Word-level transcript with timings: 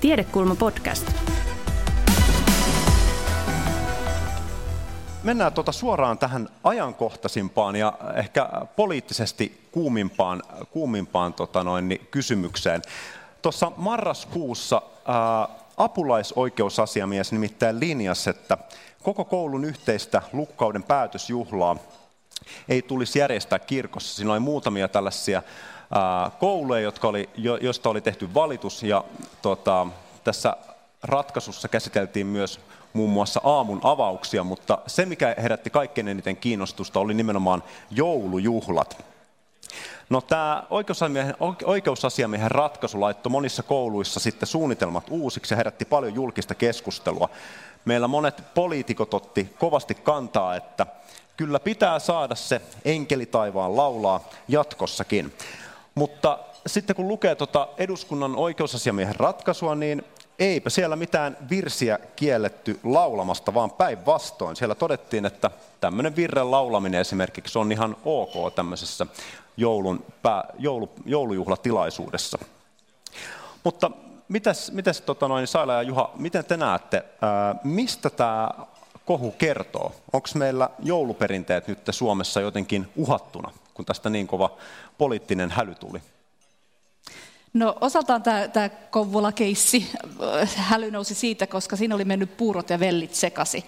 Tiedekulma 0.00 0.54
podcast. 0.54 1.12
Mennään 5.22 5.52
tuota 5.52 5.72
suoraan 5.72 6.18
tähän 6.18 6.48
ajankohtaisimpaan 6.64 7.76
ja 7.76 7.92
ehkä 8.14 8.48
poliittisesti 8.76 9.60
kuumimpaan, 9.72 10.42
kuumimpaan 10.70 11.34
tota 11.34 11.64
noin, 11.64 11.88
niin 11.88 12.08
kysymykseen. 12.10 12.82
Tuossa 13.42 13.72
marraskuussa 13.76 14.82
ää, 15.06 15.48
apulaisoikeusasiamies 15.76 17.32
nimittäin 17.32 17.80
linjasi, 17.80 18.30
että 18.30 18.58
koko 19.02 19.24
koulun 19.24 19.64
yhteistä 19.64 20.22
lukkauden 20.32 20.82
päätösjuhlaa 20.82 21.76
ei 22.68 22.82
tulisi 22.82 23.18
järjestää 23.18 23.58
kirkossa. 23.58 24.16
Siinä 24.16 24.32
oli 24.32 24.40
muutamia 24.40 24.88
tällaisia 24.88 25.42
kouluja, 26.38 26.80
jotka 26.80 27.08
oli, 27.08 27.30
jo, 27.36 27.56
josta 27.56 27.90
oli 27.90 28.00
tehty 28.00 28.34
valitus 28.34 28.82
ja 28.82 29.04
tota, 29.42 29.86
tässä 30.24 30.56
ratkaisussa 31.02 31.68
käsiteltiin 31.68 32.26
myös 32.26 32.60
muun 32.92 33.10
muassa 33.10 33.40
aamun 33.44 33.80
avauksia, 33.82 34.44
mutta 34.44 34.78
se, 34.86 35.06
mikä 35.06 35.34
herätti 35.42 35.70
kaikkein 35.70 36.08
eniten 36.08 36.36
kiinnostusta, 36.36 37.00
oli 37.00 37.14
nimenomaan 37.14 37.62
joulujuhlat. 37.90 39.04
No 40.10 40.20
tämä 40.20 40.62
oikeusasiamiehen, 40.70 41.36
oikeusasiamiehen 41.64 42.50
ratkaisu 42.50 43.00
laittoi 43.00 43.30
monissa 43.30 43.62
kouluissa 43.62 44.20
sitten 44.20 44.46
suunnitelmat 44.46 45.04
uusiksi 45.10 45.54
ja 45.54 45.56
herätti 45.56 45.84
paljon 45.84 46.14
julkista 46.14 46.54
keskustelua. 46.54 47.28
Meillä 47.84 48.08
monet 48.08 48.42
poliitikot 48.54 49.14
otti 49.14 49.54
kovasti 49.58 49.94
kantaa, 49.94 50.56
että 50.56 50.86
kyllä 51.36 51.60
pitää 51.60 51.98
saada 51.98 52.34
se 52.34 52.60
enkeli 52.84 53.26
taivaan 53.26 53.76
laulaa 53.76 54.28
jatkossakin. 54.48 55.32
Mutta 56.00 56.38
sitten 56.66 56.96
kun 56.96 57.08
lukee 57.08 57.34
tuota 57.34 57.68
eduskunnan 57.78 58.36
oikeusasiamiehen 58.36 59.16
ratkaisua, 59.16 59.74
niin 59.74 60.04
eipä 60.38 60.70
siellä 60.70 60.96
mitään 60.96 61.36
virsiä 61.50 61.98
kielletty 62.16 62.80
laulamasta, 62.84 63.54
vaan 63.54 63.70
päinvastoin. 63.70 64.56
Siellä 64.56 64.74
todettiin, 64.74 65.26
että 65.26 65.50
tämmöinen 65.80 66.16
virren 66.16 66.50
laulaminen 66.50 67.00
esimerkiksi 67.00 67.58
on 67.58 67.72
ihan 67.72 67.96
ok 68.04 68.54
tämmöisessä 68.54 69.06
joulun, 69.56 70.04
pää, 70.22 70.44
joulu, 70.58 70.90
joulujuhlatilaisuudessa. 71.04 72.38
Mutta 73.64 73.90
mitäs, 74.28 74.72
mitäs 74.72 75.00
tota 75.00 75.28
noin, 75.28 75.46
Saila 75.46 75.74
ja 75.74 75.82
Juha, 75.82 76.10
miten 76.16 76.44
te 76.44 76.56
näette, 76.56 77.04
ää, 77.22 77.54
mistä 77.64 78.10
tämä 78.10 78.48
kohu 79.04 79.30
kertoo? 79.30 79.92
Onko 80.12 80.28
meillä 80.34 80.70
jouluperinteet 80.78 81.68
nyt 81.68 81.78
Suomessa 81.90 82.40
jotenkin 82.40 82.88
uhattuna, 82.96 83.52
kun 83.80 83.86
tästä 83.86 84.10
niin 84.10 84.26
kova 84.26 84.56
poliittinen 84.98 85.50
häly 85.50 85.74
tuli? 85.74 86.02
No 87.52 87.76
osaltaan 87.80 88.22
tämä, 88.22 88.48
tämä 88.48 88.68
Kouvola-keissi 88.68 89.86
äh, 90.42 90.56
häly 90.56 90.90
nousi 90.90 91.14
siitä, 91.14 91.46
koska 91.46 91.76
siinä 91.76 91.94
oli 91.94 92.04
mennyt 92.04 92.36
puurot 92.36 92.70
ja 92.70 92.80
vellit 92.80 93.14
sekasi. 93.14 93.64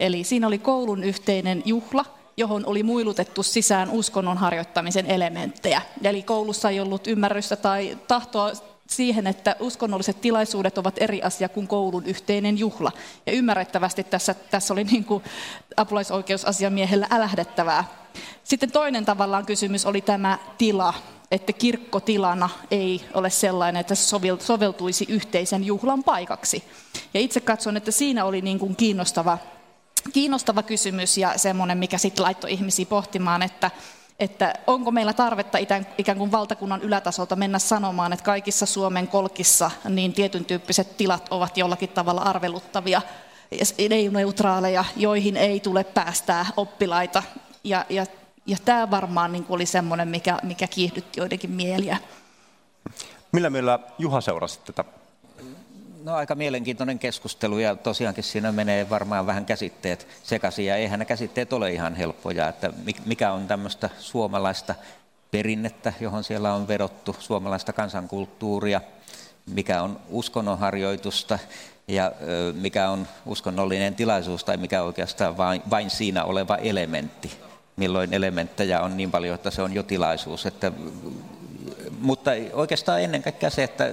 Eli 0.00 0.24
siinä 0.24 0.46
oli 0.46 0.58
koulun 0.58 1.04
yhteinen 1.04 1.62
juhla, 1.64 2.04
johon 2.36 2.66
oli 2.66 2.82
muilutettu 2.82 3.42
sisään 3.42 3.90
uskonnon 3.90 4.38
harjoittamisen 4.38 5.06
elementtejä. 5.06 5.82
Eli 6.02 6.22
koulussa 6.22 6.70
ei 6.70 6.80
ollut 6.80 7.06
ymmärrystä 7.06 7.56
tai 7.56 7.98
tahtoa 8.08 8.52
siihen, 8.86 9.26
että 9.26 9.56
uskonnolliset 9.60 10.20
tilaisuudet 10.20 10.78
ovat 10.78 10.94
eri 10.98 11.22
asia 11.22 11.48
kuin 11.48 11.68
koulun 11.68 12.06
yhteinen 12.06 12.58
juhla. 12.58 12.92
Ja 13.26 13.32
ymmärrettävästi 13.32 14.04
tässä, 14.04 14.34
tässä 14.34 14.74
oli 14.74 14.84
niin 14.84 15.04
kuin 15.04 15.24
apulaisoikeusasiamiehellä 15.76 17.06
älähdettävää. 17.10 17.84
Sitten 18.44 18.72
toinen 18.72 19.04
tavallaan 19.04 19.46
kysymys 19.46 19.86
oli 19.86 20.00
tämä 20.00 20.38
tila, 20.58 20.94
että 21.30 21.52
kirkkotilana 21.52 22.50
ei 22.70 23.04
ole 23.14 23.30
sellainen, 23.30 23.80
että 23.80 23.94
se 23.94 24.16
soveltuisi 24.40 25.06
yhteisen 25.08 25.64
juhlan 25.64 26.04
paikaksi. 26.04 26.64
Ja 27.14 27.20
itse 27.20 27.40
katson, 27.40 27.76
että 27.76 27.90
siinä 27.90 28.24
oli 28.24 28.40
niin 28.40 28.58
kuin 28.58 28.76
kiinnostava, 28.76 29.38
kiinnostava 30.12 30.62
kysymys 30.62 31.18
ja 31.18 31.38
semmoinen, 31.38 31.78
mikä 31.78 31.98
sitten 31.98 32.22
laittoi 32.22 32.52
ihmisiä 32.52 32.86
pohtimaan, 32.86 33.42
että, 33.42 33.70
että 34.20 34.54
onko 34.66 34.90
meillä 34.90 35.12
tarvetta 35.12 35.58
ikään 35.98 36.18
kuin 36.18 36.32
valtakunnan 36.32 36.82
ylätasolta 36.82 37.36
mennä 37.36 37.58
sanomaan, 37.58 38.12
että 38.12 38.24
kaikissa 38.24 38.66
Suomen 38.66 39.08
kolkissa 39.08 39.70
niin 39.88 40.12
tietyn 40.12 40.44
tyyppiset 40.44 40.96
tilat 40.96 41.28
ovat 41.30 41.56
jollakin 41.56 41.88
tavalla 41.88 42.22
arveluttavia, 42.22 43.02
ei-neutraaleja, 43.78 44.84
joihin 44.96 45.36
ei 45.36 45.60
tule 45.60 45.84
päästää 45.84 46.46
oppilaita. 46.56 47.22
Ja, 47.64 47.86
ja 47.88 48.06
ja 48.46 48.56
tämä 48.64 48.90
varmaan 48.90 49.32
niin 49.32 49.46
oli 49.48 49.66
semmoinen, 49.66 50.08
mikä, 50.08 50.38
mikä 50.42 50.66
kiihdytti 50.66 51.20
joidenkin 51.20 51.50
mieliä. 51.50 51.96
Millä 53.32 53.50
meillä 53.50 53.78
Juha 53.98 54.20
seurasi 54.20 54.60
tätä? 54.64 54.84
No 56.04 56.14
aika 56.14 56.34
mielenkiintoinen 56.34 56.98
keskustelu 56.98 57.58
ja 57.58 57.76
tosiaankin 57.76 58.24
siinä 58.24 58.52
menee 58.52 58.90
varmaan 58.90 59.26
vähän 59.26 59.46
käsitteet 59.46 60.06
sekaisin 60.22 60.66
ja 60.66 60.76
eihän 60.76 60.98
ne 60.98 61.04
käsitteet 61.04 61.52
ole 61.52 61.72
ihan 61.72 61.94
helppoja, 61.94 62.48
että 62.48 62.72
mikä 63.04 63.32
on 63.32 63.46
tämmöistä 63.46 63.90
suomalaista 63.98 64.74
perinnettä, 65.30 65.92
johon 66.00 66.24
siellä 66.24 66.54
on 66.54 66.68
vedottu, 66.68 67.16
suomalaista 67.18 67.72
kansankulttuuria, 67.72 68.80
mikä 69.46 69.82
on 69.82 70.00
uskonnonharjoitusta 70.08 71.38
ja 71.88 72.12
mikä 72.54 72.90
on 72.90 73.08
uskonnollinen 73.26 73.94
tilaisuus 73.94 74.44
tai 74.44 74.56
mikä 74.56 74.82
oikeastaan 74.82 75.36
vain, 75.36 75.62
vain 75.70 75.90
siinä 75.90 76.24
oleva 76.24 76.56
elementti 76.56 77.30
milloin 77.76 78.14
elementtejä 78.14 78.80
on 78.80 78.96
niin 78.96 79.10
paljon, 79.10 79.34
että 79.34 79.50
se 79.50 79.62
on 79.62 79.72
jo 79.72 79.82
tilaisuus. 79.82 80.46
Että, 80.46 80.72
mutta 82.00 82.30
oikeastaan 82.52 83.02
ennen 83.02 83.22
kaikkea 83.22 83.50
se, 83.50 83.62
että 83.62 83.92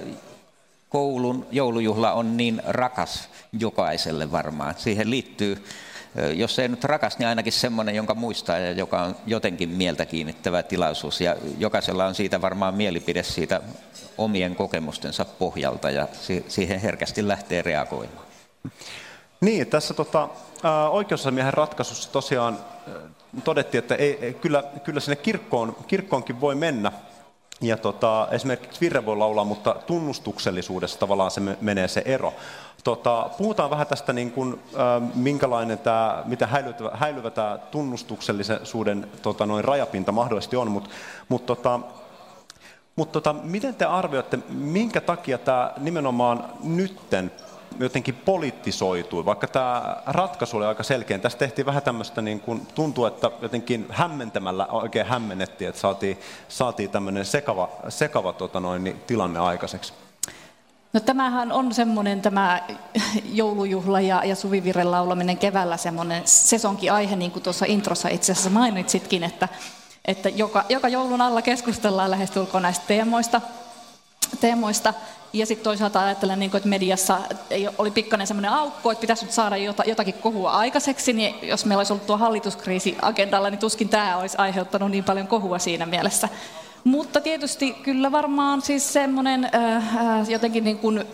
koulun 0.92 1.46
joulujuhla 1.50 2.12
on 2.12 2.36
niin 2.36 2.62
rakas 2.66 3.28
jokaiselle 3.52 4.32
varmaan. 4.32 4.74
Siihen 4.78 5.10
liittyy, 5.10 5.64
jos 6.34 6.58
ei 6.58 6.68
nyt 6.68 6.84
rakas, 6.84 7.18
niin 7.18 7.28
ainakin 7.28 7.52
semmoinen, 7.52 7.94
jonka 7.94 8.14
muistaa 8.14 8.58
ja 8.58 8.72
joka 8.72 9.02
on 9.02 9.16
jotenkin 9.26 9.68
mieltä 9.68 10.06
kiinnittävä 10.06 10.62
tilaisuus. 10.62 11.20
Ja 11.20 11.36
jokaisella 11.58 12.06
on 12.06 12.14
siitä 12.14 12.40
varmaan 12.40 12.74
mielipide 12.74 13.22
siitä 13.22 13.60
omien 14.18 14.56
kokemustensa 14.56 15.24
pohjalta 15.24 15.90
ja 15.90 16.08
siihen 16.48 16.80
herkästi 16.80 17.28
lähtee 17.28 17.62
reagoimaan. 17.62 18.26
Niin, 19.40 19.66
tässä 19.66 19.94
tota, 19.94 20.28
oikeusasiamiehen 20.90 21.54
ratkaisussa 21.54 22.12
tosiaan 22.12 22.58
todettiin, 23.44 23.78
että 23.78 23.94
ei, 23.94 24.36
kyllä, 24.40 24.64
kyllä 24.84 25.00
sinne 25.00 25.16
kirkkoon, 25.16 25.76
kirkkoonkin 25.86 26.40
voi 26.40 26.54
mennä. 26.54 26.92
Ja 27.62 27.76
tota, 27.76 28.28
esimerkiksi 28.30 28.80
virre 28.80 29.06
voi 29.06 29.16
laulaa, 29.16 29.44
mutta 29.44 29.76
tunnustuksellisuudessa 29.86 30.98
tavallaan 30.98 31.30
se 31.30 31.40
menee 31.60 31.88
se 31.88 32.02
ero. 32.04 32.34
Tota, 32.84 33.30
puhutaan 33.38 33.70
vähän 33.70 33.86
tästä, 33.86 34.12
niin 34.12 34.32
kuin, 34.32 34.60
äh, 34.74 35.14
minkälainen 35.14 35.78
tämä, 35.78 36.22
mitä 36.26 36.46
häilyvä, 36.46 36.90
häilyvä 36.94 37.30
tämä 37.30 37.58
tunnustuksellisuuden 37.70 39.08
tota, 39.22 39.46
noin 39.46 39.64
rajapinta 39.64 40.12
mahdollisesti 40.12 40.56
on, 40.56 40.70
mutta 40.70 40.90
mut, 41.28 41.46
tota, 41.46 41.80
mutta 42.96 43.12
tota, 43.12 43.32
miten 43.32 43.74
te 43.74 43.84
arvioitte, 43.84 44.38
minkä 44.48 45.00
takia 45.00 45.38
tämä 45.38 45.72
nimenomaan 45.78 46.44
nytten 46.62 47.32
jotenkin 47.78 48.14
poliittisoitui, 48.14 49.24
vaikka 49.24 49.46
tämä 49.46 49.96
ratkaisu 50.06 50.56
oli 50.56 50.66
aika 50.66 50.82
selkeä. 50.82 51.18
Tässä 51.18 51.38
tehtiin 51.38 51.66
vähän 51.66 51.82
tämmöistä, 51.82 52.22
niin 52.22 52.40
kuin, 52.40 52.66
tuntuu, 52.74 53.04
että 53.04 53.30
jotenkin 53.42 53.86
hämmentämällä 53.90 54.66
oikein 54.66 55.06
hämmennettiin, 55.06 55.68
että 55.68 55.80
saatiin, 55.80 56.18
saatiin 56.48 56.90
tämmöinen 56.90 57.24
sekava, 57.24 57.68
sekava 57.88 58.32
tota 58.32 58.60
noin, 58.60 58.84
niin, 58.84 59.00
tilanne 59.06 59.38
aikaiseksi. 59.40 59.92
No 60.92 61.00
tämähän 61.00 61.52
on 61.52 61.74
semmoinen 61.74 62.22
tämä 62.22 62.62
joulujuhla 63.32 64.00
ja, 64.00 64.24
ja 64.24 64.36
suvivirren 64.36 64.90
laulaminen 64.90 65.38
keväällä 65.38 65.76
semmoinen 65.76 66.22
sesonki 66.24 66.90
aihe, 66.90 67.16
niin 67.16 67.30
kuin 67.30 67.42
tuossa 67.42 67.66
introssa 67.68 68.08
itse 68.08 68.32
asiassa 68.32 68.50
mainitsitkin, 68.50 69.24
että, 69.24 69.48
että 70.04 70.28
joka, 70.28 70.64
joka 70.68 70.88
joulun 70.88 71.20
alla 71.20 71.42
keskustellaan 71.42 72.10
lähestulkoon 72.10 72.62
näistä 72.62 72.84
teemoista, 72.86 73.40
teemoista 74.40 74.94
ja 75.32 75.46
sitten 75.46 75.64
toisaalta 75.64 76.04
ajattelen, 76.04 76.38
niin 76.38 76.50
kuin, 76.50 76.58
että 76.58 76.68
mediassa 76.68 77.18
oli 77.78 77.90
pikkainen 77.90 78.26
semmoinen 78.26 78.50
aukko, 78.50 78.90
että 78.90 79.00
pitäisi 79.00 79.24
nyt 79.24 79.32
saada 79.32 79.56
jotakin 79.86 80.14
kohua 80.14 80.50
aikaiseksi, 80.50 81.12
niin 81.12 81.34
jos 81.48 81.64
meillä 81.64 81.80
olisi 81.80 81.92
ollut 81.92 82.06
tuo 82.06 82.16
hallituskriisi 82.16 82.96
agendalla, 83.02 83.50
niin 83.50 83.58
tuskin 83.58 83.88
tämä 83.88 84.16
olisi 84.16 84.36
aiheuttanut 84.38 84.90
niin 84.90 85.04
paljon 85.04 85.26
kohua 85.26 85.58
siinä 85.58 85.86
mielessä. 85.86 86.28
Mutta 86.84 87.20
tietysti 87.20 87.72
kyllä 87.72 88.12
varmaan 88.12 88.62
siis 88.62 88.92
semmoinen 88.92 89.50
äh, 89.54 90.30
jotenkin 90.30 90.64
niin 90.64 90.78
kuin 90.78 91.04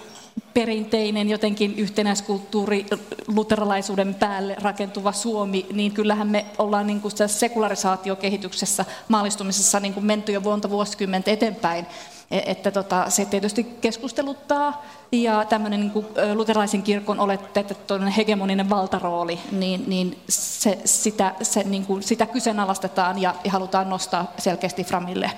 perinteinen 0.55 1.29
jotenkin 1.29 1.79
yhtenäiskulttuuri, 1.79 2.87
luterilaisuuden 3.26 4.14
päälle 4.14 4.56
rakentuva 4.62 5.12
Suomi, 5.12 5.67
niin 5.73 5.93
kyllähän 5.93 6.29
me 6.29 6.47
ollaan 6.59 6.87
niin 6.87 7.00
kuin 7.00 7.12
sekularisaatiokehityksessä, 7.26 8.85
maallistumisessa 9.09 9.81
niin 9.81 9.94
kuin 9.94 10.06
menty 10.06 10.32
jo 10.32 10.43
vuonta 10.43 10.71
vuosikymmentä 10.71 11.31
eteenpäin. 11.31 11.87
E, 12.31 12.41
että 12.47 12.71
tota, 12.71 13.11
se 13.11 13.25
tietysti 13.25 13.65
keskusteluttaa 13.65 14.85
ja 15.13 15.45
tämmöinen 15.45 15.81
niin 15.81 16.07
luterilaisen 16.35 16.83
kirkon 16.83 17.21
oletettu 17.21 17.95
hegemoninen 18.17 18.71
valtarooli, 18.71 19.39
niin, 19.53 19.85
niin 19.87 20.19
se, 20.29 20.79
sitä, 20.85 21.35
se, 21.43 21.63
niin 21.63 21.87
kuin, 21.87 22.03
sitä 22.03 22.27
kyseenalaistetaan 22.27 23.23
ja, 23.23 23.35
ja 23.45 23.51
halutaan 23.51 23.91
nostaa 23.91 24.33
selkeästi 24.39 24.85
framille. 24.85 25.31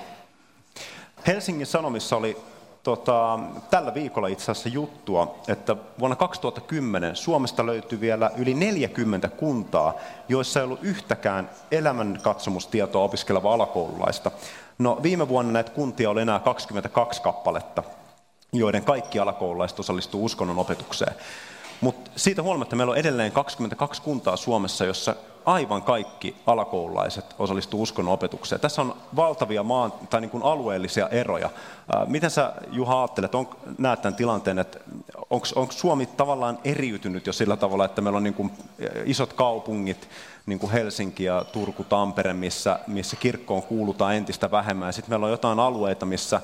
Helsingin 1.27 1.67
Sanomissa 1.67 2.15
oli 2.15 2.37
tota, 2.83 3.39
tällä 3.69 3.93
viikolla 3.93 4.27
itse 4.27 4.51
asiassa 4.51 4.69
juttua, 4.69 5.35
että 5.47 5.75
vuonna 5.99 6.15
2010 6.15 7.15
Suomesta 7.15 7.65
löytyi 7.65 7.99
vielä 7.99 8.31
yli 8.37 8.53
40 8.53 9.29
kuntaa, 9.29 9.93
joissa 10.29 10.59
ei 10.59 10.63
ollut 10.63 10.83
yhtäkään 10.83 11.49
elämänkatsomustietoa 11.71 13.03
opiskeleva 13.03 13.53
alakoululaista. 13.53 14.31
No 14.81 14.99
viime 15.03 15.27
vuonna 15.27 15.51
näitä 15.51 15.71
kuntia 15.71 16.09
oli 16.09 16.21
enää 16.21 16.39
22 16.39 17.21
kappaletta, 17.21 17.83
joiden 18.53 18.83
kaikki 18.83 19.19
alakoululaiset 19.19 19.79
osallistuu 19.79 20.25
uskonnon 20.25 20.59
opetukseen. 20.59 21.15
Mutta 21.81 22.11
siitä 22.15 22.41
huolimatta 22.41 22.75
meillä 22.75 22.91
on 22.91 22.97
edelleen 22.97 23.31
22 23.31 24.01
kuntaa 24.01 24.37
Suomessa, 24.37 24.85
jossa 24.85 25.15
aivan 25.45 25.81
kaikki 25.81 26.35
alakoululaiset 26.47 27.25
osallistuu 27.39 27.81
uskonnon 27.81 28.13
opetukseen. 28.13 28.61
Tässä 28.61 28.81
on 28.81 28.95
valtavia 29.15 29.63
maan, 29.63 29.93
tai 30.09 30.21
niin 30.21 30.31
kuin 30.31 30.43
alueellisia 30.43 31.09
eroja. 31.09 31.49
Miten 32.07 32.31
sä 32.31 32.53
Juha 32.71 33.01
ajattelet, 33.01 33.35
on, 33.35 33.49
näet 33.77 34.01
tämän 34.01 34.15
tilanteen, 34.15 34.59
että 34.59 34.79
onko 35.29 35.71
Suomi 35.71 36.05
tavallaan 36.05 36.59
eriytynyt 36.63 37.27
jo 37.27 37.33
sillä 37.33 37.57
tavalla, 37.57 37.85
että 37.85 38.01
meillä 38.01 38.17
on 38.17 38.23
niin 38.23 38.33
kuin 38.33 38.51
isot 39.05 39.33
kaupungit, 39.33 40.09
niin 40.45 40.59
kuin 40.59 40.71
Helsinki 40.71 41.23
ja 41.23 41.45
Turku, 41.51 41.83
Tampere, 41.83 42.33
missä, 42.33 42.79
missä 42.87 43.15
kirkkoon 43.15 43.63
kuulutaan 43.63 44.15
entistä 44.15 44.51
vähemmän. 44.51 44.93
Sitten 44.93 45.11
meillä 45.11 45.25
on 45.25 45.31
jotain 45.31 45.59
alueita, 45.59 46.05
missä 46.05 46.41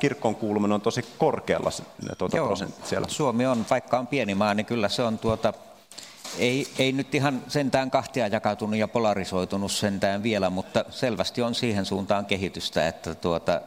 kirkkoon 0.00 0.34
kuuluminen 0.34 0.72
on 0.72 0.80
tosi 0.80 1.02
korkealla 1.18 1.70
tuota 2.18 2.36
Joo, 2.36 2.46
prosentit 2.46 2.86
siellä. 2.86 3.08
Suomi 3.08 3.46
on, 3.46 3.66
vaikka 3.70 3.98
on 3.98 4.06
pieni 4.06 4.34
maa, 4.34 4.54
niin 4.54 4.66
kyllä 4.66 4.88
se 4.88 5.02
on 5.02 5.18
tuota, 5.18 5.52
ei, 6.38 6.66
ei 6.78 6.92
nyt 6.92 7.14
ihan 7.14 7.42
sentään 7.48 7.90
kahtia 7.90 8.26
jakautunut 8.26 8.76
ja 8.76 8.88
polarisoitunut 8.88 9.72
sentään 9.72 10.22
vielä, 10.22 10.50
mutta 10.50 10.84
selvästi 10.90 11.42
on 11.42 11.54
siihen 11.54 11.84
suuntaan 11.84 12.26
kehitystä, 12.26 12.88
että 12.88 13.14
tuota, 13.14 13.60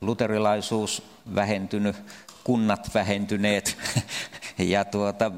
luterilaisuus 0.00 1.02
vähentynyt, 1.34 1.96
kunnat 2.44 2.90
vähentyneet 2.94 3.76
ja 4.58 4.84
tuota, 4.84 5.32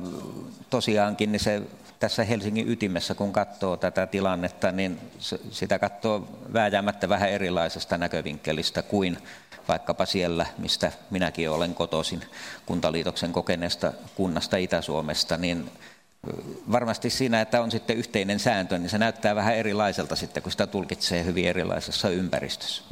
tosiaankin 0.71 1.33
niin 1.33 1.41
se 1.41 1.63
tässä 2.03 2.25
Helsingin 2.25 2.69
ytimessä, 2.69 3.15
kun 3.15 3.33
katsoo 3.33 3.77
tätä 3.77 4.07
tilannetta, 4.07 4.73
niin 4.73 4.99
sitä 5.51 5.79
katsoo 5.79 6.29
vääjäämättä 6.53 7.09
vähän 7.09 7.31
erilaisesta 7.31 7.99
näkövinkkelistä 7.99 8.83
kuin 8.83 9.19
vaikkapa 9.69 10.07
siellä, 10.07 10.47
mistä 10.59 10.93
minäkin 11.11 11.51
olen 11.51 11.75
kotoisin 11.75 12.23
kuntaliitoksen 12.67 13.33
kokeneesta 13.33 13.93
kunnasta 14.15 14.57
Itä-Suomesta, 14.57 15.37
niin 15.37 15.71
varmasti 16.73 17.11
siinä, 17.11 17.41
että 17.41 17.63
on 17.63 17.71
sitten 17.71 17.97
yhteinen 17.97 18.39
sääntö, 18.39 18.79
niin 18.79 18.91
se 18.91 18.99
näyttää 18.99 19.35
vähän 19.35 19.57
erilaiselta 19.57 20.17
sitten, 20.17 20.43
kun 20.43 20.53
sitä 20.53 20.67
tulkitsee 20.67 21.25
hyvin 21.25 21.49
erilaisessa 21.49 22.09
ympäristössä. 22.09 22.83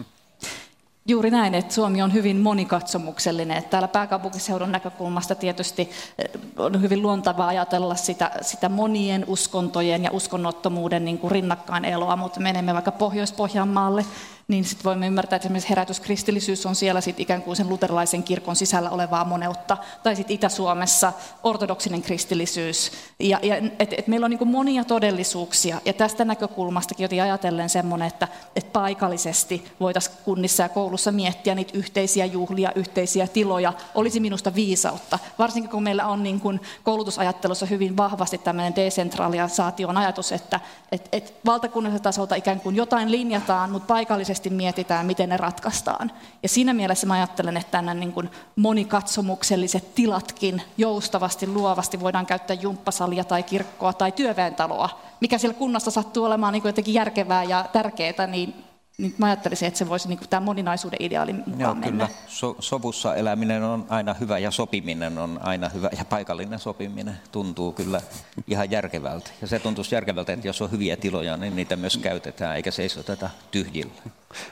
Juuri 1.08 1.30
näin, 1.30 1.54
että 1.54 1.74
Suomi 1.74 2.02
on 2.02 2.12
hyvin 2.12 2.36
monikatsomuksellinen. 2.36 3.56
Että 3.56 3.70
täällä 3.70 3.88
pääkaupunkiseudun 3.88 4.72
näkökulmasta 4.72 5.34
tietysti 5.34 5.90
eh, 6.18 6.30
on 6.56 6.82
hyvin 6.82 7.02
luontavaa 7.02 7.48
ajatella 7.48 7.94
sitä, 7.94 8.30
sitä 8.40 8.68
monien 8.68 9.24
uskontojen 9.26 10.04
ja 10.04 10.10
uskonnottomuuden 10.12 11.04
niin 11.04 11.18
kuin 11.18 11.30
rinnakkain 11.30 11.84
eloa, 11.84 12.16
mutta 12.16 12.40
menemme 12.40 12.74
vaikka 12.74 12.92
Pohjois-Pohjanmaalle, 12.92 14.04
niin 14.48 14.64
sitten 14.64 14.84
voimme 14.84 15.06
ymmärtää, 15.06 15.36
että 15.36 15.46
esimerkiksi 15.46 15.70
herätyskristillisyys 15.70 16.66
on 16.66 16.74
siellä 16.74 17.00
sit 17.00 17.20
ikään 17.20 17.42
kuin 17.42 17.56
sen 17.56 17.68
luterilaisen 17.68 18.22
kirkon 18.22 18.56
sisällä 18.56 18.90
olevaa 18.90 19.24
moneutta, 19.24 19.76
tai 20.02 20.16
sitten 20.16 20.34
Itä-Suomessa 20.34 21.12
ortodoksinen 21.42 22.02
kristillisyys. 22.02 22.92
Ja, 23.18 23.40
ja 23.42 23.56
et, 23.78 23.92
et 23.92 24.06
meillä 24.06 24.24
on 24.24 24.30
niin 24.30 24.48
monia 24.48 24.84
todellisuuksia, 24.84 25.80
ja 25.84 25.92
tästä 25.92 26.24
näkökulmastakin 26.24 27.04
joten 27.04 27.22
ajatellen 27.22 27.68
semmoinen, 27.68 28.08
että 28.08 28.28
et 28.56 28.72
paikallisesti 28.72 29.64
voitaisiin 29.80 30.16
kunnissa 30.24 30.62
ja 30.62 30.68
koulussa 30.68 31.12
miettiä 31.12 31.54
niitä 31.54 31.78
yhteisiä 31.78 32.24
juhlia, 32.24 32.72
yhteisiä 32.74 33.26
tiloja, 33.26 33.72
olisi 33.94 34.20
minusta 34.20 34.54
viisautta. 34.54 35.18
Varsinkin 35.38 35.70
kun 35.70 35.82
meillä 35.82 36.06
on 36.06 36.22
niin 36.22 36.40
kuin 36.40 36.60
koulutusajattelussa 36.84 37.66
hyvin 37.66 37.96
vahvasti 37.96 38.38
tämmöinen 38.38 38.76
desentralisaation 38.76 39.96
ajatus, 39.96 40.32
että 40.32 40.60
et, 40.92 41.08
et 41.12 41.34
valtakunnalliselta 41.46 42.02
tasolta 42.02 42.34
ikään 42.34 42.60
kuin 42.60 42.76
jotain 42.76 43.10
linjataan, 43.10 43.70
mutta 43.70 43.86
paikallisesti 43.86 44.39
yhteisesti 44.40 44.50
mietitään, 44.50 45.06
miten 45.06 45.28
ne 45.28 45.36
ratkaistaan. 45.36 46.12
Ja 46.42 46.48
siinä 46.48 46.74
mielessä 46.74 47.06
mä 47.06 47.14
ajattelen, 47.14 47.56
että 47.56 47.70
tänne 47.70 47.94
niin 47.94 48.12
kuin 48.12 48.30
monikatsomukselliset 48.56 49.94
tilatkin 49.94 50.62
joustavasti, 50.78 51.46
luovasti 51.46 52.00
voidaan 52.00 52.26
käyttää 52.26 52.56
jumppasalia 52.60 53.24
tai 53.24 53.42
kirkkoa 53.42 53.92
tai 53.92 54.12
työväentaloa, 54.12 54.88
mikä 55.20 55.38
siellä 55.38 55.58
kunnassa 55.58 55.90
sattuu 55.90 56.24
olemaan 56.24 56.52
niin 56.52 56.62
kuin 56.62 56.68
jotenkin 56.68 56.94
järkevää 56.94 57.44
ja 57.44 57.64
tärkeää, 57.72 58.26
niin 58.26 58.54
niin 59.00 59.14
mä 59.18 59.26
ajattelisin, 59.26 59.68
että 59.68 59.78
se 59.78 59.88
voisi 59.88 60.08
niin 60.08 60.18
tämä 60.30 60.40
moninaisuuden 60.40 61.02
ideaali 61.02 61.32
mukaan 61.32 61.58
Joo, 61.60 61.74
mennä. 61.74 62.06
Kyllä. 62.06 62.18
So, 62.28 62.56
sovussa 62.58 63.14
eläminen 63.14 63.62
on 63.62 63.86
aina 63.88 64.14
hyvä 64.14 64.38
ja 64.38 64.50
sopiminen 64.50 65.18
on 65.18 65.40
aina 65.42 65.68
hyvä 65.68 65.90
ja 65.98 66.04
paikallinen 66.04 66.58
sopiminen 66.58 67.18
tuntuu 67.32 67.72
kyllä 67.72 68.00
ihan 68.46 68.70
järkevältä. 68.70 69.30
Ja 69.40 69.46
se 69.46 69.58
tuntuisi 69.58 69.94
järkevältä, 69.94 70.32
että 70.32 70.46
jos 70.46 70.62
on 70.62 70.70
hyviä 70.70 70.96
tiloja, 70.96 71.36
niin 71.36 71.56
niitä 71.56 71.76
myös 71.76 71.96
käytetään 71.96 72.56
eikä 72.56 72.70
seisoteta 72.70 73.30
tyhjillä. 73.50 74.02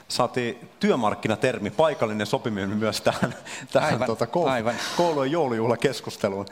Saatiin 0.07 0.69
työmarkkinatermi, 0.79 1.71
paikallinen 1.71 2.27
sopiminen 2.27 2.69
myös 2.69 3.01
tähän, 3.01 3.35
tähän 3.71 3.93
aivan, 3.93 4.05
tuota, 4.05 4.27
koulu, 4.27 4.49
aivan. 4.49 4.75
koulujen 4.97 5.31
joulujuhlakeskusteluun. 5.31 6.45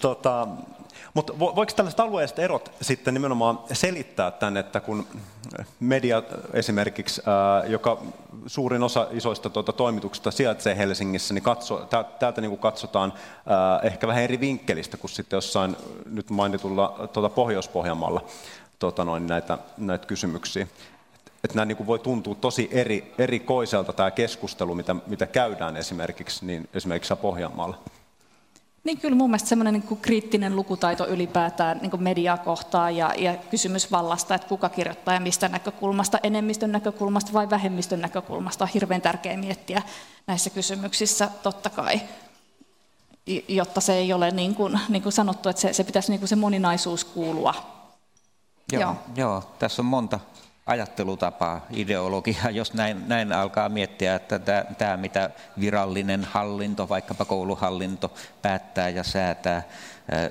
Tota, 0.00 0.48
mutta 1.14 1.38
voiko 1.38 1.72
tällaiset 1.76 2.00
alueelliset 2.00 2.38
erot 2.38 2.72
sitten 2.82 3.14
nimenomaan 3.14 3.58
selittää 3.72 4.30
tämän, 4.30 4.56
että 4.56 4.80
kun 4.80 5.06
media 5.80 6.22
esimerkiksi, 6.52 7.22
joka 7.66 8.02
suurin 8.46 8.82
osa 8.82 9.06
isoista 9.10 9.50
tuota, 9.50 9.72
toimituksista 9.72 10.30
sijaitsee 10.30 10.76
Helsingissä, 10.76 11.34
niin 11.34 11.42
katso, 11.42 11.88
täältä 12.18 12.40
niin 12.40 12.50
kuin 12.50 12.60
katsotaan 12.60 13.12
ehkä 13.82 14.06
vähän 14.06 14.22
eri 14.22 14.40
vinkkelistä 14.40 14.96
kuin 14.96 15.10
sitten 15.10 15.36
jossain 15.36 15.76
nyt 16.10 16.30
mainitulla 16.30 17.08
tuota 17.12 17.28
Pohjois-Pohjanmaalla 17.28 18.24
tuota 18.78 19.04
noin, 19.04 19.26
näitä, 19.26 19.58
näitä 19.78 20.06
kysymyksiä. 20.06 20.66
Että 21.44 21.56
nämä 21.56 21.64
niin 21.64 21.76
kuin 21.76 21.86
voi 21.86 21.98
tuntua 21.98 22.34
tosi 22.34 22.68
eri, 22.72 23.14
erikoiselta 23.18 23.92
tämä 23.92 24.10
keskustelu, 24.10 24.74
mitä, 24.74 24.96
mitä 25.06 25.26
käydään 25.26 25.76
esimerkiksi, 25.76 26.46
niin 26.46 26.68
esimerkiksi 26.74 27.14
Pohjanmaalla. 27.14 27.78
Niin 28.84 28.98
kyllä 28.98 29.16
mun 29.16 29.30
mielestä 29.30 29.48
semmoinen 29.48 29.74
niin 29.74 29.98
kriittinen 30.02 30.56
lukutaito 30.56 31.06
ylipäätään 31.06 31.78
niin 31.82 32.02
mediaa 32.02 32.38
kohtaan 32.38 32.96
ja, 32.96 33.14
ja 33.18 33.36
kysymys 33.36 33.90
vallasta, 33.92 34.34
että 34.34 34.48
kuka 34.48 34.68
kirjoittaa 34.68 35.14
ja 35.14 35.20
mistä 35.20 35.48
näkökulmasta, 35.48 36.18
enemmistön 36.22 36.72
näkökulmasta 36.72 37.32
vai 37.32 37.50
vähemmistön 37.50 38.00
näkökulmasta 38.00 38.64
on 38.64 38.70
hirveän 38.74 39.02
tärkeää 39.02 39.36
miettiä 39.36 39.82
näissä 40.26 40.50
kysymyksissä 40.50 41.28
totta 41.42 41.70
kai, 41.70 42.00
jotta 43.48 43.80
se 43.80 43.94
ei 43.94 44.12
ole 44.12 44.30
niin 44.30 44.54
kuin, 44.54 44.80
niin 44.88 45.02
kuin 45.02 45.12
sanottu, 45.12 45.48
että 45.48 45.62
se, 45.62 45.72
se 45.72 45.84
pitäisi 45.84 46.10
niin 46.10 46.20
kuin 46.20 46.28
se 46.28 46.36
moninaisuus 46.36 47.04
kuulua. 47.04 47.54
Joo, 48.72 48.82
joo. 48.82 48.96
joo, 49.16 49.42
tässä 49.58 49.82
on 49.82 49.86
monta 49.86 50.20
ajattelutapaa, 50.66 51.66
ideologiaa, 51.70 52.50
jos 52.60 52.74
näin, 52.74 53.08
näin 53.08 53.32
alkaa 53.32 53.68
miettiä, 53.68 54.14
että 54.14 54.38
tämä 54.78 54.96
mitä 54.96 55.30
virallinen 55.60 56.24
hallinto, 56.24 56.88
vaikkapa 56.88 57.24
kouluhallinto, 57.24 58.12
päättää 58.42 58.88
ja 58.88 59.02
säätää, 59.02 59.62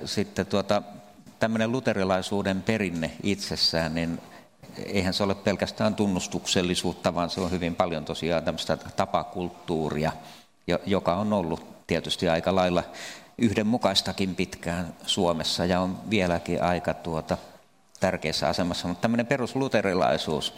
sitten 0.04 0.46
tuota, 0.46 0.82
tämmöinen 1.38 1.72
luterilaisuuden 1.72 2.62
perinne 2.62 3.10
itsessään, 3.22 3.94
niin 3.94 4.20
eihän 4.86 5.14
se 5.14 5.22
ole 5.22 5.34
pelkästään 5.34 5.94
tunnustuksellisuutta, 5.94 7.14
vaan 7.14 7.30
se 7.30 7.40
on 7.40 7.50
hyvin 7.50 7.74
paljon 7.74 8.04
tosiaan 8.04 8.44
tämmöistä 8.44 8.76
tapakulttuuria, 8.76 10.12
joka 10.86 11.14
on 11.14 11.32
ollut 11.32 11.86
tietysti 11.86 12.28
aika 12.28 12.54
lailla 12.54 12.82
yhdenmukaistakin 13.38 14.34
pitkään 14.34 14.94
Suomessa 15.06 15.64
ja 15.64 15.80
on 15.80 15.98
vieläkin 16.10 16.62
aika 16.62 16.94
tuota, 16.94 17.38
tärkeässä 18.00 18.48
asemassa, 18.48 18.88
mutta 18.88 19.02
tämmöinen 19.02 19.26
perusluterilaisuus, 19.26 20.54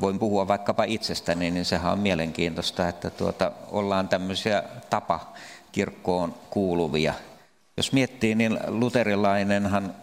voin 0.00 0.18
puhua 0.18 0.48
vaikkapa 0.48 0.84
itsestäni, 0.84 1.50
niin 1.50 1.64
sehän 1.64 1.92
on 1.92 1.98
mielenkiintoista, 1.98 2.88
että 2.88 3.10
tuota, 3.10 3.52
ollaan 3.70 4.08
tämmöisiä 4.08 4.62
tapa 4.90 5.32
kirkkoon 5.72 6.34
kuuluvia. 6.50 7.14
Jos 7.76 7.92
miettii, 7.92 8.34
niin 8.34 8.58
luterilainenhan, 8.66 9.94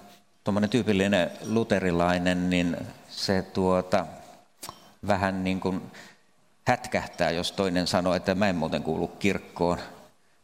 tuommoinen 0.43 0.69
tyypillinen 0.69 1.31
luterilainen, 1.45 2.49
niin 2.49 2.77
se 3.09 3.41
tuota, 3.41 4.05
vähän 5.07 5.43
niin 5.43 5.59
kuin 5.59 5.81
hätkähtää, 6.67 7.31
jos 7.31 7.51
toinen 7.51 7.87
sanoo, 7.87 8.13
että 8.15 8.35
mä 8.35 8.49
en 8.49 8.55
muuten 8.55 8.83
kuulu 8.83 9.07
kirkkoon. 9.07 9.77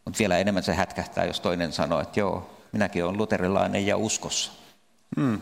Mutta 0.06 0.20
vielä 0.20 0.38
enemmän 0.38 0.64
se 0.64 0.74
hätkähtää, 0.74 1.26
jos 1.26 1.40
toinen 1.40 1.74
sanoo, 1.74 2.00
että 2.00 2.20
joo, 2.20 2.50
minäkin 2.72 3.06
olen 3.06 3.18
luterilainen 3.18 3.86
ja 3.86 3.98
uskossa. 3.98 4.52
Hmm. 5.16 5.42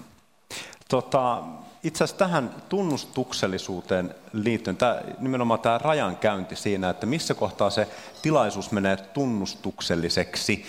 Tota, 0.90 1.44
itse 1.84 2.04
asiassa 2.04 2.20
tähän 2.26 2.56
tunnustuksellisuuteen 2.70 4.16
liittyen, 4.34 4.78
tämä, 4.78 5.02
nimenomaan 5.20 5.60
tämä 5.60 5.78
rajankäynti 5.78 6.56
siinä, 6.56 6.90
että 6.90 7.06
missä 7.06 7.34
kohtaa 7.34 7.70
se 7.70 7.88
tilaisuus 8.22 8.72
menee 8.72 8.98
tunnustukselliseksi, 8.98 10.66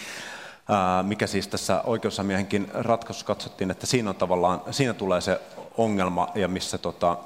mikä 1.02 1.26
siis 1.26 1.48
tässä 1.48 1.80
oikeusamiehenkin 1.82 2.70
ratkaisussa 2.74 3.26
katsottiin, 3.26 3.70
että 3.70 3.86
siinä, 3.86 4.10
on 4.10 4.16
tavallaan, 4.16 4.62
siinä 4.70 4.94
tulee 4.94 5.20
se 5.20 5.40
ongelma 5.76 6.28
ja 6.34 6.48
missä 6.48 6.78
tota, 6.78 7.16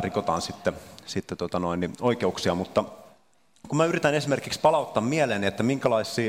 rikotaan 0.00 0.42
sitten, 0.42 0.74
sitten 1.06 1.38
tota 1.38 1.58
noin, 1.58 1.80
niin 1.80 1.92
oikeuksia, 2.00 2.54
mutta 2.54 2.84
kun 3.70 3.76
mä 3.76 3.84
yritän 3.84 4.14
esimerkiksi 4.14 4.60
palauttaa 4.60 5.02
mieleen, 5.02 5.44
että 5.44 5.62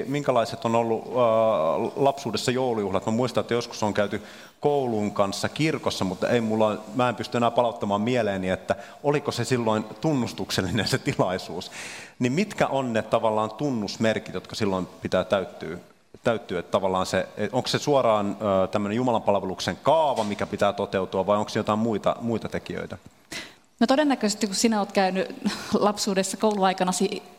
minkälaiset 0.06 0.66
on 0.66 0.76
ollut 0.76 1.04
äh, 1.06 1.92
lapsuudessa 1.96 2.52
joulujuhlat. 2.52 3.06
Mä 3.06 3.12
muistan, 3.12 3.42
että 3.42 3.54
joskus 3.54 3.84
on 3.84 3.94
käyty 3.94 4.22
koulun 4.60 5.12
kanssa 5.12 5.50
kirkossa, 5.50 6.06
mutta 6.06 6.30
ei 6.30 6.42
mulla, 6.42 6.78
mä 6.96 7.10
en 7.10 7.16
pysty 7.16 7.38
enää 7.38 7.52
palauttamaan 7.52 8.02
mieleeni, 8.02 8.50
että 8.50 8.76
oliko 9.04 9.32
se 9.32 9.44
silloin 9.44 9.86
tunnustuksellinen 10.02 10.88
se 10.88 10.98
tilaisuus. 10.98 11.72
Niin 12.20 12.34
mitkä 12.34 12.68
on 12.68 12.94
ne 12.94 13.02
tavallaan 13.02 13.52
tunnusmerkit, 13.52 14.34
jotka 14.34 14.56
silloin 14.56 14.88
pitää 15.02 15.24
täyttyä? 15.24 15.78
täyttyy, 16.24 16.58
että 16.58 16.72
tavallaan 16.72 17.06
se, 17.06 17.28
onko 17.52 17.68
se 17.68 17.80
suoraan 17.80 18.38
tämmöinen 18.72 18.96
Jumalan 18.96 19.22
palveluksen 19.22 19.78
kaava, 19.84 20.24
mikä 20.24 20.46
pitää 20.46 20.74
toteutua, 20.74 21.26
vai 21.26 21.38
onko 21.38 21.52
jotain 21.56 21.80
muita, 21.80 22.16
muita 22.22 22.50
tekijöitä? 22.50 22.98
No 23.82 23.88
todennäköisesti, 23.88 24.48
kun 24.48 24.56
sinä 24.56 24.80
olet 24.80 24.92
käynyt 24.92 25.36
lapsuudessa 25.74 26.38
kouluaikana 26.38 26.92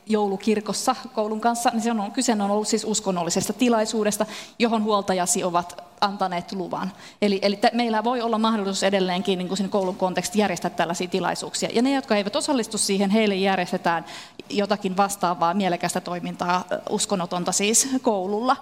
joulukirkossa 0.06 0.96
koulun 1.14 1.40
kanssa, 1.40 1.70
niin 1.70 1.82
se 1.82 1.90
on, 1.90 2.12
kyse 2.12 2.32
on 2.32 2.40
ollut 2.40 2.68
siis 2.68 2.84
uskonnollisesta 2.84 3.52
tilaisuudesta, 3.52 4.26
johon 4.58 4.82
huoltajasi 4.82 5.44
ovat 5.44 5.91
antaneet 6.02 6.52
luvan. 6.52 6.92
Eli, 7.22 7.38
eli 7.42 7.56
te, 7.56 7.70
meillä 7.74 8.04
voi 8.04 8.20
olla 8.20 8.38
mahdollisuus 8.38 8.82
edelleenkin 8.82 9.38
niin 9.38 9.48
kuin 9.48 9.68
koulun 9.68 9.96
konteksti 9.96 10.38
järjestää 10.38 10.70
tällaisia 10.70 11.08
tilaisuuksia. 11.08 11.68
Ja 11.72 11.82
ne, 11.82 11.94
jotka 11.94 12.16
eivät 12.16 12.36
osallistu 12.36 12.78
siihen, 12.78 13.10
heille 13.10 13.34
järjestetään 13.34 14.04
jotakin 14.50 14.96
vastaavaa 14.96 15.54
mielekästä 15.54 16.00
toimintaa, 16.00 16.64
uskonnotonta 16.90 17.52
siis 17.52 17.88
koululla. 18.02 18.56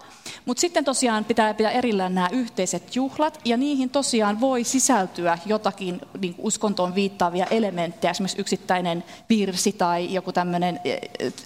Mutta 0.47 0.61
sitten 0.61 0.85
tosiaan 0.85 1.25
pitää 1.25 1.55
pitää 1.55 1.71
erillään 1.71 2.15
nämä 2.15 2.29
yhteiset 2.33 2.97
juhlat, 2.97 3.41
ja 3.45 3.57
niihin 3.57 3.91
tosiaan 3.91 4.41
voi 4.41 4.65
sisältyä 4.65 5.39
jotakin 5.47 6.01
niin 6.21 6.35
uskontoon 6.39 6.95
viittaavia 6.95 7.47
elementtejä, 7.47 8.11
esimerkiksi 8.11 8.41
yksittäinen 8.41 9.05
virsi 9.29 9.73
tai 9.73 10.15
joku 10.15 10.33
tämmöinen 10.33 10.81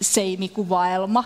seimikuvaelma, 0.01 1.25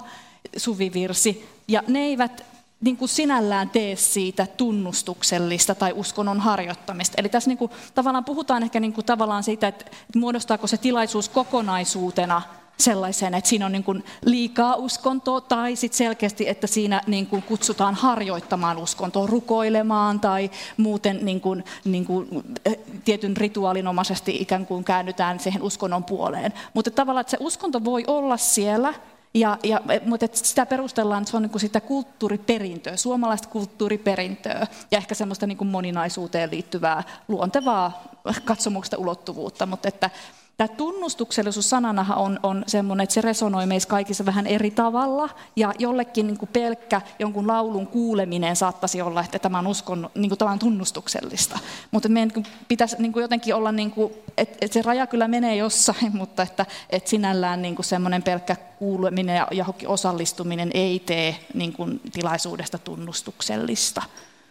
suvivirsi, 0.56 1.48
ja 1.68 1.82
ne 1.86 1.98
eivät 1.98 2.44
niin 2.80 2.96
kuin 2.96 3.08
sinällään 3.08 3.70
tee 3.70 3.96
siitä 3.96 4.46
tunnustuksellista 4.56 5.74
tai 5.74 5.92
uskonnon 5.96 6.40
harjoittamista. 6.40 7.14
Eli 7.18 7.28
tässä 7.28 7.50
niin 7.50 7.58
kuin, 7.58 7.70
tavallaan 7.94 8.24
puhutaan 8.24 8.62
ehkä 8.62 8.80
niin 8.80 8.92
kuin, 8.92 9.04
tavallaan 9.04 9.42
siitä, 9.42 9.68
että 9.68 9.84
muodostaako 10.16 10.66
se 10.66 10.76
tilaisuus 10.76 11.28
kokonaisuutena 11.28 12.42
sellaisen, 12.78 13.34
että 13.34 13.50
siinä 13.50 13.66
on 13.66 13.72
niin 13.72 13.84
kuin 13.84 14.04
liikaa 14.24 14.76
uskontoa, 14.76 15.40
tai 15.40 15.76
sitten 15.76 15.98
selkeästi, 15.98 16.48
että 16.48 16.66
siinä 16.66 17.00
niin 17.06 17.26
kuin 17.26 17.42
kutsutaan 17.42 17.94
harjoittamaan 17.94 18.76
uskontoa, 18.76 19.26
rukoilemaan 19.26 20.20
tai 20.20 20.50
muuten 20.76 21.18
niin 21.22 21.40
kuin, 21.40 21.64
niin 21.84 22.04
kuin 22.04 22.28
eh, 22.64 22.78
tietyn 23.04 23.36
rituaalinomaisesti 23.36 24.36
ikään 24.40 24.66
kuin 24.66 24.84
käännytään 24.84 25.40
siihen 25.40 25.62
uskonnon 25.62 26.04
puoleen. 26.04 26.52
Mutta 26.74 26.90
tavallaan, 26.90 27.20
että 27.20 27.30
se 27.30 27.36
uskonto 27.40 27.84
voi 27.84 28.04
olla 28.06 28.36
siellä, 28.36 28.94
ja, 29.34 29.58
ja, 29.62 29.80
mutta 30.06 30.26
sitä 30.32 30.66
perustellaan, 30.66 31.22
että 31.22 31.30
se 31.30 31.36
on 31.36 31.42
niin 31.42 31.50
kuin 31.50 31.60
sitä 31.60 31.80
kulttuuriperintöä, 31.80 32.96
suomalaista 32.96 33.48
kulttuuriperintöä 33.48 34.66
ja 34.90 34.98
ehkä 34.98 35.14
semmoista 35.14 35.46
niin 35.46 35.58
kuin 35.58 35.68
moninaisuuteen 35.68 36.50
liittyvää 36.50 37.02
luontevaa 37.28 38.02
katsomuksesta 38.44 38.98
ulottuvuutta, 38.98 39.66
mutta 39.66 39.88
että 39.88 40.10
Tämä 40.58 40.68
tunnustuksellisuus 40.68 41.70
sananahan 41.70 42.18
on, 42.18 42.40
on 42.42 42.64
semmoinen, 42.66 43.04
että 43.04 43.14
se 43.14 43.20
resonoi 43.20 43.66
meissä 43.66 43.88
kaikissa 43.88 44.26
vähän 44.26 44.46
eri 44.46 44.70
tavalla, 44.70 45.28
ja 45.56 45.72
jollekin 45.78 46.26
niin 46.26 46.38
kuin 46.38 46.48
pelkkä 46.52 47.00
jonkun 47.18 47.46
laulun 47.46 47.86
kuuleminen 47.86 48.56
saattaisi 48.56 49.02
olla, 49.02 49.24
että 49.24 49.38
tämä 49.38 49.58
on, 49.58 49.66
uskon, 49.66 50.10
niin 50.14 50.30
kuin, 50.30 50.38
tämä 50.38 50.50
on 50.50 50.58
tunnustuksellista. 50.58 51.58
Mutta 51.90 52.08
meidän 52.08 52.30
niin 52.34 52.46
pitäisi 52.68 52.96
niin 52.98 53.12
kuin 53.12 53.22
jotenkin 53.22 53.54
olla, 53.54 53.72
niin 53.72 53.90
kuin, 53.90 54.12
että, 54.36 54.58
että 54.60 54.74
se 54.74 54.82
raja 54.82 55.06
kyllä 55.06 55.28
menee 55.28 55.56
jossain, 55.56 56.16
mutta 56.16 56.42
että, 56.42 56.66
että 56.90 57.10
sinällään 57.10 57.62
niin 57.62 57.74
kuin 57.74 57.86
semmoinen 57.86 58.22
pelkkä 58.22 58.56
kuuleminen 58.56 59.36
ja 59.36 59.46
johonkin 59.50 59.88
osallistuminen 59.88 60.70
ei 60.74 61.00
tee 61.00 61.36
niin 61.54 61.72
kuin, 61.72 62.00
tilaisuudesta 62.12 62.78
tunnustuksellista. 62.78 64.02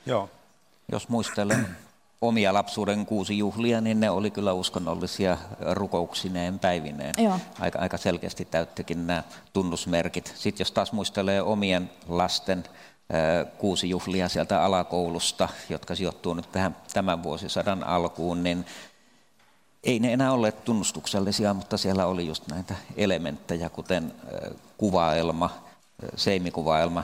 Joo. 0.05 0.29
Jos 0.91 1.09
muistelen 1.09 1.67
omia 2.21 2.53
lapsuuden 2.53 3.05
kuusi 3.05 3.37
juhlia, 3.37 3.81
niin 3.81 3.99
ne 3.99 4.09
oli 4.09 4.31
kyllä 4.31 4.53
uskonnollisia 4.53 5.37
rukouksineen 5.59 6.59
päivineen. 6.59 7.13
Joo. 7.17 7.39
Aika, 7.59 7.79
aika 7.79 7.97
selkeästi 7.97 8.45
täyttikin 8.45 9.07
nämä 9.07 9.23
tunnusmerkit. 9.53 10.33
Sitten 10.35 10.61
jos 10.61 10.71
taas 10.71 10.91
muistelee 10.91 11.41
omien 11.41 11.89
lasten 12.07 12.63
kuusi 13.57 13.89
juhlia 13.89 14.29
sieltä 14.29 14.63
alakoulusta, 14.63 15.49
jotka 15.69 15.95
sijoittuu 15.95 16.33
nyt 16.33 16.51
tähän 16.51 16.75
tämän 16.93 17.23
vuosisadan 17.23 17.83
alkuun, 17.83 18.43
niin 18.43 18.65
ei 19.83 19.99
ne 19.99 20.13
enää 20.13 20.31
olleet 20.31 20.63
tunnustuksellisia, 20.63 21.53
mutta 21.53 21.77
siellä 21.77 22.05
oli 22.05 22.27
just 22.27 22.47
näitä 22.47 22.75
elementtejä, 22.97 23.69
kuten 23.69 24.13
kuvaelma, 24.77 25.49
seimikuvaelma, 26.15 27.03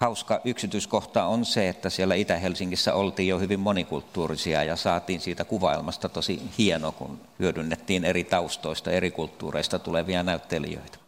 hauska 0.00 0.40
yksityiskohta 0.44 1.24
on 1.24 1.44
se, 1.44 1.68
että 1.68 1.90
siellä 1.90 2.14
Itä-Helsingissä 2.14 2.94
oltiin 2.94 3.28
jo 3.28 3.38
hyvin 3.38 3.60
monikulttuurisia 3.60 4.64
ja 4.64 4.76
saatiin 4.76 5.20
siitä 5.20 5.44
kuvailmasta 5.44 6.08
tosi 6.08 6.42
hieno, 6.58 6.92
kun 6.92 7.20
hyödynnettiin 7.38 8.04
eri 8.04 8.24
taustoista, 8.24 8.90
eri 8.90 9.10
kulttuureista 9.10 9.78
tulevia 9.78 10.22
näyttelijöitä. 10.22 10.98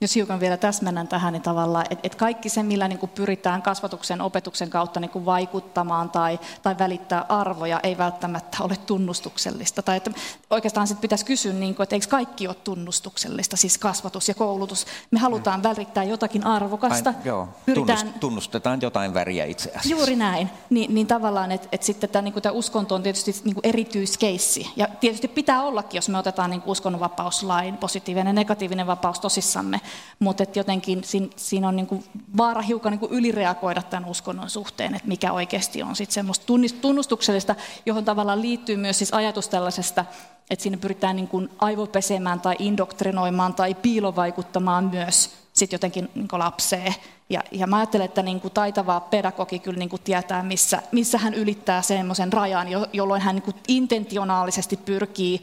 Jos 0.00 0.14
hiukan 0.14 0.40
vielä 0.40 0.56
täsmennän 0.56 1.08
tähän, 1.08 1.32
niin 1.32 1.42
tavallaan, 1.42 1.86
että 1.90 2.00
et 2.02 2.14
kaikki 2.14 2.48
se, 2.48 2.62
millä 2.62 2.88
niin 2.88 2.98
kuin 2.98 3.10
pyritään 3.10 3.62
kasvatuksen, 3.62 4.20
opetuksen 4.20 4.70
kautta 4.70 5.00
niin 5.00 5.10
kuin 5.10 5.24
vaikuttamaan 5.24 6.10
tai, 6.10 6.38
tai 6.62 6.78
välittää 6.78 7.24
arvoja, 7.28 7.80
ei 7.82 7.98
välttämättä 7.98 8.58
ole 8.60 8.76
tunnustuksellista. 8.76 9.82
Tai 9.82 9.96
että 9.96 10.10
oikeastaan 10.50 10.86
sit 10.86 11.00
pitäisi 11.00 11.24
kysyä, 11.24 11.52
niin 11.52 11.74
kuin, 11.74 11.84
että 11.84 11.96
eikö 11.96 12.06
kaikki 12.08 12.48
ole 12.48 12.56
tunnustuksellista, 12.64 13.56
siis 13.56 13.78
kasvatus 13.78 14.28
ja 14.28 14.34
koulutus. 14.34 14.86
Me 15.10 15.18
halutaan 15.18 15.60
mm. 15.60 15.62
välittää 15.62 16.04
jotakin 16.04 16.46
arvokasta. 16.46 17.10
Ain, 17.10 17.18
joo, 17.24 17.48
pyritään... 17.66 18.14
tunnustetaan 18.20 18.80
jotain 18.82 19.14
väriä 19.14 19.44
itse 19.44 19.68
asiassa. 19.68 19.88
Juuri 19.88 20.16
näin. 20.16 20.50
Ni, 20.70 20.86
niin 20.90 21.06
tavallaan, 21.06 21.52
että, 21.52 21.68
että 21.72 21.86
sitten 21.86 22.10
tämä, 22.10 22.22
niin 22.22 22.32
kuin 22.32 22.42
tämä 22.42 22.52
uskonto 22.52 22.94
on 22.94 23.02
tietysti 23.02 23.34
niin 23.44 23.54
kuin 23.54 23.66
erityiskeissi. 23.66 24.72
Ja 24.76 24.88
tietysti 25.00 25.28
pitää 25.28 25.62
ollakin, 25.62 25.98
jos 25.98 26.08
me 26.08 26.18
otetaan 26.18 26.50
niin 26.50 26.62
kuin 26.62 26.72
uskonnonvapauslain 26.72 27.76
positiivinen 27.76 28.26
ja 28.26 28.32
negatiivinen 28.32 28.86
vapaus 28.86 29.20
tosissamme 29.20 29.80
mutta 30.18 30.44
jotenkin 30.54 31.04
siinä, 31.04 31.26
siinä 31.36 31.68
on 31.68 31.76
niin 31.76 31.86
kuin 31.86 32.04
vaara 32.36 32.62
hiukan 32.62 32.92
niin 32.92 33.00
kuin 33.00 33.12
ylireagoida 33.12 33.82
tämän 33.82 34.08
uskonnon 34.08 34.50
suhteen, 34.50 34.94
että 34.94 35.08
mikä 35.08 35.32
oikeasti 35.32 35.82
on 35.82 35.96
sitten 35.96 36.14
semmoista 36.14 36.46
tunnustuksellista, 36.80 37.54
johon 37.86 38.04
tavallaan 38.04 38.42
liittyy 38.42 38.76
myös 38.76 38.98
siis 38.98 39.14
ajatus 39.14 39.48
tällaisesta, 39.48 40.04
että 40.50 40.62
siinä 40.62 40.76
pyritään 40.76 41.16
niin 41.16 41.28
kuin 41.28 41.48
aivopesemään 41.58 42.40
tai 42.40 42.56
indoktrinoimaan 42.58 43.54
tai 43.54 43.74
piilovaikuttamaan 43.74 44.84
myös 44.84 45.45
sit 45.56 45.72
jotenkin 45.72 46.10
niin 46.14 46.28
lapseen. 46.32 46.94
Ja, 47.30 47.42
ja 47.50 47.66
mä 47.66 47.76
ajattelen, 47.76 48.04
että 48.04 48.22
niin 48.22 48.40
kuin 48.40 48.54
taitava 48.54 49.00
pedagogi 49.00 49.58
kyllä 49.58 49.78
niin 49.78 49.88
kuin 49.88 50.02
tietää, 50.02 50.42
missä, 50.42 50.82
missä 50.92 51.18
hän 51.18 51.34
ylittää 51.34 51.82
semmoisen 51.82 52.32
rajan, 52.32 52.66
jolloin 52.92 53.22
hän 53.22 53.34
niin 53.34 53.42
kuin 53.42 53.56
intentionaalisesti 53.68 54.76
pyrkii 54.76 55.42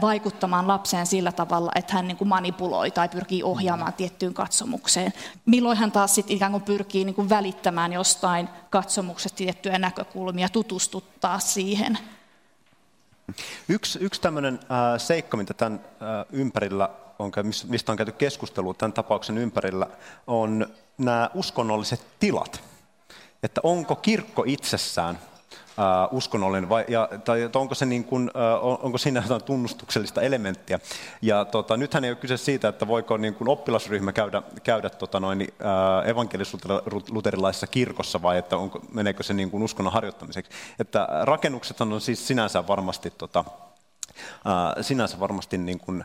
vaikuttamaan 0.00 0.68
lapseen 0.68 1.06
sillä 1.06 1.32
tavalla, 1.32 1.70
että 1.74 1.92
hän 1.92 2.08
niin 2.08 2.16
kuin 2.16 2.28
manipuloi 2.28 2.90
tai 2.90 3.08
pyrkii 3.08 3.42
ohjaamaan 3.42 3.92
tiettyyn 3.92 4.34
katsomukseen. 4.34 5.12
Milloin 5.46 5.78
hän 5.78 5.92
taas 5.92 6.14
sit 6.14 6.30
ikään 6.30 6.52
kuin 6.52 6.62
pyrkii 6.62 7.04
niin 7.04 7.14
kuin 7.14 7.28
välittämään 7.28 7.92
jostain 7.92 8.48
katsomuksesta 8.70 9.36
tiettyjä 9.36 9.78
näkökulmia, 9.78 10.48
tutustuttaa 10.48 11.38
siihen. 11.38 11.98
Yksi, 13.68 13.98
yksi 13.98 14.20
tämmöinen 14.20 14.60
äh, 14.62 15.00
seikka, 15.00 15.36
mitä 15.36 15.54
tämän 15.54 15.80
äh, 15.84 16.26
ympärillä 16.32 16.88
on, 17.18 17.32
mistä 17.68 17.92
on 17.92 17.96
käyty 17.96 18.12
keskustelua 18.12 18.74
tämän 18.74 18.92
tapauksen 18.92 19.38
ympärillä, 19.38 19.86
on 20.26 20.66
nämä 20.98 21.30
uskonnolliset 21.34 22.06
tilat. 22.20 22.60
Että 23.42 23.60
onko 23.64 23.96
kirkko 23.96 24.42
itsessään 24.46 25.18
Uh, 25.78 26.16
uskonnollinen 26.16 26.68
vai, 26.68 26.84
ja, 26.88 27.08
tai 27.24 27.50
onko, 27.54 27.74
se 27.74 27.86
niin 27.86 28.04
kuin, 28.04 28.30
uh, 28.62 28.84
onko 28.84 28.98
siinä 28.98 29.22
jotain 29.22 29.44
tunnustuksellista 29.44 30.22
elementtiä. 30.22 30.80
Ja 31.22 31.44
tota, 31.44 31.76
nythän 31.76 32.04
ei 32.04 32.10
ole 32.10 32.16
kyse 32.16 32.36
siitä, 32.36 32.68
että 32.68 32.88
voiko 32.88 33.16
niin 33.16 33.34
kuin 33.34 33.48
oppilasryhmä 33.48 34.12
käydä, 34.12 34.42
käydä 34.62 34.90
tota 34.90 35.20
noin, 35.20 35.40
uh, 35.40 36.08
evankelis-luterilaisessa 36.08 37.66
kirkossa 37.66 38.22
vai 38.22 38.38
että 38.38 38.56
onko, 38.56 38.80
meneekö 38.92 39.22
se 39.22 39.34
niin 39.34 39.50
kuin 39.50 39.62
uskonnon 39.62 39.92
harjoittamiseksi. 39.92 40.52
Että 40.78 41.08
rakennukset 41.22 41.80
on 41.80 42.00
siis 42.00 42.26
sinänsä 42.26 42.66
varmasti 42.66 43.10
tota, 43.10 43.44
sinänsä 44.80 45.20
varmasti 45.20 45.58
niin 45.58 45.80
kuin, 45.80 46.04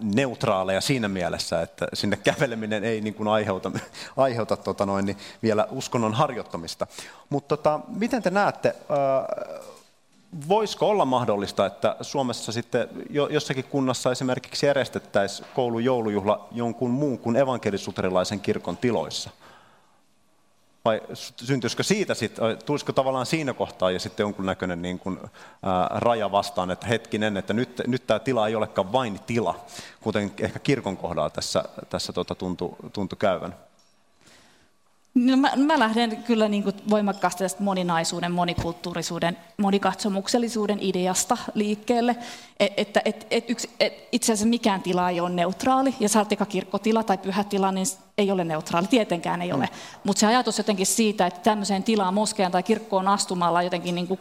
neutraaleja 0.00 0.80
siinä 0.80 1.08
mielessä, 1.08 1.62
että 1.62 1.86
sinne 1.94 2.16
käveleminen 2.16 2.84
ei 2.84 3.00
niin 3.00 3.14
kuin 3.14 3.28
aiheuta, 3.28 3.70
aiheuta 4.16 4.56
tota 4.56 4.86
noin, 4.86 5.06
niin 5.06 5.16
vielä 5.42 5.66
uskonnon 5.70 6.14
harjoittamista. 6.14 6.86
Mutta 7.30 7.56
tota, 7.56 7.80
miten 7.88 8.22
te 8.22 8.30
näette, 8.30 8.76
voisiko 10.48 10.88
olla 10.88 11.04
mahdollista, 11.04 11.66
että 11.66 11.96
Suomessa 12.00 12.52
sitten 12.52 12.88
jossakin 13.30 13.64
kunnassa 13.64 14.10
esimerkiksi 14.10 14.66
järjestettäisiin 14.66 15.48
koulun 15.54 15.84
joulujuhla 15.84 16.48
jonkun 16.52 16.90
muun 16.90 17.18
kuin 17.18 17.36
evankelisuterilaisen 17.36 18.40
kirkon 18.40 18.76
tiloissa? 18.76 19.30
Vai 20.86 21.00
syntyisikö 21.16 21.82
siitä 21.82 22.14
sitten, 22.14 22.44
tulisiko 22.66 22.92
tavallaan 22.92 23.26
siinä 23.26 23.54
kohtaa 23.54 23.90
ja 23.90 24.00
sitten 24.00 24.24
jonkunnäköinen 24.24 24.82
niin 24.82 24.98
kuin, 24.98 25.18
ää, 25.62 25.88
raja 25.90 26.32
vastaan, 26.32 26.70
että 26.70 26.86
hetkinen, 26.86 27.36
että 27.36 27.52
nyt, 27.54 27.82
nyt 27.86 28.06
tämä 28.06 28.18
tila 28.18 28.48
ei 28.48 28.54
olekaan 28.54 28.92
vain 28.92 29.20
tila, 29.26 29.64
kuten 30.00 30.32
ehkä 30.40 30.58
kirkon 30.58 30.96
kohdalla 30.96 31.30
tässä, 31.30 31.64
tässä 31.90 32.12
tuota, 32.12 32.34
tuntui, 32.34 32.76
tuntui 32.92 33.16
käyvän? 33.18 33.54
No 35.16 35.36
mä, 35.36 35.52
mä 35.56 35.78
lähden 35.78 36.16
kyllä 36.16 36.48
niin 36.48 36.62
kuin 36.62 36.74
voimakkaasti 36.90 37.44
tästä 37.44 37.62
moninaisuuden, 37.62 38.32
monikulttuurisuuden, 38.32 39.36
monikatsomuksellisuuden 39.56 40.78
ideasta 40.80 41.36
liikkeelle, 41.54 42.16
e, 42.60 42.66
että 42.76 43.02
et, 43.04 43.26
et, 43.30 43.50
et, 43.50 43.70
et, 43.80 44.08
itse 44.12 44.32
asiassa 44.32 44.48
mikään 44.48 44.82
tila 44.82 45.10
ei 45.10 45.20
ole 45.20 45.30
neutraali, 45.30 45.94
ja 46.00 46.08
saatika 46.08 46.46
kirkkotila 46.46 47.02
tai 47.02 47.18
pyhätila, 47.18 47.72
niin 47.72 47.86
ei 48.18 48.30
ole 48.30 48.44
neutraali, 48.44 48.86
tietenkään 48.86 49.42
ei 49.42 49.52
ole. 49.52 49.64
Mm. 49.64 50.00
Mutta 50.04 50.20
se 50.20 50.26
ajatus 50.26 50.58
jotenkin 50.58 50.86
siitä, 50.86 51.26
että 51.26 51.40
tämmöiseen 51.40 51.82
tilaan, 51.82 52.14
moskean 52.14 52.52
tai 52.52 52.62
kirkkoon 52.62 53.08
astumalla 53.08 53.62
jotenkin 53.62 53.94
niin 53.94 54.08
kuin 54.08 54.20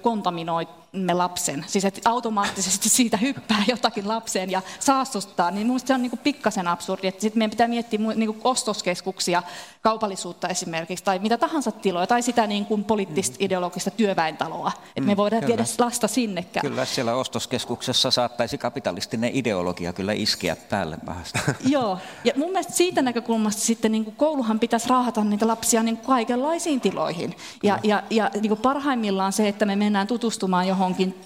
kontaminoimme 0.95 1.13
lapsen, 1.13 1.65
siis 1.67 1.85
että 1.85 2.09
automaattisesti 2.09 2.89
siitä 2.89 3.17
hyppää 3.17 3.63
jotakin 3.67 4.07
lapseen 4.07 4.51
ja 4.51 4.61
saastuttaa, 4.79 5.51
niin 5.51 5.67
minusta 5.67 5.87
se 5.87 5.93
on 5.93 6.01
niin 6.01 6.09
kuin 6.09 6.19
pikkasen 6.23 6.67
absurdi. 6.67 7.11
Sitten 7.11 7.31
meidän 7.35 7.49
pitää 7.49 7.67
miettiä 7.67 7.99
niin 8.15 8.33
kuin 8.33 8.41
ostoskeskuksia, 8.43 9.43
kaupallisuutta 9.81 10.47
esimerkiksi, 10.47 11.05
tai 11.05 11.19
mitä 11.19 11.37
tahansa 11.37 11.71
tiloja, 11.71 12.07
tai 12.07 12.21
sitä 12.21 12.47
niin 12.47 12.65
kuin 12.65 12.83
poliittista 12.83 13.37
mm. 13.39 13.45
ideologista 13.45 13.91
työväentaloa. 13.91 14.71
Että 14.87 15.01
me 15.01 15.13
mm, 15.13 15.17
voidaan 15.17 15.41
kyllä. 15.41 15.57
viedä 15.57 15.69
lasta 15.79 16.07
sinnekään. 16.07 16.65
Kyllä 16.65 16.85
siellä 16.85 17.15
ostoskeskuksessa 17.15 18.11
saattaisi 18.11 18.57
kapitalistinen 18.57 19.31
ideologia 19.33 19.93
kyllä 19.93 20.13
iskeä 20.13 20.55
päälle 20.55 20.97
pahasti. 21.05 21.39
Joo, 21.75 21.97
ja 22.23 22.33
mun 22.35 22.51
mielestä 22.51 22.73
siitä 22.73 23.01
näkökulmasta 23.01 23.61
sitten 23.61 23.91
niin 23.91 24.03
kuin 24.03 24.15
kouluhan 24.15 24.59
pitäisi 24.59 24.89
raahata 24.89 25.23
niitä 25.23 25.47
lapsia 25.47 25.83
niin 25.83 25.97
kuin 25.97 26.07
kaikenlaisiin 26.07 26.81
tiloihin. 26.81 27.35
Ja, 27.63 27.79
ja, 27.83 28.03
ja 28.09 28.31
niin 28.33 28.47
kuin 28.47 28.61
parhaimmillaan 28.61 29.33
se, 29.33 29.47
että 29.47 29.65
me 29.65 29.75
mennään 29.75 30.07
tutustumaan 30.07 30.67
johonkin 30.85 31.21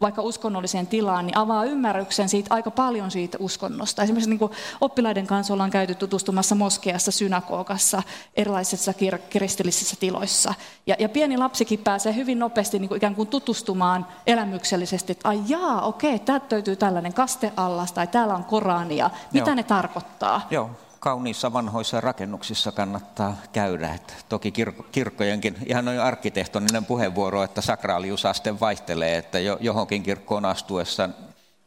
vaikka 0.00 0.22
uskonnolliseen 0.22 0.86
tilaan, 0.86 1.26
niin 1.26 1.36
avaa 1.36 1.64
ymmärryksen 1.64 2.28
siitä 2.28 2.54
aika 2.54 2.70
paljon 2.70 3.10
siitä 3.10 3.38
uskonnosta. 3.40 4.02
Esimerkiksi 4.02 4.30
niin 4.30 4.38
kuin 4.38 4.52
oppilaiden 4.80 5.26
kanssa 5.26 5.52
ollaan 5.52 5.70
käyty 5.70 5.94
tutustumassa 5.94 6.54
moskeassa, 6.54 7.10
synagogassa, 7.10 8.02
erilaisissa 8.36 8.92
kir- 8.92 9.22
kristillisissä 9.30 9.96
tiloissa. 10.00 10.54
Ja, 10.86 10.96
ja 10.98 11.08
pieni 11.08 11.36
lapsikin 11.36 11.78
pääsee 11.78 12.14
hyvin 12.14 12.38
nopeasti 12.38 12.78
niin 12.78 12.88
kuin 12.88 12.96
ikään 12.96 13.14
kuin 13.14 13.28
tutustumaan 13.28 14.06
elämyksellisesti, 14.26 15.12
että 15.12 15.28
ai 15.28 15.40
jaa, 15.48 15.82
okei, 15.82 16.18
täältä 16.18 16.46
löytyy 16.50 16.76
tällainen 16.76 17.14
kasteallas 17.14 17.92
tai 17.92 18.06
täällä 18.06 18.34
on 18.34 18.44
Korania. 18.44 19.10
Mitä 19.32 19.50
Joo. 19.50 19.54
ne 19.54 19.62
tarkoittaa? 19.62 20.46
Joo 20.50 20.70
kauniissa 21.02 21.52
vanhoissa 21.52 22.00
rakennuksissa 22.00 22.72
kannattaa 22.72 23.36
käydä. 23.52 23.94
Että 23.94 24.14
toki 24.28 24.50
kirkko, 24.50 24.82
kirkkojenkin 24.92 25.56
ihan 25.66 25.84
noin 25.84 26.00
arkkitehtoninen 26.00 26.84
puheenvuoro, 26.84 27.42
että 27.42 27.60
sakraaliusaste 27.60 28.60
vaihtelee, 28.60 29.16
että 29.16 29.38
johonkin 29.38 30.02
kirkkoon 30.02 30.44
astuessa 30.44 31.08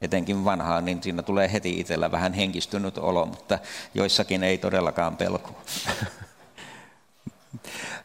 etenkin 0.02 0.46
vanhaan, 0.46 0.86
niin 0.86 1.04
siinä 1.04 1.22
tulee 1.22 1.52
heti 1.52 1.80
itsellä 1.80 2.12
vähän 2.12 2.34
henkistynyt 2.34 2.98
olo, 2.98 3.26
mutta 3.26 3.60
joissakin 3.94 4.44
ei 4.44 4.58
todellakaan 4.58 5.18
pelko. 5.18 5.52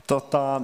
tota, 0.06 0.60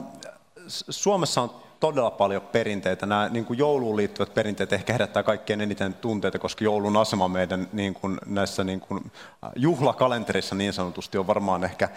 Suomessa 0.90 1.40
on 1.42 1.65
todella 1.80 2.10
paljon 2.10 2.42
perinteitä. 2.42 3.06
Nämä 3.06 3.28
niin 3.28 3.44
kuin 3.44 3.58
jouluun 3.58 3.96
liittyvät 3.96 4.34
perinteet 4.34 4.72
ehkä 4.72 4.92
herättää 4.92 5.22
kaikkein 5.22 5.60
eniten 5.60 5.94
tunteita, 5.94 6.38
koska 6.38 6.64
joulun 6.64 6.96
asema 6.96 7.28
meidän 7.28 7.68
niin 7.72 7.94
kuin 7.94 8.18
näissä 8.26 8.64
niin 8.64 8.80
kuin 8.80 9.12
äh, 9.44 9.50
juhlakalenterissa 9.56 10.54
niin 10.54 10.72
sanotusti 10.72 11.18
on 11.18 11.26
varmaan 11.26 11.64
ehkä, 11.64 11.88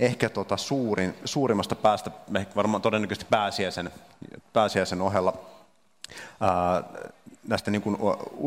ehkä 0.00 0.28
tota 0.28 0.56
suurin, 0.56 1.14
suurimmasta 1.24 1.74
päästä, 1.74 2.10
ehkä 2.38 2.54
varmaan 2.56 2.82
todennäköisesti 2.82 3.26
pääsiäisen, 3.30 3.90
pääsiäisen 4.52 5.00
ohella 5.00 5.32
ää, 6.40 6.76
äh, 6.76 6.84
näistä 7.48 7.70
niin 7.70 7.82
kuin 7.82 7.96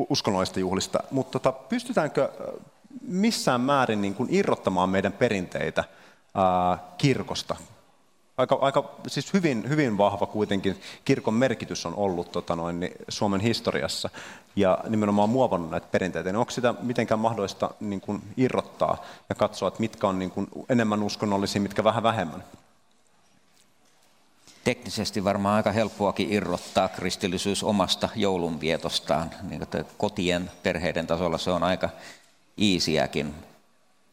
uskonnollisista 0.10 0.60
juhlista. 0.60 1.00
Mutta 1.12 1.40
tota, 1.40 1.52
pystytäänkö 1.52 2.24
äh, 2.24 2.54
missään 3.02 3.62
määrin 3.62 4.02
niin 4.02 4.16
kuin 4.16 4.30
irrottamaan 4.32 4.90
meidän 4.90 5.14
perinteitä 5.14 5.84
ää, 6.36 6.78
kirkosta? 6.98 7.56
Aika, 8.38 8.58
aika 8.62 8.96
siis 9.08 9.34
hyvin, 9.34 9.70
hyvin 9.70 9.98
vahva 9.98 10.26
kuitenkin 10.26 10.82
kirkon 11.06 11.34
merkitys 11.34 11.86
on 11.86 11.96
ollut 11.96 12.32
tota 12.32 12.56
noin, 12.56 12.80
niin 12.80 12.92
Suomen 13.10 13.42
historiassa 13.42 14.10
ja 14.56 14.78
nimenomaan 14.90 15.30
muovannut 15.30 15.72
näitä 15.72 15.88
perinteitä. 15.92 16.30
Niin 16.30 16.38
onko 16.38 16.52
sitä 16.52 16.74
mitenkään 16.82 17.20
mahdollista 17.20 17.72
niin 17.80 18.02
kuin 18.02 18.22
irrottaa 18.38 19.06
ja 19.30 19.36
katsoa, 19.36 19.68
että 19.68 19.80
mitkä 19.80 20.08
on 20.08 20.20
niin 20.20 20.32
kuin 20.32 20.48
enemmän 20.70 21.04
uskonnollisia, 21.04 21.62
mitkä 21.62 21.84
vähän 21.84 22.04
vähemmän? 22.04 22.44
teknisesti 24.64 25.24
varmaan 25.24 25.56
aika 25.56 25.72
helppoakin 25.72 26.34
irrottaa 26.34 26.88
kristillisyys 26.88 27.64
omasta 27.64 28.10
joulunvietostaan. 28.16 29.30
Niin 29.50 29.62
kotien, 29.98 30.52
perheiden 30.64 31.08
tasolla 31.08 31.38
se 31.38 31.52
on 31.52 31.64
aika 31.64 31.90
iisiäkin. 32.60 33.34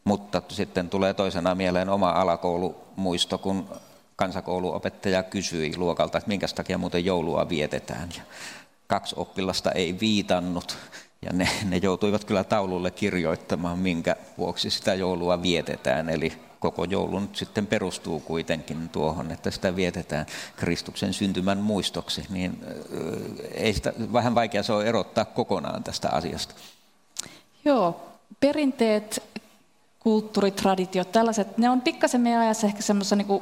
Mutta 0.03 0.41
sitten 0.49 0.89
tulee 0.89 1.13
toisena 1.13 1.55
mieleen 1.55 1.89
oma 1.89 2.09
alakoulumuisto, 2.09 3.37
kun 3.37 3.69
kansakouluopettaja 4.15 5.23
kysyi 5.23 5.77
luokalta, 5.77 6.17
että 6.17 6.27
minkä 6.27 6.47
takia 6.55 6.77
muuten 6.77 7.05
joulua 7.05 7.49
vietetään. 7.49 8.09
Ja 8.17 8.21
kaksi 8.87 9.15
oppilasta 9.17 9.71
ei 9.71 9.99
viitannut 9.99 10.77
ja 11.21 11.33
ne, 11.33 11.49
ne 11.69 11.77
joutuivat 11.77 12.25
kyllä 12.25 12.43
taululle 12.43 12.91
kirjoittamaan, 12.91 13.79
minkä 13.79 14.15
vuoksi 14.37 14.69
sitä 14.69 14.93
joulua 14.93 15.41
vietetään. 15.41 16.09
Eli 16.09 16.33
koko 16.59 16.83
joulu 16.83 17.19
nyt 17.19 17.35
sitten 17.35 17.67
perustuu 17.67 18.19
kuitenkin 18.19 18.89
tuohon, 18.89 19.31
että 19.31 19.51
sitä 19.51 19.75
vietetään 19.75 20.25
Kristuksen 20.55 21.13
syntymän 21.13 21.57
muistoksi, 21.57 22.25
niin 22.29 22.63
ei 23.53 23.73
sitä, 23.73 23.93
vähän 24.13 24.35
vaikea 24.35 24.63
se 24.63 24.73
on 24.73 24.85
erottaa 24.85 25.25
kokonaan 25.25 25.83
tästä 25.83 26.09
asiasta. 26.09 26.55
Joo, 27.65 28.09
perinteet, 28.39 29.23
kulttuuritraditiot, 29.99 31.11
tällaiset, 31.11 31.57
ne 31.57 31.69
on 31.69 31.81
pikkasen 31.81 32.21
meidän 32.21 32.41
ajassa 32.41 32.67
ehkä 32.67 32.81
semmoisessa 32.81 33.15
niin 33.15 33.41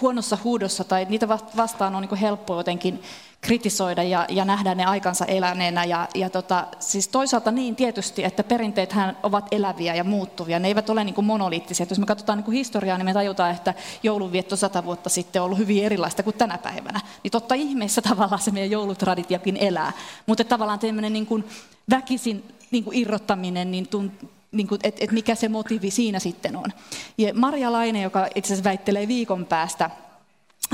huonossa 0.00 0.38
huudossa 0.44 0.84
tai 0.84 1.06
niitä 1.08 1.28
vastaan 1.56 1.94
on 1.94 2.02
niin 2.02 2.18
helppo 2.18 2.56
jotenkin 2.56 3.02
kritisoida 3.40 4.02
ja, 4.02 4.26
ja 4.28 4.44
nähdä 4.44 4.74
ne 4.74 4.84
aikansa 4.84 5.24
eläneenä. 5.24 5.84
Ja, 5.84 6.08
ja 6.14 6.30
tota, 6.30 6.66
siis 6.78 7.08
toisaalta 7.08 7.50
niin 7.50 7.76
tietysti, 7.76 8.24
että 8.24 8.44
perinteethän 8.44 9.16
ovat 9.22 9.46
eläviä 9.50 9.94
ja 9.94 10.04
muuttuvia. 10.04 10.58
Ne 10.58 10.68
eivät 10.68 10.90
ole 10.90 11.04
niin 11.04 11.14
kuin 11.14 11.24
monoliittisia. 11.24 11.86
Jos 11.90 11.98
me 11.98 12.06
katsotaan 12.06 12.38
niin 12.38 12.44
kuin 12.44 12.56
historiaa, 12.56 12.98
niin 12.98 13.04
me 13.04 13.12
tajutaan, 13.12 13.50
että 13.50 13.74
joulunvietto 14.02 14.56
sata 14.56 14.84
vuotta 14.84 15.10
sitten 15.10 15.42
on 15.42 15.46
ollut 15.46 15.58
hyvin 15.58 15.84
erilaista 15.84 16.22
kuin 16.22 16.36
tänä 16.36 16.58
päivänä. 16.58 17.00
Niin 17.22 17.30
totta 17.30 17.54
ihmeessä 17.54 18.02
tavallaan 18.02 18.42
se 18.42 18.50
meidän 18.50 18.70
joulutraditiokin 18.70 19.56
elää. 19.56 19.92
Mutta 20.26 20.44
tavallaan 20.44 20.78
tämmöinen 20.78 21.12
niin 21.12 21.26
kuin 21.26 21.44
väkisin 21.90 22.44
niin 22.70 22.84
kuin 22.84 22.96
irrottaminen 22.96 23.70
niin 23.70 23.88
tunt, 23.88 24.12
niin 24.52 24.68
kuin, 24.68 24.80
että 24.82 25.04
et 25.04 25.12
mikä 25.12 25.34
se 25.34 25.48
motiivi 25.48 25.90
siinä 25.90 26.18
sitten 26.18 26.56
on. 26.56 26.72
Ja 27.18 27.34
Marja 27.34 27.72
Laine, 27.72 28.02
joka 28.02 28.26
itse 28.34 28.46
asiassa 28.52 28.68
väittelee 28.68 29.08
viikon 29.08 29.46
päästä, 29.46 29.90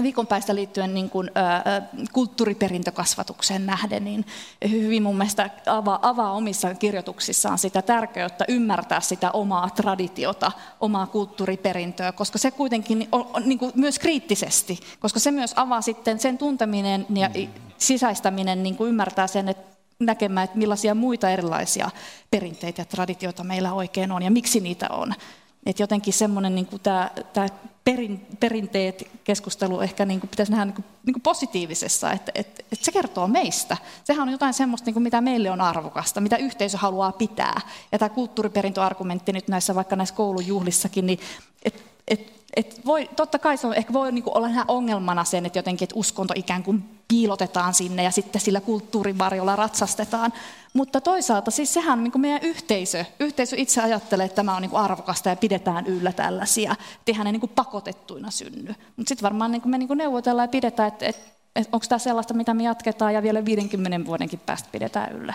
viikon 0.03 0.27
päästä 0.27 0.55
liittyen 0.55 0.95
niin 0.95 1.11
kuin, 1.11 1.31
ä, 1.37 1.83
kulttuuriperintökasvatukseen 2.12 3.67
nähden, 3.67 4.05
niin 4.05 4.27
hyvin 4.71 5.03
mun 5.03 5.17
mielestä 5.17 5.51
avaa, 5.67 5.99
avaa 6.03 6.33
omissa 6.33 6.75
kirjoituksissaan 6.75 7.59
sitä 7.59 7.83
tärkeyttä 7.83 8.45
ymmärtää 8.49 9.01
sitä 9.01 9.31
omaa 9.31 9.71
traditiota, 9.71 10.53
omaa 10.81 11.07
kulttuuriperintöä, 11.07 12.12
koska 12.12 12.39
se 12.39 12.51
kuitenkin 12.51 13.09
on, 13.12 13.27
on 13.33 13.43
niin 13.49 13.59
kuin 13.59 13.73
myös 13.75 13.99
kriittisesti, 13.99 14.81
koska 15.01 15.21
se 15.21 15.31
myös 15.31 15.53
avaa 15.57 15.83
sitten 15.83 16.21
sen 16.21 16.39
tunteminen 16.39 17.07
ja 17.15 17.31
sisäistäminen, 17.79 18.62
niin 18.62 18.77
kuin 18.77 18.89
ymmärtää 18.89 19.27
sen, 19.27 19.49
että 19.49 19.76
näkemään, 20.01 20.45
että 20.45 20.59
millaisia 20.59 20.95
muita 20.95 21.31
erilaisia 21.31 21.91
perinteitä 22.31 22.81
ja 22.81 22.85
traditioita 22.85 23.45
meillä 23.45 23.73
oikein 23.73 24.13
on 24.13 24.23
ja 24.23 24.31
miksi 24.31 24.61
niitä 24.61 24.89
on. 24.91 25.15
Että 25.67 25.83
jotenkin 25.83 26.13
semmoinen 26.13 26.55
niin 26.55 26.69
tämä, 26.83 27.11
tämä 27.33 27.49
perin, 27.85 28.27
perinteet 28.41 29.11
keskustelu 29.25 29.81
ehkä 29.81 30.05
niin 30.05 30.21
kuin 30.21 30.31
pitäisi 30.31 30.53
nähdä 30.53 30.65
niin 30.65 30.75
kuin, 30.75 30.85
niin 31.07 31.13
kuin 31.15 31.23
positiivisessa, 31.23 32.13
että, 32.13 32.33
että, 32.35 32.63
että 32.73 32.85
se 32.85 32.93
kertoo 32.93 33.29
meistä. 33.29 33.77
Sehän 34.05 34.29
on 34.29 34.33
jotain 34.33 34.55
semmoista, 34.55 34.87
niin 34.87 34.95
kuin 34.95 35.03
mitä 35.03 35.21
meille 35.21 35.51
on 35.51 35.61
arvokasta, 35.61 36.21
mitä 36.21 36.37
yhteisö 36.37 36.79
haluaa 36.79 37.13
pitää. 37.13 37.61
Ja 37.93 37.99
tämä 37.99 38.09
kulttuuriperintöargumentti 38.09 39.33
nyt 39.33 39.49
näissä 39.49 39.75
vaikka 39.75 39.97
näissä 39.97 40.15
koulujuhlissakin, 40.15 41.07
niin 41.07 41.19
että 41.65 41.83
et, 42.09 42.33
et 42.57 42.81
voi, 42.87 43.11
totta 43.16 43.38
kai 43.38 43.57
se 43.57 43.66
on, 43.66 43.75
ehkä 43.75 43.92
voi 43.92 44.12
niinku 44.12 44.31
olla 44.35 44.49
ongelmana 44.69 45.25
sen, 45.25 45.47
että 45.47 45.59
jotenkin 45.59 45.85
että 45.85 45.99
uskonto 45.99 46.35
ikään 46.37 46.62
kuin 46.62 46.85
piilotetaan 47.09 47.75
sinne 47.75 48.03
ja 48.03 48.11
sitten 48.11 48.40
sillä 48.40 48.61
kulttuurivarjolla 48.61 49.57
ratsastetaan. 49.57 50.33
Mutta 50.73 51.01
toisaalta 51.01 51.51
siis 51.51 51.75
sehän 51.75 51.99
on 51.99 52.05
niin 52.05 52.21
meidän 52.21 52.42
yhteisö. 52.42 53.05
Yhteisö 53.21 53.57
itse 53.59 53.83
ajattelee, 53.83 54.27
että 54.27 54.37
tämä 54.37 54.57
on 54.57 54.62
niin 54.62 54.77
arvokasta 54.77 55.29
ja 55.29 55.37
pidetään 55.37 55.87
yllä 55.87 56.12
tällaisia. 56.12 56.77
Tehän 57.05 57.25
ne 57.25 57.33
niin 57.33 57.51
pakotettuina 57.55 58.31
synny. 58.31 58.75
Mutta 58.97 59.09
sitten 59.09 59.23
varmaan 59.23 59.51
niin 59.53 59.62
me 59.64 59.79
niin 59.79 59.88
neuvotellaan 59.95 60.45
ja 60.45 60.51
pidetään, 60.51 60.88
että, 60.88 61.07
että, 61.07 61.23
että 61.57 61.69
onko 61.73 61.87
tämä 61.88 61.99
sellaista, 61.99 62.35
mitä 62.35 62.55
me 62.55 62.62
jatketaan 62.62 63.14
ja 63.14 63.23
vielä 63.23 63.45
50 63.45 64.07
vuodenkin 64.07 64.40
päästä 64.47 64.69
pidetään 64.73 65.12
yllä. 65.12 65.35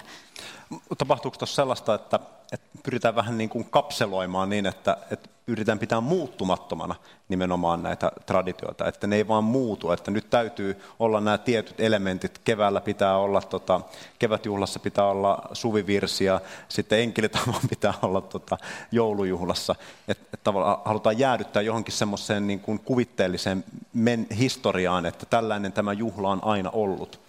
Tapahtuuko 0.98 1.38
tuossa 1.38 1.56
sellaista, 1.56 1.94
että, 1.94 2.20
että 2.52 2.68
pyritään 2.84 3.16
vähän 3.16 3.38
niin 3.38 3.50
kuin 3.50 3.66
kapseloimaan 3.66 4.50
niin, 4.50 4.66
että, 4.66 4.98
että 5.12 5.30
yritetään 5.48 5.80
pitää 5.80 6.02
muuttumattomana 6.02 6.96
nimenomaan 7.30 7.84
näitä 7.84 8.12
traditioita, 8.26 8.88
että 8.88 9.08
ne 9.08 9.16
ei 9.16 9.28
vaan 9.28 9.44
muutu, 9.44 9.92
että 9.92 10.12
nyt 10.12 10.30
täytyy 10.30 10.82
olla 11.00 11.22
nämä 11.22 11.38
tietyt 11.38 11.80
elementit, 11.80 12.38
keväällä 12.38 12.82
pitää 12.82 13.18
olla, 13.18 13.42
tota, 13.42 13.82
kevätjuhlassa 14.20 14.80
pitää 14.80 15.06
olla 15.06 15.42
suvivirsiä, 15.54 16.42
sitten 16.70 17.00
enkelitavan 17.00 17.62
pitää 17.70 17.94
olla 18.02 18.22
tota, 18.22 18.58
joulujuhlassa, 18.92 19.76
että 20.08 20.26
et 20.34 20.44
tavallaan 20.44 20.78
halutaan 20.86 21.20
jäädyttää 21.20 21.62
johonkin 21.62 21.94
semmoiseen 21.94 22.48
niin 22.48 22.60
kuin 22.60 22.80
kuvitteelliseen 22.80 23.64
men- 23.94 24.28
historiaan, 24.38 25.06
että 25.06 25.26
tällainen 25.26 25.74
tämä 25.74 25.94
juhla 25.94 26.30
on 26.30 26.44
aina 26.44 26.70
ollut. 26.70 27.20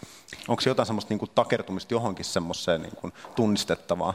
Onko 0.49 0.61
se 0.61 0.71
jotain 0.71 0.87
semmoista 0.87 1.13
niin 1.13 1.19
kuin 1.19 1.31
takertumista 1.35 1.95
johonkin 1.95 2.25
semmoiseen 2.25 2.83
niin 2.83 2.97
kuin 2.97 3.13
tunnistettavaa? 3.37 4.15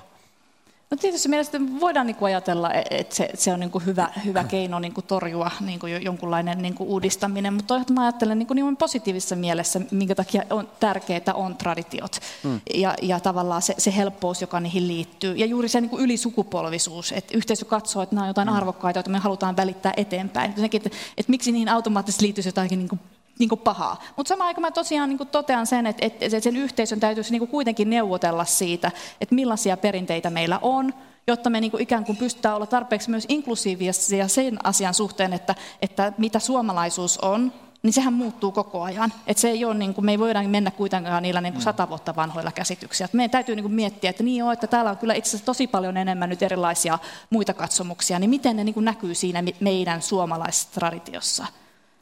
No 0.91 0.97
tietysti 0.97 1.29
mielestäni 1.29 1.79
voidaan 1.79 2.07
niin 2.07 2.15
kuin 2.15 2.27
ajatella, 2.27 2.71
e- 2.73 2.83
että 2.89 3.15
se, 3.15 3.29
se 3.33 3.53
on 3.53 3.59
niin 3.59 3.71
kuin 3.71 3.85
hyvä, 3.85 4.09
hyvä 4.25 4.43
keino 4.43 4.79
niin 4.79 4.93
kuin 4.93 5.07
torjua 5.07 5.51
niin 5.59 5.79
kuin 5.79 6.03
jonkunlainen 6.03 6.61
niin 6.61 6.73
kuin 6.73 6.89
uudistaminen, 6.89 7.53
mutta 7.53 7.67
toisaalta 7.67 7.93
mä 7.93 8.01
ajattelen 8.01 8.39
niin 8.39 8.47
kuin 8.47 8.55
niin 8.55 8.77
positiivisessa 8.77 9.35
mielessä, 9.35 9.81
minkä 9.91 10.15
takia 10.15 10.43
on 10.49 10.69
tärkeää 10.79 11.33
on 11.33 11.55
traditiot 11.55 12.19
mm. 12.43 12.61
ja, 12.73 12.95
ja 13.01 13.19
tavallaan 13.19 13.61
se, 13.61 13.75
se 13.77 13.95
helppous, 13.95 14.41
joka 14.41 14.59
niihin 14.59 14.87
liittyy. 14.87 15.35
Ja 15.35 15.45
juuri 15.45 15.69
se 15.69 15.81
niin 15.81 15.89
kuin 15.89 16.03
ylisukupolvisuus, 16.03 17.11
että 17.11 17.37
yhteisö 17.37 17.65
katsoo, 17.65 18.01
että 18.01 18.15
nämä 18.15 18.23
on 18.23 18.29
jotain 18.29 18.47
mm. 18.47 18.55
arvokkaita, 18.55 18.97
joita 18.97 19.09
me 19.09 19.17
halutaan 19.17 19.57
välittää 19.57 19.93
eteenpäin. 19.97 20.51
Että, 20.51 20.77
että, 20.77 20.89
että 21.17 21.29
miksi 21.29 21.51
niihin 21.51 21.69
automaattisesti 21.69 22.23
liittyisi 22.23 22.49
jotakin 22.49 22.79
niin 22.79 22.89
kuin 22.89 22.99
niin 23.39 23.49
kuin 23.49 23.59
pahaa. 23.59 24.03
Mutta 24.15 24.29
samaan 24.29 24.47
aikaan 24.47 24.61
mä 24.61 24.71
tosiaan 24.71 25.09
niin 25.09 25.17
kuin 25.17 25.29
totean 25.29 25.67
sen, 25.67 25.87
että, 25.87 26.05
että 26.05 26.39
sen 26.39 26.57
yhteisön 26.57 26.99
täytyisi 26.99 27.31
niin 27.31 27.39
kuin 27.39 27.51
kuitenkin 27.51 27.89
neuvotella 27.89 28.45
siitä, 28.45 28.91
että 29.21 29.35
millaisia 29.35 29.77
perinteitä 29.77 30.29
meillä 30.29 30.59
on, 30.61 30.93
jotta 31.27 31.49
me 31.49 31.61
niin 31.61 31.71
kuin 31.71 31.83
ikään 31.83 32.05
kuin 32.05 32.17
pystytään 32.17 32.55
olla 32.55 32.65
tarpeeksi 32.65 33.09
myös 33.09 33.25
inklusiivisia 33.29 34.27
sen 34.27 34.65
asian 34.65 34.93
suhteen, 34.93 35.33
että, 35.33 35.55
että 35.81 36.13
mitä 36.17 36.39
suomalaisuus 36.39 37.17
on, 37.17 37.51
niin 37.83 37.93
sehän 37.93 38.13
muuttuu 38.13 38.51
koko 38.51 38.83
ajan. 38.83 39.13
Et 39.27 39.37
se 39.37 39.49
ei 39.49 39.65
ole, 39.65 39.73
niin 39.73 39.93
kuin, 39.93 40.05
me 40.05 40.11
ei 40.11 40.19
voida 40.19 40.43
mennä 40.43 40.71
kuitenkaan 40.71 41.23
niillä 41.23 41.41
niin 41.41 41.53
kuin 41.53 41.63
sata 41.63 41.89
vuotta 41.89 42.15
vanhoilla 42.15 42.51
käsityksillä. 42.51 43.09
meidän 43.13 43.31
täytyy 43.31 43.55
niin 43.55 43.63
kuin 43.63 43.73
miettiä, 43.73 44.09
että 44.09 44.23
niin 44.23 44.43
on, 44.43 44.53
että 44.53 44.67
täällä 44.67 44.91
on 44.91 44.97
kyllä 44.97 45.13
itse 45.13 45.29
asiassa 45.29 45.45
tosi 45.45 45.67
paljon 45.67 45.97
enemmän 45.97 46.29
nyt 46.29 46.43
erilaisia 46.43 46.99
muita 47.29 47.53
katsomuksia, 47.53 48.19
niin 48.19 48.29
miten 48.29 48.55
ne 48.55 48.63
niin 48.63 48.73
kuin 48.73 48.85
näkyy 48.85 49.15
siinä 49.15 49.43
meidän 49.59 50.01
suomalaisessa 50.01 50.69
traditiossa. 50.71 51.45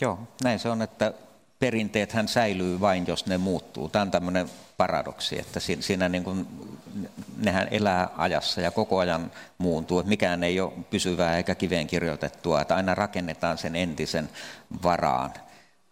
Joo, 0.02 0.20
näin 0.44 0.60
se 0.60 0.70
on, 0.70 0.82
että 0.82 1.14
perinteet 1.66 2.12
hän 2.12 2.28
säilyy 2.28 2.80
vain, 2.80 3.08
jos 3.08 3.26
ne 3.26 3.38
muuttuu. 3.38 3.90
Tämä 3.90 4.02
on 4.02 4.12
tämmöinen 4.12 4.50
paradoksi, 4.78 5.40
että 5.40 5.60
siinä 5.80 6.10
niin 6.10 6.24
kuin, 6.24 6.48
nehän 7.38 7.68
elää 7.72 8.10
ajassa 8.18 8.62
ja 8.62 8.72
koko 8.72 9.00
ajan 9.00 9.32
muuntuu. 9.58 10.00
Että 10.00 10.10
mikään 10.10 10.44
ei 10.44 10.60
ole 10.60 10.72
pysyvää 10.90 11.38
eikä 11.38 11.56
kiveen 11.56 11.88
kirjoitettua, 11.88 12.62
että 12.62 12.76
aina 12.76 12.96
rakennetaan 12.96 13.58
sen 13.58 13.76
entisen 13.76 14.30
varaan. 14.84 15.34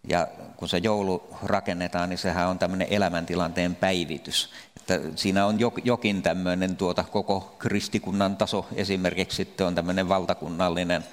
Ja 0.07 0.27
kun 0.57 0.69
se 0.69 0.77
joulu 0.77 1.23
rakennetaan, 1.43 2.09
niin 2.09 2.17
sehän 2.17 2.47
on 2.47 2.59
tämmöinen 2.59 2.87
elämäntilanteen 2.89 3.75
päivitys. 3.75 4.49
Että 4.77 4.99
siinä 5.15 5.45
on 5.45 5.57
jokin 5.83 6.21
tämmöinen 6.21 6.75
tuota, 6.75 7.03
koko 7.03 7.55
kristikunnan 7.59 8.37
taso 8.37 8.67
esimerkiksi 8.75 9.35
sitten 9.35 9.67
on 9.67 9.75
tämmöinen 9.75 10.09
valtakunnallinen 10.09 11.03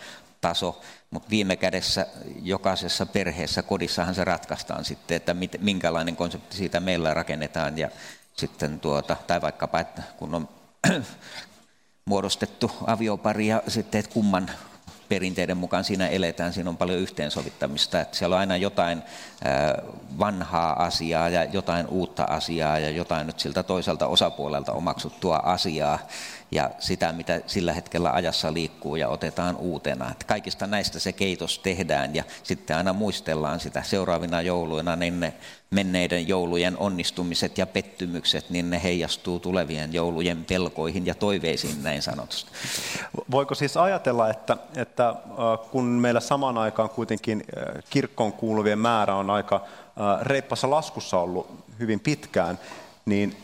taso, 0.41 0.81
mutta 1.11 1.31
viime 1.31 1.57
kädessä 1.57 2.07
jokaisessa 2.43 3.07
perheessä, 3.07 3.63
kodissahan 3.63 4.15
se 4.15 4.25
ratkaistaan 4.25 4.85
sitten, 4.85 5.17
että 5.17 5.35
mit, 5.35 5.57
minkälainen 5.61 6.17
konsepti 6.17 6.57
siitä 6.57 6.81
meillä 6.81 7.15
rakennetaan 7.15 7.79
ja 7.79 7.91
sitten 8.37 8.81
tuota, 8.81 9.17
tai 9.27 9.43
vaikkapa, 9.43 9.81
että 9.81 10.03
kun 10.17 10.35
on 10.35 10.49
muodostettu 12.05 12.71
aviopari 12.87 13.47
ja 13.47 13.63
sitten, 13.69 13.99
että 13.99 14.13
kumman 14.13 14.51
perinteiden 15.11 15.57
mukaan 15.57 15.85
siinä 15.85 16.09
eletään, 16.09 16.53
siinä 16.53 16.71
on 16.71 16.77
paljon 16.77 16.99
yhteensovittamista, 16.99 18.01
että 18.01 18.17
siellä 18.17 18.35
on 18.35 18.41
aina 18.41 18.57
jotain 18.57 19.03
vanhaa 20.19 20.85
asiaa 20.85 21.29
ja 21.29 21.45
jotain 21.45 21.87
uutta 21.87 22.25
asiaa 22.25 22.79
ja 22.79 22.91
jotain 22.91 23.27
nyt 23.27 23.41
siltä 23.41 23.63
toiselta 23.63 24.07
osapuolelta 24.07 24.73
omaksuttua 24.73 25.37
asiaa 25.37 25.99
ja 26.51 26.71
sitä, 26.79 27.13
mitä 27.13 27.41
sillä 27.47 27.73
hetkellä 27.73 28.11
ajassa 28.13 28.53
liikkuu 28.53 28.97
ja 28.97 29.09
otetaan 29.09 29.57
uutena. 29.57 30.11
Että 30.11 30.27
kaikista 30.27 30.67
näistä 30.67 30.99
se 30.99 31.13
keitos 31.13 31.59
tehdään 31.59 32.15
ja 32.15 32.25
sitten 32.43 32.77
aina 32.77 32.93
muistellaan 32.93 33.61
sitä 33.61 33.83
seuraavina 33.83 34.43
jouluina, 34.43 34.97
niin 34.97 35.21
ne 35.21 35.35
menneiden 35.71 36.29
joulujen 36.29 36.79
onnistumiset 36.79 37.59
ja 37.59 37.67
pettymykset, 37.67 38.51
niin 38.51 38.71
ne 38.71 38.83
heijastuu 38.83 39.41
tulevien 39.41 39.93
joulujen 39.93 40.45
pelkoihin 40.45 41.07
ja 41.07 41.15
toiveisiin 41.15 41.83
näin 41.83 42.03
sanotusti. 42.03 42.51
Voiko 43.31 43.55
siis 43.55 43.77
ajatella, 43.77 44.31
että, 44.31 44.57
että 44.77 45.15
kun 45.71 45.85
meillä 45.85 46.21
samaan 46.21 46.59
aikaan 46.59 46.91
kuitenkin 46.91 47.45
kirkkoon 47.91 48.33
kuuluvien 48.33 48.79
määrä 48.79 49.15
on 49.15 49.31
aika 49.31 49.65
reippassa 50.23 50.71
laskussa 50.71 51.19
ollut 51.19 51.65
hyvin 51.79 52.01
pitkään, 52.01 52.59
niin 53.07 53.37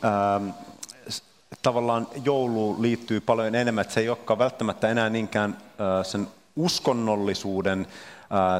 tavallaan 1.62 2.08
jouluun 2.24 2.82
liittyy 2.82 3.20
paljon 3.20 3.54
enemmän, 3.54 3.82
että 3.82 3.94
se 3.94 4.00
ei 4.00 4.08
olekaan 4.08 4.38
välttämättä 4.38 4.88
enää 4.88 5.10
niinkään 5.10 5.58
sen 6.02 6.28
uskonnollisuuden 6.56 7.86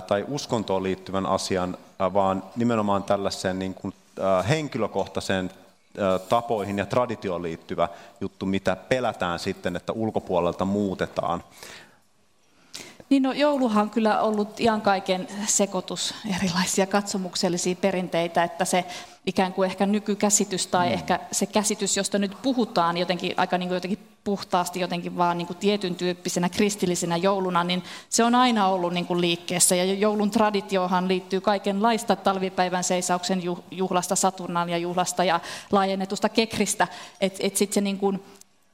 tai 0.06 0.24
uskontoon 0.28 0.82
liittyvän 0.82 1.26
asian, 1.26 1.78
vaan 1.98 2.42
nimenomaan 2.56 3.02
tällaiseen 3.02 3.58
niin 3.58 3.74
kuin 3.74 3.94
henkilökohtaiseen 4.48 5.50
tapoihin 6.28 6.78
ja 6.78 6.86
traditioon 6.86 7.42
liittyvä 7.42 7.88
juttu, 8.20 8.46
mitä 8.46 8.76
pelätään 8.76 9.38
sitten, 9.38 9.76
että 9.76 9.92
ulkopuolelta 9.92 10.64
muutetaan. 10.64 11.44
Niin 13.10 13.22
no, 13.22 13.32
jouluhan 13.32 13.82
on 13.82 13.90
kyllä 13.90 14.20
ollut 14.20 14.60
ihan 14.60 14.80
kaiken 14.80 15.28
sekoitus 15.46 16.14
erilaisia 16.36 16.86
katsomuksellisia 16.86 17.76
perinteitä, 17.76 18.44
että 18.44 18.64
se 18.64 18.84
ikään 19.26 19.52
kuin 19.52 19.70
ehkä 19.70 19.86
nykykäsitys 19.86 20.66
tai 20.66 20.86
mm. 20.86 20.92
ehkä 20.92 21.20
se 21.32 21.46
käsitys, 21.46 21.96
josta 21.96 22.18
nyt 22.18 22.42
puhutaan 22.42 22.96
jotenkin 22.96 23.34
aika 23.36 23.58
niin 23.58 23.68
kuin 23.68 23.76
jotenkin 23.76 23.98
puhtaasti 24.24 24.80
jotenkin 24.80 25.16
vaan 25.16 25.38
niin 25.38 25.46
kuin 25.46 25.56
tietyn 25.56 25.94
tyyppisenä 25.94 26.48
kristillisenä 26.48 27.16
jouluna, 27.16 27.64
niin 27.64 27.82
se 28.08 28.24
on 28.24 28.34
aina 28.34 28.68
ollut 28.68 28.92
niin 28.92 29.06
kuin 29.06 29.20
liikkeessä. 29.20 29.74
Ja 29.74 29.84
joulun 29.84 30.30
traditiohan 30.30 31.08
liittyy 31.08 31.40
kaikenlaista 31.40 32.16
talvipäivän 32.16 32.84
seisauksen 32.84 33.42
juhlasta, 33.70 34.16
Saturnan 34.16 34.82
juhlasta 34.82 35.24
ja 35.24 35.40
laajennetusta 35.72 36.28
kekristä. 36.28 36.88
Että 37.20 37.38
et 37.42 37.56
sitten 37.56 37.74
se, 37.74 37.80
niin 37.80 37.98
kuin, 37.98 38.22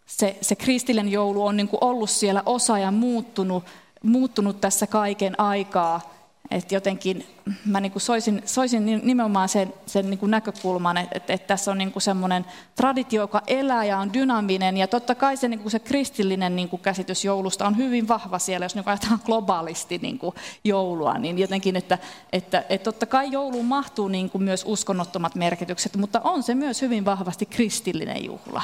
se, 0.07 0.37
se 0.41 0.57
kristillinen 0.57 1.12
joulu 1.12 1.47
on 1.47 1.57
niin 1.57 1.69
kuin 1.69 1.85
ollut 1.85 2.11
siellä 2.11 2.43
osa 2.47 2.79
ja 2.79 2.91
muuttunut, 2.91 3.65
muuttunut 4.03 4.61
tässä 4.61 4.87
kaiken 4.87 5.41
aikaa 5.41 6.21
että 6.53 6.75
jotenkin 6.75 7.27
mä 7.67 7.81
niin 7.81 7.93
kuin 7.93 8.03
soisin, 8.03 8.43
soisin 8.47 9.01
nimenomaan 9.03 9.49
sen, 9.49 9.75
sen 9.87 10.11
niin 10.11 10.19
kuin 10.19 10.31
näkökulman, 10.31 10.97
että, 10.97 11.17
että, 11.17 11.33
että 11.33 11.47
tässä 11.47 11.71
on 11.71 11.79
niin 11.79 11.93
kuin 11.93 12.03
semmoinen 12.03 12.47
traditio, 12.77 13.23
joka 13.23 13.43
elää 13.47 13.85
ja 13.85 13.99
on 13.99 14.12
dynaaminen. 14.12 14.77
Ja 14.77 14.87
totta 14.87 15.15
kai 15.15 15.37
se, 15.37 15.49
niin 15.49 15.61
kuin 15.61 15.71
se 15.71 15.79
kristillinen 15.79 16.57
niin 16.57 16.69
kuin 16.69 16.83
käsitys 16.83 17.25
joulusta 17.25 17.67
on 17.67 17.77
hyvin 17.77 18.09
vahva 18.09 18.38
siellä, 18.38 18.65
jos 18.65 18.75
niin 18.75 18.85
ajatellaan 18.87 19.21
globaalisti 19.27 19.99
niin 19.99 20.19
kuin 20.19 20.35
joulua. 20.65 21.19
Niin 21.19 21.38
jotenkin, 21.38 21.77
että, 21.77 21.99
että, 22.33 22.65
että 22.69 22.85
totta 22.85 23.07
kai 23.07 23.33
jouluun 23.33 23.67
mahtuu 23.67 24.09
niin 24.09 24.31
kuin 24.31 24.45
myös 24.45 24.65
uskonnottomat 24.67 25.35
merkitykset, 25.35 25.97
mutta 25.97 26.21
on 26.25 26.43
se 26.43 26.55
myös 26.55 26.83
hyvin 26.83 27.05
vahvasti 27.05 27.47
kristillinen 27.47 28.25
juhla. 28.25 28.62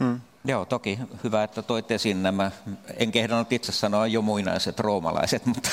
Mm. 0.00 0.20
Joo, 0.44 0.64
toki. 0.64 0.98
Hyvä, 1.24 1.42
että 1.42 1.62
toitte 1.62 1.94
esiin 1.94 2.22
nämä, 2.22 2.50
en 2.96 3.12
kehdannut 3.12 3.52
itse 3.52 3.72
sanoa 3.72 4.06
jo 4.06 4.22
muinaiset 4.22 4.80
roomalaiset, 4.80 5.46
mutta 5.54 5.70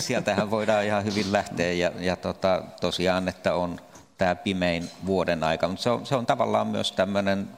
sieltähän 0.00 0.50
voidaan 0.50 0.84
ihan 0.84 1.04
hyvin 1.04 1.32
lähteä. 1.32 1.72
Ja, 1.72 1.92
ja 2.00 2.16
tota, 2.16 2.62
tosiaan, 2.80 3.28
että 3.28 3.54
on 3.54 3.80
tämä 4.18 4.34
pimein 4.34 4.90
vuoden 5.06 5.44
aika, 5.44 5.68
mutta 5.68 5.82
se 5.82 5.90
on, 5.90 6.06
se 6.06 6.14
on 6.14 6.26
tavallaan 6.26 6.66
myös 6.66 6.92
tämmöinen 6.92 7.48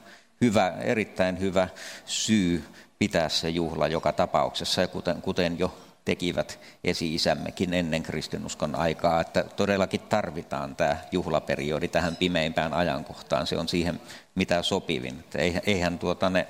hyvä, 0.41 0.73
erittäin 0.81 1.39
hyvä 1.39 1.67
syy 2.05 2.63
pitää 2.99 3.29
se 3.29 3.49
juhla 3.49 3.87
joka 3.87 4.11
tapauksessa. 4.11 4.81
Ja 4.81 4.87
kuten, 4.87 5.21
kuten 5.21 5.59
jo 5.59 5.77
tekivät 6.05 6.59
esi-isämmekin 6.83 7.73
ennen 7.73 8.03
kristinuskon 8.03 8.75
aikaa, 8.75 9.21
että 9.21 9.43
todellakin 9.43 10.01
tarvitaan 10.01 10.75
tämä 10.75 10.97
juhlaperiodi 11.11 11.87
tähän 11.87 12.15
pimeimpään 12.15 12.73
ajankohtaan. 12.73 13.47
Se 13.47 13.57
on 13.57 13.67
siihen 13.67 14.01
mitä 14.35 14.61
sopivin. 14.61 15.19
Että 15.19 15.39
eihän 15.65 15.99
tuota 15.99 16.29
ne 16.29 16.47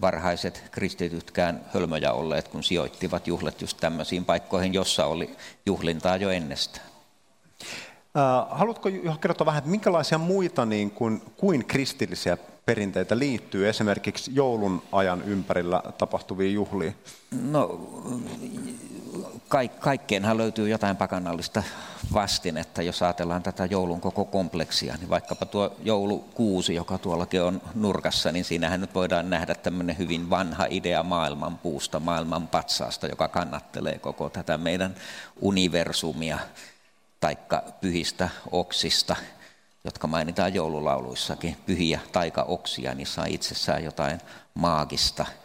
varhaiset 0.00 0.64
kristitytkään 0.70 1.64
hölmöjä 1.74 2.12
olleet, 2.12 2.48
kun 2.48 2.62
sijoittivat 2.62 3.26
juhlet 3.26 3.60
just 3.60 3.76
tämmöisiin 3.80 4.24
paikkoihin, 4.24 4.74
jossa 4.74 5.06
oli 5.06 5.36
juhlintaa 5.66 6.16
jo 6.16 6.30
ennestään. 6.30 6.86
Haluatko 8.50 8.88
kertoa 9.20 9.46
vähän, 9.46 9.58
että 9.58 9.70
minkälaisia 9.70 10.18
muita 10.18 10.66
niin 10.66 10.90
kuin, 10.90 11.22
kuin 11.36 11.66
kristillisiä 11.66 12.38
perinteitä 12.66 13.18
liittyy 13.18 13.68
esimerkiksi 13.68 14.30
joulun 14.34 14.82
ajan 14.92 15.22
ympärillä 15.22 15.82
tapahtuviin 15.98 16.54
juhliin? 16.54 16.96
No, 17.50 17.80
kaik- 19.48 19.80
kaikkeenhan 19.80 20.36
löytyy 20.36 20.68
jotain 20.68 20.96
pakanallista 20.96 21.62
vastinetta, 22.12 22.82
jos 22.82 23.02
ajatellaan 23.02 23.42
tätä 23.42 23.66
joulun 23.66 24.00
koko 24.00 24.24
kompleksia, 24.24 24.96
niin 24.96 25.08
vaikkapa 25.08 25.46
tuo 25.46 25.76
joulukuusi, 25.82 26.74
joka 26.74 26.98
tuollakin 26.98 27.42
on 27.42 27.62
nurkassa, 27.74 28.32
niin 28.32 28.44
siinähän 28.44 28.80
nyt 28.80 28.94
voidaan 28.94 29.30
nähdä 29.30 29.54
tämmöinen 29.54 29.98
hyvin 29.98 30.30
vanha 30.30 30.66
idea 30.70 31.02
maailman 31.02 31.58
puusta, 31.58 32.00
maailman 32.00 32.48
patsaasta, 32.48 33.06
joka 33.06 33.28
kannattelee 33.28 33.98
koko 33.98 34.30
tätä 34.30 34.58
meidän 34.58 34.94
universumia, 35.40 36.38
taikka 37.20 37.62
pyhistä 37.80 38.28
oksista, 38.50 39.16
jotka 39.84 40.06
mainitaan 40.06 40.54
joululauluissakin, 40.54 41.56
pyhiä 41.66 42.00
taikaoksia, 42.12 42.94
niissä 42.94 43.22
on 43.22 43.28
itsessään 43.28 43.84
jotain 43.84 44.20
maagista– 44.54 45.26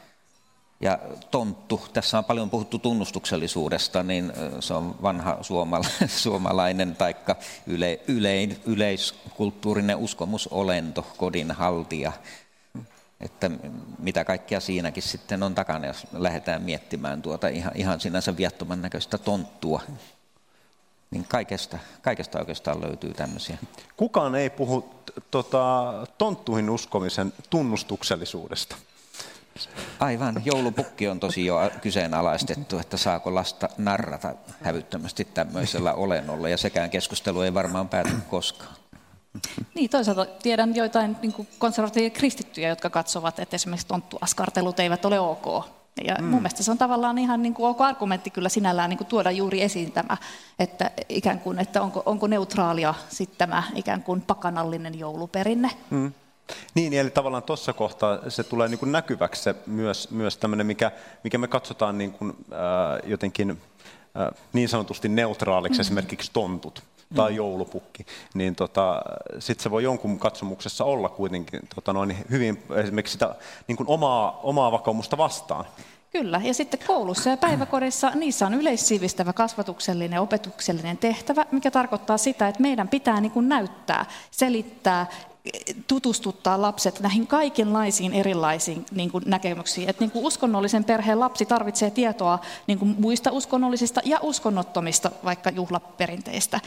ja 0.81 0.99
tonttu, 1.31 1.81
tässä 1.93 2.17
on 2.17 2.25
paljon 2.25 2.49
puhuttu 2.49 2.79
tunnustuksellisuudesta, 2.79 4.03
niin 4.03 4.33
se 4.59 4.73
on 4.73 4.95
vanha 5.01 5.37
suomalainen 6.21 6.95
taikka 6.95 7.35
yle, 7.67 7.99
ylein, 8.07 8.61
yleiskulttuurinen 8.65 9.97
uskomusolento, 9.97 11.07
kodin 11.17 11.51
haltija. 11.51 12.11
Että 13.21 13.51
mitä 13.99 14.23
kaikkea 14.23 14.59
siinäkin 14.59 15.03
sitten 15.03 15.43
on 15.43 15.55
takana, 15.55 15.87
jos 15.87 16.07
lähdetään 16.13 16.61
miettimään 16.61 17.21
tuota 17.21 17.47
ihan, 17.47 17.71
ihan 17.75 17.99
sinänsä 17.99 18.37
viattoman 18.37 18.81
näköistä 18.81 19.17
tonttua. 19.17 19.81
Niin 21.15 21.25
kaikesta, 21.29 21.77
kaikesta 22.01 22.39
oikeastaan 22.39 22.81
löytyy 22.81 23.13
tämmöisiä. 23.13 23.57
Kukaan 23.97 24.35
ei 24.35 24.49
puhu 24.49 24.89
tota, 25.31 25.93
tonttuihin 26.17 26.69
uskomisen 26.69 27.33
tunnustuksellisuudesta. 27.49 28.75
Aivan. 29.99 30.41
Joulupukki 30.45 31.07
on 31.07 31.19
tosi 31.19 31.45
jo 31.45 31.71
kyseenalaistettu, 31.81 32.79
että 32.79 32.97
saako 32.97 33.35
lasta 33.35 33.69
narrata 33.77 34.35
hävyttömästi 34.61 35.25
tämmöisellä 35.25 35.93
olennolla, 35.93 36.49
ja 36.49 36.57
sekään 36.57 36.89
keskustelu 36.89 37.41
ei 37.41 37.53
varmaan 37.53 37.89
pääty 37.89 38.11
koskaan. 38.29 38.75
Niin, 39.75 39.89
toisaalta 39.89 40.25
tiedän 40.25 40.75
joitain 40.75 41.17
niin 41.21 41.47
konservatiivia 41.57 42.09
kristittyjä, 42.09 42.69
jotka 42.69 42.89
katsovat, 42.89 43.39
että 43.39 43.55
esimerkiksi 43.55 43.87
tonttuaskartelut 43.87 44.79
eivät 44.79 45.05
ole 45.05 45.19
ok. 45.19 45.65
Ja 46.03 46.15
mm. 46.19 46.25
mun 46.25 46.39
mielestä 46.41 46.63
se 46.63 46.71
on 46.71 46.77
tavallaan 46.77 47.17
ihan 47.17 47.41
niin 47.41 47.53
kuin 47.53 47.69
ok 47.69 47.81
argumentti 47.81 48.29
kyllä 48.29 48.49
sinällään 48.49 48.89
niin 48.89 48.97
kuin 48.97 49.07
tuoda 49.07 49.31
juuri 49.31 49.61
esiin 49.61 49.91
tämä, 49.91 50.17
että 50.59 50.91
ikään 51.09 51.39
kuin, 51.39 51.59
että 51.59 51.81
onko, 51.81 52.03
onko 52.05 52.27
neutraalia 52.27 52.93
sitten 53.09 53.37
tämä 53.37 53.63
ikään 53.75 54.03
kuin 54.03 54.21
pakanallinen 54.21 54.99
jouluperinne. 54.99 55.71
Mm. 55.89 56.13
Niin, 56.75 56.93
eli 56.93 57.09
tavallaan 57.09 57.43
tuossa 57.43 57.73
kohtaa 57.73 58.29
se 58.29 58.43
tulee 58.43 58.67
niin 58.67 58.79
kuin 58.79 58.91
näkyväksi 58.91 59.43
se 59.43 59.55
myös, 59.65 60.11
myös 60.11 60.37
tämmöinen, 60.37 60.67
mikä, 60.67 60.91
mikä 61.23 61.37
me 61.37 61.47
katsotaan 61.47 61.97
niin 61.97 62.11
kuin, 62.11 62.29
äh, 62.51 63.09
jotenkin 63.09 63.51
äh, 63.51 64.27
niin 64.53 64.69
sanotusti 64.69 65.09
neutraaliksi, 65.09 65.77
mm. 65.77 65.81
esimerkiksi 65.81 66.31
tontut 66.33 66.83
tai 67.15 67.31
mm. 67.31 67.35
joulupukki, 67.35 68.05
niin 68.33 68.55
tota, 68.55 69.01
sitten 69.39 69.63
se 69.63 69.71
voi 69.71 69.83
jonkun 69.83 70.19
katsomuksessa 70.19 70.85
olla 70.85 71.09
kuitenkin 71.09 71.59
tota 71.75 71.93
noin, 71.93 72.17
hyvin 72.29 72.63
esimerkiksi 72.75 73.13
sitä 73.13 73.35
niin 73.67 73.75
kuin 73.75 73.89
omaa, 73.89 74.39
omaa 74.43 74.71
vakaumusta 74.71 75.17
vastaan. 75.17 75.65
Kyllä, 76.11 76.41
ja 76.43 76.53
sitten 76.53 76.79
koulussa 76.87 77.29
ja 77.29 77.37
päiväkodissa 77.37 78.09
niissä 78.09 78.45
on 78.45 78.53
yleissivistävä 78.53 79.33
kasvatuksellinen 79.33 80.15
ja 80.15 80.21
opetuksellinen 80.21 80.97
tehtävä, 80.97 81.45
mikä 81.51 81.71
tarkoittaa 81.71 82.17
sitä, 82.17 82.47
että 82.47 82.61
meidän 82.61 82.87
pitää 82.87 83.21
niin 83.21 83.31
kuin 83.31 83.49
näyttää, 83.49 84.05
selittää, 84.31 85.07
tutustuttaa 85.87 86.61
lapset 86.61 86.99
näihin 86.99 87.27
kaikenlaisiin 87.27 88.13
erilaisiin 88.13 88.85
niin 88.91 89.11
kuin 89.11 89.23
näkemyksiin. 89.27 89.89
Että 89.89 90.03
niin 90.03 90.11
kuin 90.11 90.25
uskonnollisen 90.25 90.83
perheen 90.83 91.19
lapsi 91.19 91.45
tarvitsee 91.45 91.91
tietoa 91.91 92.39
niin 92.67 92.79
kuin 92.79 92.95
muista 92.99 93.31
uskonnollisista 93.31 94.01
ja 94.05 94.19
uskonnottomista 94.21 95.11
vaikka 95.23 95.49
juhlaperinteistä. 95.49 96.59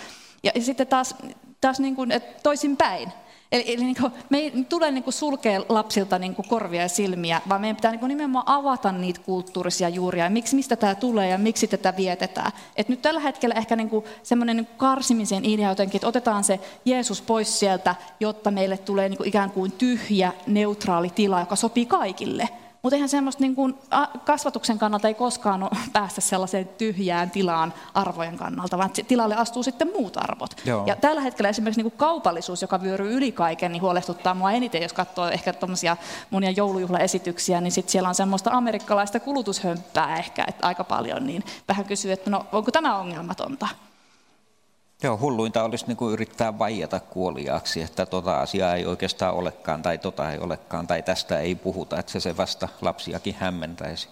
Ja, 0.43 0.53
ja 0.55 0.63
sitten 0.63 0.87
taas, 0.87 1.15
taas 1.61 1.81
niin 1.81 1.97
kuin, 1.97 2.13
että 2.13 2.41
toisinpäin. 2.43 3.13
Eli, 3.53 3.65
eli 3.67 3.85
niin 3.85 3.97
kuin, 4.01 4.13
me 4.31 4.39
ei 4.39 4.65
tule 4.69 4.91
niin 4.91 5.13
sulkea 5.13 5.61
lapsilta 5.69 6.19
niin 6.19 6.35
kuin 6.35 6.49
korvia 6.49 6.83
ja 6.83 6.89
silmiä, 6.89 7.41
vaan 7.49 7.61
meidän 7.61 7.77
pitää 7.77 7.91
niin 7.91 8.01
kuin 8.01 8.09
nimenomaan 8.09 8.45
avata 8.47 8.93
niitä 8.93 9.21
kulttuurisia 9.21 9.89
juuria 9.89 10.25
ja 10.25 10.31
miksi, 10.31 10.57
mistä 10.57 10.77
tämä 10.77 10.95
tulee 10.95 11.29
ja 11.29 11.39
miksi 11.39 11.69
tätä 11.69 11.97
vietetään. 11.97 12.53
Et 12.77 12.89
nyt 12.89 13.03
tällä 13.03 13.21
hetkellä 13.21 13.55
ehkä 13.55 13.77
niin 13.77 13.91
semmoinen 14.23 14.57
niin 14.57 14.69
karsimisen 14.77 15.45
idea 15.45 15.69
jotenkin, 15.69 15.99
että 15.99 16.09
otetaan 16.09 16.45
se 16.45 16.61
Jeesus 16.85 17.23
pois 17.23 17.59
sieltä, 17.59 17.95
jotta 18.21 18.51
meille 18.51 18.79
tulee 18.79 19.09
niin 19.09 19.19
kuin 19.19 19.29
ikään 19.29 19.51
kuin 19.51 19.73
tyhjä, 19.73 20.33
neutraali 20.47 21.11
tila, 21.11 21.41
joka 21.41 21.57
sopii 21.57 21.87
kaikille. 21.87 22.49
Mutta 22.83 22.97
eihän 22.97 23.09
semmoista 23.09 23.43
niin 23.43 23.55
kuin 23.55 23.75
kasvatuksen 24.25 24.79
kannalta 24.79 25.09
ei 25.09 25.15
koskaan 25.15 25.63
ole 25.63 25.71
päästä 25.93 26.21
sellaiseen 26.21 26.69
tyhjään 26.69 27.31
tilaan 27.31 27.75
arvojen 27.95 28.37
kannalta, 28.37 28.79
vaan 28.79 28.91
tilalle 29.09 29.37
astuu 29.37 29.63
sitten 29.63 29.91
muut 29.97 30.17
arvot. 30.17 30.51
Joo. 30.65 30.87
Ja 30.87 30.97
tällä 30.97 31.21
hetkellä 31.21 31.49
esimerkiksi 31.49 31.83
niin 31.83 31.91
kuin 31.91 31.99
kaupallisuus, 31.99 32.63
joka 32.63 32.83
vyöryy 32.83 33.13
yli 33.13 33.33
kaiken, 33.33 33.73
niin 33.73 33.83
huolestuttaa 33.83 34.35
mua 34.35 34.53
eniten, 34.53 34.83
jos 34.83 34.93
katsoo 34.93 35.29
ehkä 35.29 35.53
tuommoisia 35.53 35.97
monia 36.31 36.51
joulujuhlaesityksiä, 36.51 37.61
niin 37.61 37.73
sitten 37.73 37.93
siellä 37.93 38.09
on 38.09 38.15
semmoista 38.15 38.51
amerikkalaista 38.51 39.21
kulutushömppää 39.21 40.17
ehkä 40.17 40.45
että 40.49 40.67
aika 40.67 40.85
paljon, 40.85 41.27
niin 41.27 41.45
vähän 41.69 41.85
kysyy, 41.85 42.13
että 42.13 42.31
no 42.31 42.47
onko 42.53 42.71
tämä 42.71 42.99
ongelmatonta? 42.99 43.69
Joo, 45.03 45.19
hulluinta 45.19 45.65
olisi 45.65 45.87
niin 45.87 45.97
kuin 45.97 46.13
yrittää 46.13 46.59
vaijata 46.59 47.01
kuoliaaksi, 47.01 47.83
että 47.83 48.07
tota 48.07 48.41
asiaa 48.41 48.75
ei 48.75 48.87
oikeastaan 48.87 49.35
olekaan 49.35 49.83
tai 49.83 49.99
tota 49.99 50.33
ei 50.33 50.39
olekaan 50.39 50.87
tai 50.87 51.03
tästä 51.03 51.39
ei 51.39 51.55
puhuta, 51.55 51.99
että 51.99 52.13
se, 52.13 52.21
se 52.21 52.37
vasta 52.37 52.69
lapsiakin 52.81 53.35
hämmentäisi. 53.39 54.09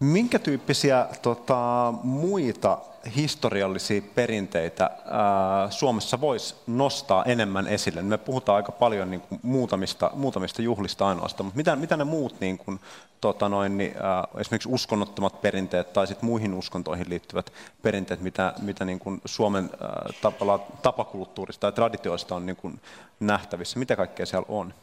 Minkä 0.00 0.38
tyyppisiä 0.38 1.06
tota, 1.22 1.94
muita 2.02 2.78
historiallisia 3.16 4.02
perinteitä 4.14 4.84
ää, 4.84 5.70
Suomessa 5.70 6.20
voisi 6.20 6.54
nostaa 6.66 7.24
enemmän 7.24 7.66
esille? 7.66 8.02
Me 8.02 8.18
puhutaan 8.18 8.56
aika 8.56 8.72
paljon 8.72 9.10
niin 9.10 9.20
kuin, 9.20 9.40
muutamista, 9.42 10.10
muutamista 10.14 10.62
juhlista 10.62 11.08
ainoastaan, 11.08 11.46
mutta 11.46 11.56
mitä, 11.56 11.76
mitä 11.76 11.96
ne 11.96 12.04
muut, 12.04 12.40
niin 12.40 12.58
kuin, 12.58 12.80
tota 13.20 13.48
noin, 13.48 13.78
niin, 13.78 13.94
ää, 14.02 14.24
esimerkiksi 14.38 14.68
uskonnottomat 14.72 15.40
perinteet 15.40 15.92
tai 15.92 16.06
sit 16.06 16.22
muihin 16.22 16.54
uskontoihin 16.54 17.08
liittyvät 17.08 17.52
perinteet, 17.82 18.20
mitä, 18.20 18.52
mitä 18.62 18.84
niin 18.84 18.98
kuin 18.98 19.20
Suomen 19.24 19.70
ää, 19.80 20.06
tapa, 20.22 20.58
tapakulttuurista 20.82 21.66
ja 21.66 21.72
traditioista 21.72 22.34
on 22.34 22.46
niin 22.46 22.56
kuin, 22.56 22.80
nähtävissä? 23.20 23.78
Mitä 23.78 23.96
kaikkea 23.96 24.26
siellä 24.26 24.46
on? 24.48 24.74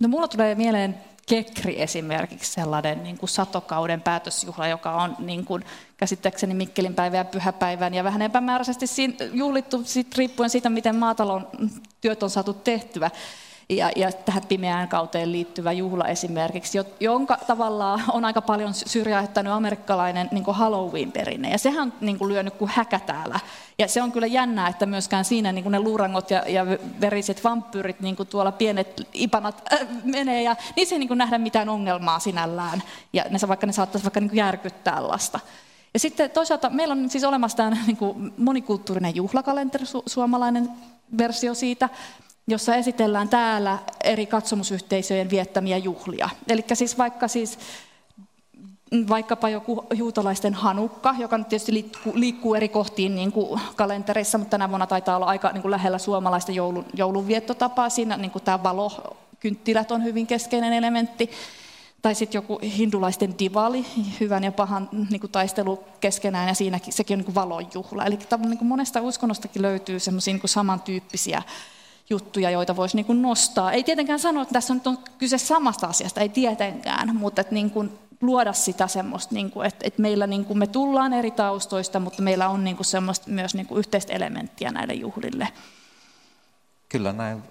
No 0.00 0.08
mulla 0.08 0.28
tulee 0.28 0.54
mieleen 0.54 1.00
Kekri 1.26 1.82
esimerkiksi 1.82 2.52
sellainen 2.52 3.02
niin 3.02 3.18
kuin 3.18 3.30
satokauden 3.30 4.00
päätösjuhla, 4.02 4.68
joka 4.68 4.94
on 4.94 5.16
niin 5.18 5.44
kuin, 5.44 5.64
käsittääkseni 5.96 6.54
Mikkelin 6.54 6.94
päivä 6.94 7.16
ja 7.16 7.24
pyhäpäivän 7.24 7.94
ja 7.94 8.04
vähän 8.04 8.22
epämääräisesti 8.22 8.86
juhlittu 9.32 9.82
sit, 9.84 10.14
riippuen 10.18 10.50
siitä, 10.50 10.70
miten 10.70 10.96
maatalon 10.96 11.48
työt 12.00 12.22
on 12.22 12.30
saatu 12.30 12.54
tehtyä 12.54 13.10
ja, 13.68 13.90
ja 13.96 14.12
tähän 14.12 14.42
pimeään 14.48 14.88
kauteen 14.88 15.32
liittyvä 15.32 15.72
juhla 15.72 16.04
esimerkiksi, 16.04 16.78
jonka 17.00 17.38
tavallaan 17.46 18.02
on 18.12 18.24
aika 18.24 18.42
paljon 18.42 18.74
syrjäyttänyt 18.74 19.52
amerikkalainen 19.52 20.28
niin 20.32 20.44
Halloween-perinne. 20.48 21.50
Ja 21.50 21.58
sehän 21.58 21.82
on 21.82 21.92
niin 22.00 22.18
kuin 22.18 22.28
lyönyt 22.28 22.54
kuin 22.54 22.70
häkä 22.74 23.00
täällä. 23.00 23.40
Ja 23.78 23.88
se 23.88 24.02
on 24.02 24.12
kyllä 24.12 24.26
jännää, 24.26 24.68
että 24.68 24.86
myöskään 24.86 25.24
siinä 25.24 25.52
niin 25.52 25.62
kuin 25.62 25.72
ne 25.72 25.80
luurangot 25.80 26.30
ja, 26.30 26.44
ja 26.48 26.66
veriset 27.00 27.44
vampyyrit, 27.44 28.00
niin 28.00 28.16
kuin 28.16 28.28
tuolla 28.28 28.52
pienet 28.52 29.08
ipanat 29.12 29.62
äh, 29.72 29.88
menee, 30.04 30.42
ja 30.42 30.56
niissä 30.76 30.94
ei 30.94 30.98
niin 30.98 31.08
kuin 31.08 31.18
nähdä 31.18 31.38
mitään 31.38 31.68
ongelmaa 31.68 32.18
sinällään. 32.18 32.82
Ja 33.12 33.24
ne, 33.30 33.38
vaikka 33.48 33.66
ne 33.66 33.72
saattaisi 33.72 34.04
vaikka 34.04 34.20
niin 34.20 34.30
kuin 34.30 34.38
järkyttää 34.38 35.08
lasta. 35.08 35.40
Ja 35.94 36.00
sitten 36.00 36.30
toisaalta 36.30 36.70
meillä 36.70 36.92
on 36.92 37.10
siis 37.10 37.24
olemassa 37.24 37.56
tämä 37.56 37.76
niin 37.86 37.96
kuin 37.96 38.32
monikulttuurinen 38.38 39.16
juhlakalenteri, 39.16 39.84
su- 39.84 40.02
suomalainen 40.06 40.68
versio 41.18 41.54
siitä, 41.54 41.88
jossa 42.46 42.74
esitellään 42.74 43.28
täällä 43.28 43.78
eri 44.04 44.26
katsomusyhteisöjen 44.26 45.30
viettämiä 45.30 45.76
juhlia. 45.76 46.28
Eli 46.48 46.64
siis 46.74 46.98
vaikka 46.98 47.28
siis 47.28 47.58
vaikkapa 49.08 49.48
joku 49.48 49.86
juutalaisten 49.94 50.54
hanukka, 50.54 51.14
joka 51.18 51.38
nyt 51.38 51.48
tietysti 51.48 51.72
liikkuu, 51.72 52.12
liikkuu 52.16 52.54
eri 52.54 52.68
kohtiin 52.68 53.14
niin 53.14 53.32
kuin 53.32 53.60
kalenterissa, 53.76 54.38
mutta 54.38 54.50
tänä 54.50 54.68
vuonna 54.68 54.86
taitaa 54.86 55.16
olla 55.16 55.26
aika 55.26 55.52
niin 55.52 55.62
kuin 55.62 55.70
lähellä 55.70 55.98
suomalaista 55.98 56.52
joulun, 56.52 56.86
joulunviettotapaa. 56.94 57.90
Siinä 57.90 58.16
niin 58.16 58.30
kuin 58.30 58.42
tämä 58.42 58.62
valo, 58.62 59.16
kynttilät 59.40 59.90
on 59.90 60.04
hyvin 60.04 60.26
keskeinen 60.26 60.72
elementti. 60.72 61.30
Tai 62.02 62.14
sitten 62.14 62.38
joku 62.38 62.58
hindulaisten 62.78 63.38
divali, 63.38 63.86
hyvän 64.20 64.44
ja 64.44 64.52
pahan 64.52 64.88
niin 65.10 65.20
kuin 65.20 65.32
taistelu 65.32 65.84
keskenään, 66.00 66.48
ja 66.48 66.54
siinäkin 66.54 66.92
sekin 66.92 67.14
on 67.14 67.18
niin 67.18 67.24
kuin 67.24 67.34
valonjuhla. 67.34 68.04
Eli 68.04 68.18
niin 68.38 68.58
kuin 68.58 68.68
monesta 68.68 69.00
uskonnostakin 69.00 69.62
löytyy 69.62 70.00
semmoisia 70.00 70.34
niin 70.34 70.48
samantyyppisiä 70.48 71.42
juttuja, 72.10 72.50
joita 72.50 72.76
voisi 72.76 72.96
niin 72.96 73.22
nostaa. 73.22 73.72
Ei 73.72 73.84
tietenkään 73.84 74.18
sano, 74.18 74.42
että 74.42 74.52
tässä 74.52 74.74
nyt 74.74 74.86
on 74.86 74.98
kyse 75.18 75.38
samasta 75.38 75.86
asiasta, 75.86 76.20
ei 76.20 76.28
tietenkään, 76.28 77.16
mutta 77.16 77.40
että 77.40 77.54
niin 77.54 77.70
kuin 77.70 77.98
luoda 78.20 78.52
sitä 78.52 78.86
semmoista, 78.86 79.34
niin 79.34 79.50
kuin, 79.50 79.66
että, 79.66 79.86
että 79.86 80.02
meillä 80.02 80.26
niin 80.26 80.44
kuin 80.44 80.58
me 80.58 80.66
tullaan 80.66 81.12
eri 81.12 81.30
taustoista, 81.30 82.00
mutta 82.00 82.22
meillä 82.22 82.48
on 82.48 82.64
niin 82.64 82.76
kuin 82.76 82.86
semmoista 82.86 83.30
myös 83.30 83.54
niin 83.54 83.66
kuin 83.66 83.78
yhteistä 83.78 84.12
elementtiä 84.12 84.70
näille 84.70 84.94
juhlille. 84.94 85.48
Kyllä 86.88 87.12
näin 87.12 87.42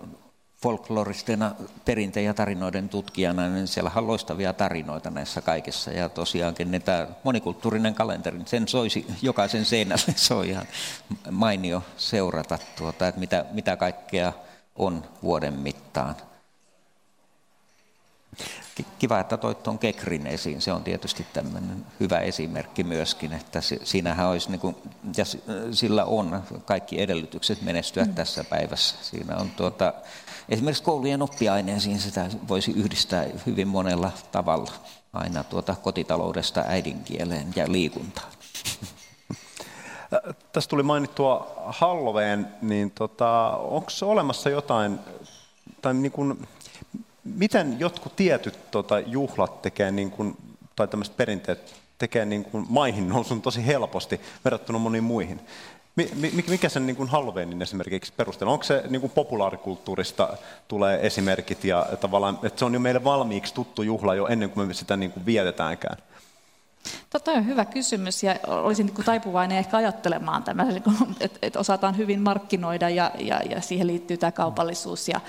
folkloristina 0.63 1.55
perinteen 1.85 2.25
ja 2.25 2.33
tarinoiden 2.33 2.89
tutkijana, 2.89 3.49
niin 3.49 3.67
siellä 3.67 3.91
on 3.95 4.07
loistavia 4.07 4.53
tarinoita 4.53 5.09
näissä 5.09 5.41
kaikissa. 5.41 5.91
Ja 5.91 6.09
tosiaankin 6.09 6.71
niin 6.71 6.81
tämä 6.81 7.07
monikulttuurinen 7.23 7.95
kalenteri, 7.95 8.39
sen 8.45 8.67
soisi 8.67 9.05
jokaisen 9.21 9.65
seinälle, 9.65 10.13
se 10.15 10.33
on 10.33 10.45
ihan 10.45 10.65
mainio 11.31 11.83
seurata, 11.97 12.59
tuota, 12.77 13.07
että 13.07 13.19
mitä, 13.19 13.45
mitä 13.51 13.75
kaikkea 13.75 14.33
on 14.75 15.03
vuoden 15.23 15.53
mittaan. 15.53 16.15
Kiva, 18.99 19.19
että 19.19 19.37
toit 19.37 19.63
tuon 19.63 19.79
Kekrin 19.79 20.27
esiin. 20.27 20.61
Se 20.61 20.71
on 20.71 20.83
tietysti 20.83 21.25
tämmöinen 21.33 21.85
hyvä 21.99 22.19
esimerkki 22.19 22.83
myöskin, 22.83 23.33
että 23.33 23.59
siinähän 23.83 24.27
olisi, 24.27 24.49
niin 24.49 24.59
kuin, 24.59 24.75
ja 25.17 25.25
sillä 25.71 26.05
on 26.05 26.43
kaikki 26.65 27.01
edellytykset 27.01 27.61
menestyä 27.61 28.03
mm. 28.03 28.13
tässä 28.13 28.43
päivässä. 28.43 28.95
Siinä 29.01 29.37
on 29.37 29.49
tuota, 29.49 29.93
esimerkiksi 30.49 30.83
koulujen 30.83 31.21
oppiaineisiin 31.21 31.99
sitä 31.99 32.29
voisi 32.47 32.71
yhdistää 32.71 33.25
hyvin 33.45 33.67
monella 33.67 34.11
tavalla, 34.31 34.71
aina 35.13 35.43
tuota 35.43 35.75
kotitaloudesta 35.75 36.63
äidinkieleen 36.67 37.47
ja 37.55 37.71
liikuntaan. 37.71 38.31
Tässä 40.51 40.69
tuli 40.69 40.83
mainittua 40.83 41.53
Halloween, 41.65 42.47
niin 42.61 42.91
tota, 42.91 43.57
onko 43.57 43.91
olemassa 44.01 44.49
jotain, 44.49 44.99
tai 45.81 45.93
niin 45.93 46.11
kuin, 46.11 46.47
miten 47.23 47.79
jotkut 47.79 48.15
tietyt 48.15 48.71
tota, 48.71 48.99
juhlat 48.99 49.61
tekee, 49.61 49.91
niin 49.91 50.11
kuin, 50.11 50.37
tai 50.75 50.87
tämmöiset 50.87 51.17
perinteet 51.17 51.83
tekee 51.97 52.25
niin 52.25 52.43
kuin 52.43 52.65
maihin 52.69 53.09
nousun 53.09 53.41
tosi 53.41 53.67
helposti 53.67 54.21
verrattuna 54.45 54.79
moniin 54.79 55.03
muihin? 55.03 55.39
Mikä 56.47 56.69
sen 56.69 56.85
niin 56.85 56.95
kuin 56.95 57.09
Halloweenin 57.09 57.61
esimerkiksi 57.61 58.13
perustelu? 58.17 58.51
Onko 58.51 58.63
se 58.63 58.83
niin 58.89 59.01
kuin 59.01 59.11
populaarikulttuurista 59.11 60.37
tulee 60.67 60.99
esimerkit 61.07 61.63
ja 61.63 61.85
tavallaan, 62.01 62.39
että 62.43 62.59
se 62.59 62.65
on 62.65 62.73
jo 62.73 62.79
meille 62.79 63.03
valmiiksi 63.03 63.53
tuttu 63.53 63.81
juhla 63.81 64.15
jo 64.15 64.27
ennen 64.27 64.49
kuin 64.49 64.67
me 64.67 64.73
sitä 64.73 64.97
niin 64.97 65.11
kuin 65.11 65.25
vietetäänkään? 65.25 65.97
Tota 67.09 67.31
on 67.31 67.45
hyvä 67.45 67.65
kysymys 67.65 68.23
ja 68.23 68.35
olisin 68.47 68.85
niin 68.85 69.05
taipuvainen 69.05 69.57
ehkä 69.57 69.77
ajattelemaan 69.77 70.43
tämä, 70.43 70.65
että, 71.19 71.39
että 71.41 71.59
osataan 71.59 71.97
hyvin 71.97 72.21
markkinoida 72.21 72.89
ja, 72.89 73.11
ja, 73.19 73.41
ja 73.49 73.61
siihen 73.61 73.87
liittyy 73.87 74.17
tämä 74.17 74.31
kaupallisuus 74.31 75.07
ja, 75.07 75.21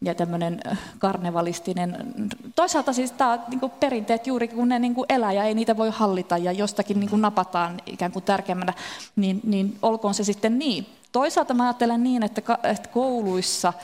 ja 0.00 0.14
tämmöinen 0.14 0.60
karnevalistinen. 0.98 2.14
Toisaalta 2.56 2.92
siis 2.92 3.12
tämä 3.12 3.38
niin 3.48 3.70
perinteet 3.80 4.26
juuri 4.26 4.48
kun 4.48 4.68
ne 4.68 4.78
niin 4.78 4.94
elää 5.08 5.32
ja 5.32 5.44
ei 5.44 5.54
niitä 5.54 5.76
voi 5.76 5.90
hallita 5.90 6.38
ja 6.38 6.52
jostakin 6.52 7.00
niin 7.00 7.20
napataan 7.20 7.80
ikään 7.86 8.12
kuin 8.12 8.24
tärkeämmänä, 8.24 8.72
niin, 9.16 9.40
niin 9.44 9.78
olkoon 9.82 10.14
se 10.14 10.24
sitten 10.24 10.58
niin. 10.58 10.86
Toisaalta 11.12 11.54
mä 11.54 11.64
ajattelen 11.64 12.02
niin, 12.02 12.22
että, 12.22 12.58
että 12.62 12.88
kouluissa– 12.88 13.72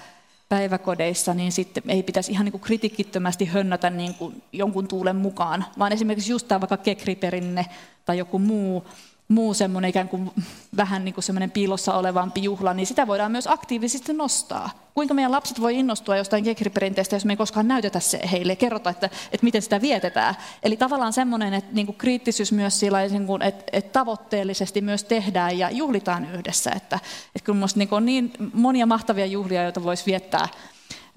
päiväkodeissa, 0.48 1.34
niin 1.34 1.52
sitten 1.52 1.82
ei 1.88 2.02
pitäisi 2.02 2.32
ihan 2.32 2.44
niin 2.44 2.52
kuin 2.52 2.61
kritikittömästi 2.61 3.44
hönnätä 3.44 3.90
niin 3.90 4.14
kuin 4.14 4.42
jonkun 4.52 4.88
tuulen 4.88 5.16
mukaan, 5.16 5.64
vaan 5.78 5.92
esimerkiksi 5.92 6.32
just 6.32 6.48
tämä 6.48 6.61
vaikka 6.61 6.76
kekriperinne 6.76 7.66
tai 8.04 8.18
joku 8.18 8.38
muu 8.38 8.87
muu 9.29 9.55
semmoinen 9.55 9.88
ikään 9.88 10.09
kuin 10.09 10.31
vähän 10.77 11.05
niin 11.05 11.14
kuin 11.14 11.25
semmoinen 11.25 11.51
piilossa 11.51 11.95
olevampi 11.95 12.43
juhla, 12.43 12.75
niin 12.75 12.87
sitä 12.87 13.07
voidaan 13.07 13.33
myös 13.33 13.47
aktiivisesti 13.47 14.12
nostaa. 14.12 14.71
Kuinka 14.95 15.14
meidän 15.14 15.33
lapset 15.33 15.61
voi 15.61 15.79
innostua 15.79 16.17
jostain 16.17 16.45
kekriperinteestä, 16.45 17.17
jos 17.17 17.25
me 17.25 17.33
ei 17.33 17.37
koskaan 17.37 17.69
näytetä 17.69 18.01
se 18.01 18.21
heille 18.33 18.53
ja 18.53 18.57
kerrota, 18.57 18.91
että, 18.91 19.07
että 19.07 19.45
miten 19.45 19.62
sitä 19.62 19.81
vietetään. 19.81 20.35
Eli 20.62 20.77
tavallaan 20.77 21.12
semmoinen 21.12 21.55
että 21.55 21.75
niin 21.75 21.87
kuin 21.87 21.97
kriittisyys 21.97 22.53
myös 22.53 22.81
sillä, 22.81 23.07
niin 23.07 23.27
kuin, 23.27 23.43
että, 23.43 23.64
että 23.73 23.93
tavoitteellisesti 23.93 24.81
myös 24.81 25.05
tehdään 25.05 25.59
ja 25.59 25.71
juhlitaan 25.71 26.35
yhdessä. 26.35 26.71
Että, 26.71 26.97
että 27.37 27.45
kyllä 27.45 27.67
niin 27.75 27.88
on 27.91 28.05
niin 28.05 28.33
monia 28.53 28.87
mahtavia 28.87 29.27
juhlia, 29.27 29.62
joita 29.62 29.85
voisi 29.85 30.07
viettää, 30.07 30.49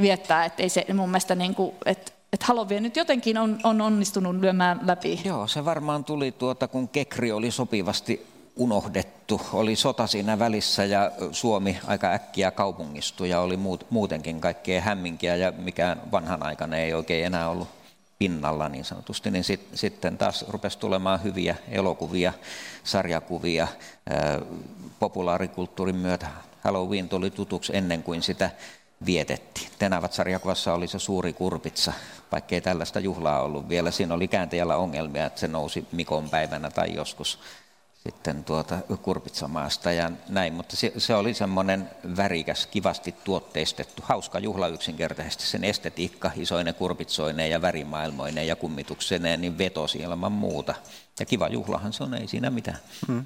viettää 0.02 0.46
että 0.46 0.64
ei 0.64 0.70
se 0.70 0.86
mun 0.94 1.10
mielestä, 1.10 1.36
niin 1.36 1.56
kuin, 1.56 1.72
että 1.86 2.21
että 2.34 2.46
Halloween 2.46 2.84
nyt 2.84 2.96
jotenkin 2.96 3.38
on, 3.38 3.60
on 3.64 3.82
onnistunut 3.82 4.36
lyömään 4.36 4.80
läpi. 4.86 5.22
Joo, 5.26 5.48
se 5.48 5.66
varmaan 5.66 6.04
tuli 6.04 6.32
tuota, 6.32 6.68
kun 6.68 6.88
Kekri 6.88 7.32
oli 7.32 7.52
sopivasti 7.52 8.28
unohdettu. 8.56 9.42
Oli 9.54 9.76
sota 9.76 10.08
siinä 10.08 10.40
välissä 10.40 10.86
ja 10.86 11.12
Suomi 11.32 11.80
aika 11.88 12.12
äkkiä 12.12 12.52
kaupungistui 12.52 13.30
ja 13.30 13.40
oli 13.40 13.58
muut, 13.58 13.86
muutenkin 13.90 14.42
kaikkea 14.42 14.82
hämminkiä 14.82 15.36
ja 15.36 15.52
mikään 15.52 16.02
vanhan 16.12 16.44
aikana 16.44 16.78
ei 16.78 16.94
oikein 16.94 17.26
enää 17.26 17.50
ollut 17.50 17.68
pinnalla 18.20 18.70
niin 18.70 18.86
sanotusti, 18.86 19.32
niin 19.32 19.44
sit, 19.44 19.68
sitten 19.74 20.18
taas 20.18 20.46
rupesi 20.48 20.80
tulemaan 20.80 21.24
hyviä 21.24 21.56
elokuvia, 21.70 22.34
sarjakuvia, 22.84 23.68
ää, 24.10 24.40
populaarikulttuurin 25.00 25.96
myötä. 25.96 26.28
Halloween 26.64 27.10
tuli 27.10 27.32
tutuksi 27.32 27.78
ennen 27.78 28.04
kuin 28.04 28.22
sitä 28.22 28.50
vietettiin. 29.06 29.70
Tenavat 29.80 30.14
sarjakuvassa 30.14 30.74
oli 30.74 30.88
se 30.88 31.00
suuri 31.00 31.34
kurpitsa, 31.34 31.94
vaikkei 32.32 32.62
tällaista 32.62 33.00
juhlaa 33.00 33.42
ollut 33.42 33.70
vielä. 33.70 33.92
Siinä 33.92 34.14
oli 34.14 34.28
kääntäjällä 34.28 34.78
ongelmia, 34.78 35.26
että 35.26 35.40
se 35.40 35.48
nousi 35.48 35.88
Mikon 35.92 36.30
päivänä 36.30 36.70
tai 36.70 36.94
joskus 36.94 37.40
sitten 38.10 38.44
tuota 38.44 38.78
kurpitsamaasta 39.02 39.92
ja 39.92 40.12
näin, 40.30 40.54
mutta 40.54 40.76
se, 40.76 40.94
se 40.98 41.16
oli 41.16 41.34
semmoinen 41.34 41.90
värikäs, 42.18 42.68
kivasti 42.68 43.16
tuotteistettu, 43.24 44.04
hauska 44.06 44.40
juhla 44.40 44.68
yksinkertaisesti. 44.68 45.44
Sen 45.44 45.64
estetiikka, 45.64 46.32
isoinen 46.36 46.76
kurpitsoineen 46.76 47.50
ja 47.50 47.62
värimaailmoineen 47.62 48.48
ja 48.48 48.56
kummitukseneen, 48.56 49.42
niin 49.42 49.58
vetosi 49.58 49.98
ilman 49.98 50.32
muuta. 50.32 50.76
Ja 51.20 51.26
kiva 51.26 51.48
juhlahan 51.48 51.94
se 51.94 52.04
on, 52.04 52.14
ei 52.14 52.28
siinä 52.28 52.50
mitään. 52.50 52.78
Hmm. 53.08 53.26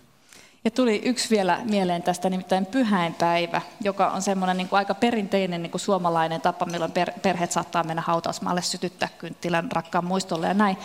Ja 0.65 0.71
tuli 0.71 1.01
yksi 1.05 1.29
vielä 1.29 1.61
mieleen 1.63 2.03
tästä, 2.03 2.29
nimittäin 2.29 2.65
pyhäinpäivä, 2.65 3.61
joka 3.83 4.07
on 4.07 4.21
semmoinen 4.21 4.57
niin 4.57 4.69
kuin 4.69 4.77
aika 4.77 4.93
perinteinen 4.93 5.63
niin 5.63 5.71
kuin 5.71 5.81
suomalainen 5.81 6.41
tapa, 6.41 6.65
milloin 6.65 6.91
per, 6.91 7.11
perheet 7.21 7.51
saattaa 7.51 7.83
mennä 7.83 8.01
hautausmaalle 8.01 8.61
sytyttää 8.61 9.09
kynttilän 9.17 9.71
rakkaan 9.71 10.05
muistolle 10.05 10.47
ja 10.47 10.53
näin. 10.53 10.77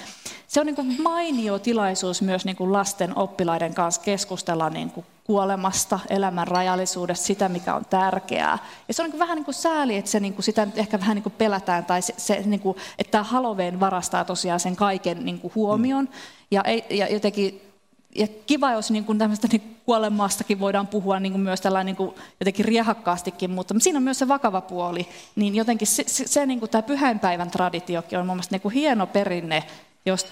Se 0.49 0.61
on 0.61 0.67
niin 0.67 0.77
kuin 0.77 1.03
mainio 1.03 1.59
tilaisuus 1.59 2.23
myös 2.23 2.45
niin 2.45 2.57
kuin 2.57 2.73
lasten 2.73 3.19
oppilaiden 3.19 3.75
kanssa 3.75 4.01
keskustella 4.01 4.71
niin 4.71 4.91
kuin 4.91 5.07
kuolemasta, 5.25 6.01
elämän 6.11 6.49
rajallisuudesta, 6.49 7.27
sitä 7.27 7.49
mikä 7.49 7.75
on 7.75 7.85
tärkeää. 7.85 8.59
Ja 8.89 8.95
se 8.95 9.03
on 9.03 9.05
niin 9.05 9.13
kuin 9.13 9.21
vähän 9.21 9.37
niin 9.37 9.45
kuin 9.45 9.55
sääli, 9.55 9.97
että 9.97 10.11
se, 10.11 10.21
niin 10.21 10.35
kuin 10.35 10.45
sitä 10.45 10.67
ehkä 10.77 11.01
vähän 11.01 11.15
niin 11.15 11.23
kuin 11.23 11.35
pelätään, 11.39 11.85
tai 11.85 12.03
se, 12.03 12.15
se, 12.17 12.43
niin 12.45 12.61
kuin, 12.61 12.77
että 12.99 13.11
tämä 13.11 13.25
Halloween 13.25 13.81
varastaa 13.81 14.25
tosiaan 14.25 14.61
sen 14.61 14.77
kaiken 14.77 15.25
niin 15.25 15.39
kuin 15.39 15.55
huomion. 15.55 16.09
Ja, 16.51 16.65
ja 16.91 17.13
jotenkin 17.13 17.70
ja 18.15 18.27
kiva, 18.47 18.73
jos 18.73 18.91
niin 18.91 19.05
kuin 19.05 19.19
tämmöistä 19.19 19.49
niin 19.53 19.77
kuolemaastakin 19.87 20.61
voidaan 20.61 20.87
puhua 20.87 21.21
niin 21.21 21.33
kuin 21.33 21.43
myös 21.43 21.61
tällainen 21.61 21.87
niin 21.87 21.97
kuin 21.97 22.15
jotenkin 22.41 22.65
riehakkaastikin, 22.65 23.51
mutta 23.51 23.75
siinä 23.79 23.97
on 23.97 24.03
myös 24.03 24.19
se 24.19 24.29
vakava 24.29 24.61
puoli. 24.61 25.09
Niin 25.37 25.55
jotenkin 25.55 25.89
se, 25.89 26.05
se, 26.07 26.27
se 26.27 26.47
niin 26.47 26.59
kuin 26.59 26.71
tämä 26.71 26.83
pyhäinpäivän 26.83 27.51
traditiokin 27.51 28.19
on 28.19 28.27
mun 28.27 28.37
mielestä 28.37 28.59
niin 28.63 28.73
hieno 28.73 29.07
perinne, 29.07 29.65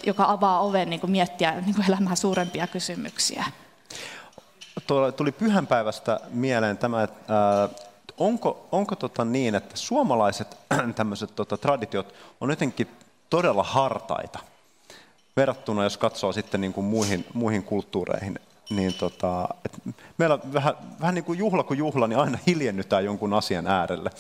joka 0.06 0.24
avaa 0.24 0.60
oven 0.60 0.90
niin 0.90 1.00
kuin 1.00 1.10
miettiä 1.10 1.60
niin 1.60 1.74
kuin 1.74 1.88
elämää 1.88 2.14
suurempia 2.14 2.66
kysymyksiä. 2.66 3.44
Tuli 5.16 5.32
pyhänpäivästä 5.32 6.20
mieleen 6.30 6.78
tämä, 6.78 7.02
että 7.02 7.62
äh, 7.64 7.70
onko, 8.18 8.68
onko 8.72 8.96
tota 8.96 9.24
niin, 9.24 9.54
että 9.54 9.76
suomalaiset 9.76 10.56
tämmöiset 10.96 11.34
tota, 11.36 11.56
traditiot 11.56 12.14
on 12.40 12.50
jotenkin 12.50 12.88
todella 13.30 13.62
hartaita 13.62 14.38
verrattuna, 15.38 15.84
jos 15.84 15.98
katsoo 15.98 16.32
sitten 16.32 16.60
niin 16.60 16.72
kuin 16.72 16.84
muihin, 16.84 17.24
muihin 17.34 17.62
kulttuureihin, 17.62 18.38
niin 18.70 18.94
tota, 18.94 19.48
et 19.64 19.94
meillä 20.18 20.38
vähän, 20.52 20.74
vähän 21.00 21.14
niin 21.14 21.24
kuin 21.24 21.38
juhla 21.38 21.62
kuin 21.62 21.78
juhla, 21.78 22.06
niin 22.06 22.18
aina 22.18 22.38
hiljennytään 22.46 23.04
jonkun 23.04 23.34
asian 23.34 23.66
äärelle. 23.66 24.10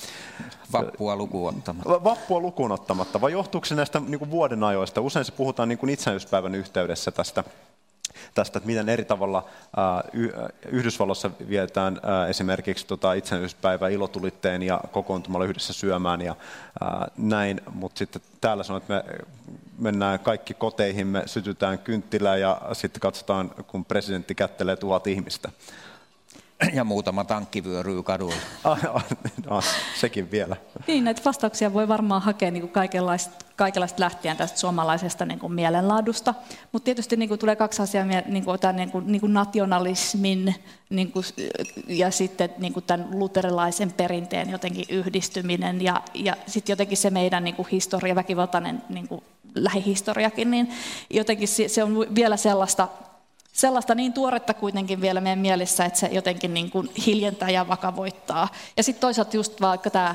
Vappua 0.72 1.16
lukuun 1.16 1.54
ottamatta. 1.54 2.04
Vappua 2.04 2.40
lukuun 2.40 2.72
ottamatta, 2.72 3.20
vai 3.20 3.32
johtuuko 3.32 3.64
se 3.64 3.74
näistä 3.74 4.00
niin 4.00 4.18
kuin 4.18 4.30
vuoden 4.30 4.64
ajoista? 4.64 5.00
Usein 5.00 5.24
se 5.24 5.32
puhutaan 5.32 5.68
niin 5.68 5.78
kuin 5.78 5.90
itsenäisyyspäivän 5.90 6.54
yhteydessä 6.54 7.10
tästä 7.10 7.44
tästä, 8.34 8.58
että 8.58 8.66
miten 8.66 8.88
eri 8.88 9.04
tavalla 9.04 9.46
Yhdysvalloissa 10.68 11.30
vietetään 11.48 12.00
esimerkiksi 12.28 12.86
tota 12.86 13.12
itsenäisyyspäivä 13.12 13.88
ilotulitteen 13.88 14.62
ja 14.62 14.80
kokoontumalla 14.92 15.44
yhdessä 15.44 15.72
syömään 15.72 16.20
ja 16.20 16.36
näin, 17.16 17.60
mutta 17.72 17.98
sitten 17.98 18.22
täällä 18.40 18.62
sanoo, 18.62 18.76
että 18.76 18.94
me 18.94 19.04
mennään 19.78 20.18
kaikki 20.18 20.54
koteihin, 20.54 21.06
me 21.06 21.22
sytytään 21.26 21.78
kynttilää 21.78 22.36
ja 22.36 22.60
sitten 22.72 23.00
katsotaan, 23.00 23.50
kun 23.66 23.84
presidentti 23.84 24.34
kättelee 24.34 24.76
tuhat 24.76 25.06
ihmistä. 25.06 25.50
Ja 26.74 26.84
muutama 26.84 27.24
tankki 27.24 27.64
vyöryy 27.64 28.02
kadulla. 28.02 28.34
Ah, 28.64 28.80
ah, 29.48 29.64
sekin 30.00 30.30
vielä. 30.30 30.56
Niin, 30.86 31.04
näitä 31.04 31.22
vastauksia 31.24 31.72
voi 31.72 31.88
varmaan 31.88 32.22
hakea 32.22 32.50
niin 32.50 32.60
kuin 32.60 32.72
kaikenlaista, 32.72 33.44
kaikenlaista 33.56 34.00
lähtien 34.00 34.36
tästä 34.36 34.58
suomalaisesta 34.58 35.24
niin 35.24 35.38
kuin 35.38 35.52
mielenlaadusta. 35.52 36.34
Mutta 36.72 36.84
tietysti 36.84 37.16
niin 37.16 37.28
kuin 37.28 37.38
tulee 37.38 37.56
kaksi 37.56 37.82
asiaa, 37.82 38.04
niin 38.04 38.44
kuin 38.44 38.60
tämän 38.60 38.76
niin 38.76 38.90
kuin, 38.90 39.12
niin 39.12 39.20
kuin 39.20 39.34
nationalismin 39.34 40.54
niin 40.90 41.12
kuin, 41.12 41.24
ja 41.88 42.10
sitten 42.10 42.50
niin 42.58 42.72
kuin 42.72 42.84
tämän 42.86 43.08
luterilaisen 43.12 43.92
perinteen 43.92 44.50
jotenkin 44.50 44.84
yhdistyminen 44.88 45.82
ja, 45.82 46.02
ja 46.14 46.36
sitten 46.46 46.72
jotenkin 46.72 46.98
se 46.98 47.10
meidän 47.10 47.44
niin 47.44 47.56
kuin 47.56 47.68
historia, 47.72 48.14
väkivaltainen 48.14 48.82
niin 48.88 49.08
kuin 49.08 49.22
lähihistoriakin, 49.54 50.50
niin 50.50 50.70
jotenkin 51.10 51.48
se 51.48 51.82
on 51.82 52.06
vielä 52.14 52.36
sellaista 52.36 52.88
sellaista 53.52 53.94
niin 53.94 54.12
tuoretta 54.12 54.54
kuitenkin 54.54 55.00
vielä 55.00 55.20
meidän 55.20 55.38
mielissä, 55.38 55.84
että 55.84 55.98
se 55.98 56.06
jotenkin 56.12 56.54
niin 56.54 56.70
kuin 56.70 56.90
hiljentää 57.06 57.50
ja 57.50 57.68
vakavoittaa. 57.68 58.48
Ja 58.76 58.82
sitten 58.82 59.00
toisaalta 59.00 59.36
just 59.36 59.60
vaikka 59.60 59.90
tämä 59.90 60.14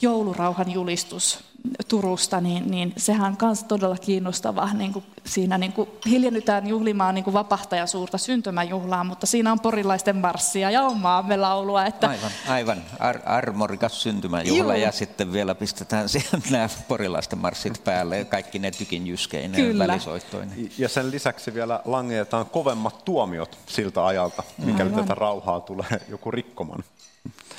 joulurauhan 0.00 0.72
julistus 0.72 1.50
Turusta, 1.88 2.40
niin, 2.40 2.70
niin 2.70 2.92
sehän 2.96 3.26
on 3.32 3.36
myös 3.42 3.64
todella 3.64 3.96
kiinnostava. 3.96 4.72
Niin 4.72 4.92
kuin 4.92 5.04
siinä 5.26 5.58
niin 5.58 5.72
kuin 5.72 5.88
hiljennytään 6.06 6.66
juhlimaan 6.66 7.14
niin 7.14 7.24
kuin 7.24 7.34
vapahtaja 7.34 7.86
suurta 7.86 8.18
syntymäjuhlaa, 8.18 9.04
mutta 9.04 9.26
siinä 9.26 9.52
on 9.52 9.60
porilaisten 9.60 10.16
marssia 10.16 10.70
ja 10.70 10.82
on 10.82 10.96
maamme 10.96 11.36
laulua. 11.36 11.86
Että... 11.86 12.08
Aivan, 12.08 12.30
aivan. 12.48 12.82
Ar- 12.98 13.20
armorikas 13.24 14.02
syntymäjuhla 14.02 14.74
Juu. 14.74 14.82
ja 14.82 14.92
sitten 14.92 15.32
vielä 15.32 15.54
pistetään 15.54 16.08
siihen 16.18 16.42
nämä 16.50 16.68
porilaisten 16.88 17.38
marssit 17.38 17.84
päälle 17.84 18.18
ja 18.18 18.24
kaikki 18.24 18.58
ne 18.58 18.70
tykin 18.70 19.06
jyskeineen 19.06 19.78
välisoittoineen. 19.78 20.70
Ja 20.78 20.88
sen 20.88 21.10
lisäksi 21.10 21.54
vielä 21.54 21.80
langetetaan 21.84 22.46
kovemmat 22.46 23.04
tuomiot 23.04 23.58
siltä 23.66 24.06
ajalta, 24.06 24.42
mikäli 24.58 24.90
aivan. 24.90 25.04
tätä 25.04 25.14
rauhaa 25.14 25.60
tulee 25.60 26.00
joku 26.08 26.30
rikkoman. 26.30 26.84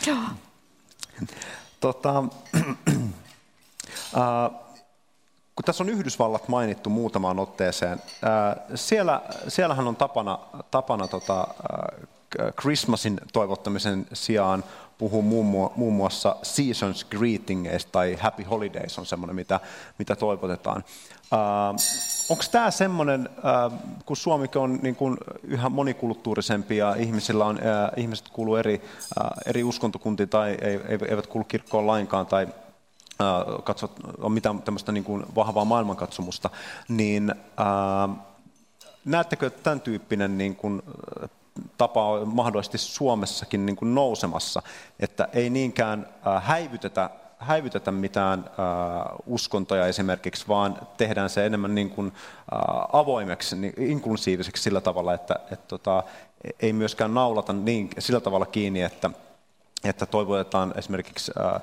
Joo. 0.07 0.17
Tota, 1.81 2.19
äh, 4.17 4.51
kun 5.55 5.65
tässä 5.65 5.83
on 5.83 5.89
Yhdysvallat 5.89 6.47
mainittu 6.47 6.89
muutamaan 6.89 7.39
otteeseen, 7.39 8.01
äh, 8.23 8.63
siellä, 8.75 9.21
siellähän 9.47 9.87
on 9.87 9.95
tapana, 9.95 10.39
tapana 10.71 11.07
tota, 11.07 11.39
äh, 11.39 12.03
Christmasin 12.61 13.19
toivottamisen 13.33 14.07
sijaan 14.13 14.63
puhuu 15.01 15.21
muun 15.75 15.93
muassa 15.93 16.35
Seasons 16.43 17.05
Greetingeista 17.05 17.91
tai 17.91 18.17
Happy 18.19 18.43
Holidays 18.43 18.99
on 18.99 19.05
semmoinen, 19.05 19.35
mitä, 19.35 19.59
mitä 19.97 20.15
toivotetaan. 20.15 20.83
Äh, 21.33 21.75
Onko 22.29 22.43
tämä 22.51 22.71
semmoinen, 22.71 23.29
äh, 23.45 23.79
kun 24.05 24.17
Suomi 24.17 24.47
on 24.55 24.79
niin 24.81 24.95
kuin 24.95 25.17
yhä 25.43 25.69
monikulttuurisempi 25.69 26.77
ja 26.77 26.95
ihmisillä 26.95 27.45
on, 27.45 27.57
äh, 27.57 27.91
ihmiset 27.97 28.29
kuuluu 28.29 28.55
eri, 28.55 28.81
äh, 29.21 29.29
eri 29.45 29.63
uskontokuntiin 29.63 30.29
tai 30.29 30.57
eivät 31.09 31.27
kuulu 31.27 31.45
kirkkoon 31.45 31.87
lainkaan 31.87 32.25
tai 32.25 32.47
katsot, 33.63 33.91
on 34.21 34.31
mitään 34.31 34.61
tämmöistä 34.61 34.91
niin 34.91 35.05
vahvaa 35.35 35.65
maailmankatsomusta, 35.65 36.49
niin 36.87 37.35
näettekö, 39.05 39.47
että 39.47 39.63
tämän 39.63 39.81
tyyppinen 39.81 40.37
niin 40.37 40.55
kuin, 40.55 40.81
tapa 41.81 42.05
on 42.05 42.27
mahdollisesti 42.27 42.77
Suomessakin 42.77 43.65
niin 43.65 43.75
kuin 43.75 43.95
nousemassa, 43.95 44.61
että 44.99 45.27
ei 45.33 45.49
niinkään 45.49 46.07
häivytetä 46.41 47.09
häivytetä 47.39 47.91
mitään 47.91 48.39
äh, 48.39 48.55
uskontoja 49.25 49.87
esimerkiksi, 49.87 50.47
vaan 50.47 50.77
tehdään 50.97 51.29
se 51.29 51.45
enemmän 51.45 51.75
niin 51.75 51.89
kuin, 51.89 52.07
äh, 52.07 52.59
avoimeksi, 52.93 53.55
niin 53.55 53.73
inklusiiviseksi 53.77 54.63
sillä 54.63 54.81
tavalla, 54.81 55.13
että 55.13 55.35
et, 55.51 55.67
tota, 55.67 56.03
ei 56.59 56.73
myöskään 56.73 57.13
naulata 57.13 57.53
niin, 57.53 57.89
sillä 57.99 58.19
tavalla 58.19 58.45
kiinni, 58.45 58.81
että, 58.81 59.09
että 59.83 60.05
toivotetaan 60.05 60.73
esimerkiksi 60.77 61.31
äh, 61.39 61.61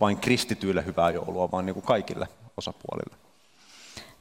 vain 0.00 0.16
kristityille 0.16 0.84
hyvää 0.84 1.10
joulua, 1.10 1.50
vaan 1.50 1.66
niin 1.66 1.74
kuin 1.74 1.86
kaikille 1.86 2.28
osapuolille. 2.56 3.19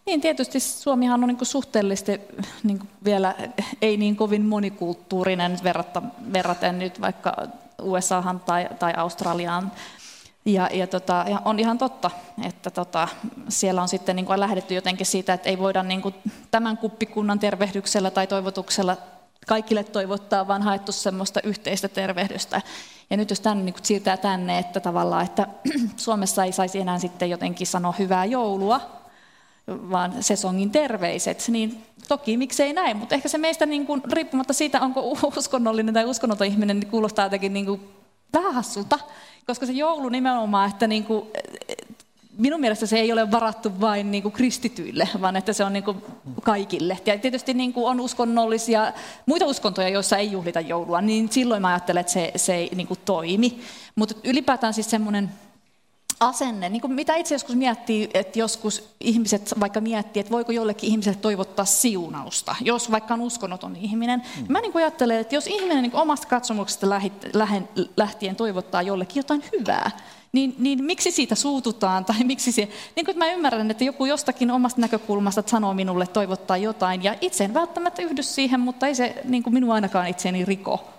Niin, 0.06 0.22
tietysti 0.22 0.60
Suomihan 0.60 1.24
on 1.24 1.28
niin 1.28 1.38
kuin 1.38 1.48
suhteellisesti 1.48 2.22
niin 2.64 2.80
kuin 2.80 2.90
vielä 3.04 3.36
ei 3.82 3.98
niin 3.98 4.16
kovin 4.16 4.46
monikulttuurinen 4.46 5.58
verraten 6.34 6.80
nyt 6.80 7.02
vaikka 7.02 7.36
USAhan 7.82 8.40
tai, 8.40 8.70
tai 8.80 8.94
Australiaan. 8.98 9.72
Ja, 10.46 10.70
ja, 10.74 10.88
tota, 10.88 11.26
ja 11.30 11.42
on 11.46 11.60
ihan 11.60 11.78
totta, 11.78 12.12
että 12.48 12.70
tota, 12.70 13.08
siellä 13.50 13.82
on 13.82 13.88
sitten 13.88 14.16
niin 14.16 14.26
kuin 14.26 14.40
lähdetty 14.40 14.74
jotenkin 14.74 15.06
siitä, 15.06 15.34
että 15.34 15.50
ei 15.50 15.60
voida 15.60 15.84
niin 15.84 16.02
kuin 16.02 16.16
tämän 16.52 16.78
kuppikunnan 16.78 17.40
tervehdyksellä 17.40 18.12
tai 18.12 18.28
toivotuksella 18.28 18.98
kaikille 19.48 19.84
toivottaa, 19.84 20.48
vaan 20.48 20.62
haettu 20.62 20.92
semmoista 20.92 21.40
yhteistä 21.44 21.88
tervehdystä. 21.88 22.62
Ja 23.10 23.18
nyt 23.18 23.30
jos 23.30 23.40
tänne 23.40 23.64
niin 23.64 23.76
siirtää 23.82 24.18
tänne, 24.18 24.60
että 24.60 24.80
tavallaan, 24.80 25.26
että 25.26 25.48
Suomessa 25.98 26.44
ei 26.44 26.52
saisi 26.52 26.80
enää 26.80 27.00
sitten 27.00 27.30
jotenkin 27.30 27.68
sanoa 27.68 27.94
hyvää 28.00 28.26
joulua, 28.26 28.99
vaan 29.70 30.24
sesongin 30.24 30.72
terveiset, 30.72 31.46
niin 31.48 31.84
toki 32.08 32.38
miksei 32.38 32.74
näin, 32.74 32.98
mutta 32.98 33.16
ehkä 33.16 33.30
se 33.30 33.38
meistä 33.38 33.66
niin 33.66 33.86
kuin, 33.86 34.02
riippumatta 34.12 34.54
siitä, 34.54 34.82
onko 34.82 35.18
uskonnollinen 35.38 35.94
tai 35.94 36.06
uskonnoton 36.06 36.48
ihminen, 36.48 36.80
niin 36.80 36.90
kuulostaa 36.90 37.26
jotenkin 37.26 37.54
niin 37.54 37.66
kuin 37.66 37.82
vähän 38.34 38.54
hassulta, 38.54 39.00
koska 39.48 39.66
se 39.66 39.72
joulu 39.72 40.10
nimenomaan, 40.10 40.70
että 40.70 40.88
niin 40.88 41.04
kuin, 41.04 41.28
minun 42.38 42.62
mielestä 42.62 42.86
se 42.86 43.00
ei 43.00 43.12
ole 43.12 43.32
varattu 43.32 43.82
vain 43.82 44.12
niin 44.12 44.24
kuin 44.24 44.32
kristityille, 44.32 45.10
vaan 45.22 45.36
että 45.36 45.54
se 45.54 45.64
on 45.64 45.74
niin 45.74 45.84
kuin 45.84 45.98
kaikille. 46.44 46.98
Ja 47.06 47.18
tietysti 47.18 47.54
niin 47.54 47.74
kuin 47.74 47.86
on 47.86 48.00
uskonnollisia, 48.00 48.94
muita 49.26 49.46
uskontoja, 49.46 49.90
joissa 49.90 50.18
ei 50.18 50.32
juhlita 50.32 50.60
joulua, 50.60 51.02
niin 51.02 51.32
silloin 51.32 51.62
mä 51.62 51.68
ajattelen, 51.68 52.02
että 52.02 52.14
se, 52.14 52.32
se 52.36 52.56
ei 52.56 52.70
niin 52.76 52.88
kuin 52.88 53.00
toimi. 53.06 53.60
Mutta 53.96 54.16
ylipäätään 54.24 54.74
siis 54.74 54.90
semmoinen 54.90 55.30
asenne, 56.20 56.70
niin 56.70 56.82
kuin 56.82 56.94
mitä 56.94 57.16
itse 57.16 57.36
joskus 57.36 57.56
miettii, 57.56 58.10
että 58.14 58.40
joskus 58.40 58.90
ihmiset 59.00 59.54
vaikka 59.60 59.82
miettii, 59.82 60.20
että 60.20 60.32
voiko 60.32 60.52
jollekin 60.52 60.90
ihmiselle 60.90 61.20
toivottaa 61.22 61.66
siunausta, 61.66 62.56
jos 62.62 62.92
vaikka 62.92 63.14
on 63.14 63.22
uskonnoton 63.22 63.76
ihminen. 63.76 64.22
Mm. 64.38 64.46
Mä 64.50 64.62
niin 64.62 64.72
kuin 64.72 64.84
ajattelen, 64.84 65.20
että 65.20 65.36
jos 65.36 65.48
ihminen 65.48 65.82
niin 65.82 65.96
omasta 65.96 66.28
katsomuksesta 66.28 66.88
lähtien 67.98 68.36
toivottaa 68.36 68.82
jollekin 68.82 69.20
jotain 69.20 69.44
hyvää, 69.60 69.92
niin, 70.32 70.56
niin 70.58 70.84
miksi 70.84 71.12
siitä 71.12 71.36
suututaan, 71.36 72.06
tai 72.06 72.24
miksi 72.34 72.52
se, 72.52 72.70
niin 72.96 73.06
kuin 73.06 73.18
mä 73.18 73.32
ymmärrän, 73.32 73.72
että 73.72 73.84
joku 73.84 74.06
jostakin 74.06 74.52
omasta 74.52 74.82
näkökulmasta 74.82 75.44
sanoo 75.46 75.74
minulle 75.74 76.08
toivottaa 76.08 76.58
jotain, 76.58 77.04
ja 77.04 77.16
itse 77.22 77.44
en 77.44 77.54
välttämättä 77.54 78.02
yhdy 78.02 78.24
siihen, 78.24 78.60
mutta 78.60 78.88
ei 78.88 78.96
se 78.96 79.16
niin 79.24 79.44
kuin 79.44 79.54
minua 79.54 79.74
ainakaan 79.74 80.08
itseeni 80.08 80.46
riko. 80.46 80.90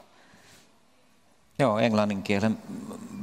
Joo, 1.58 1.78
englannin 1.78 2.22
kielen 2.22 2.58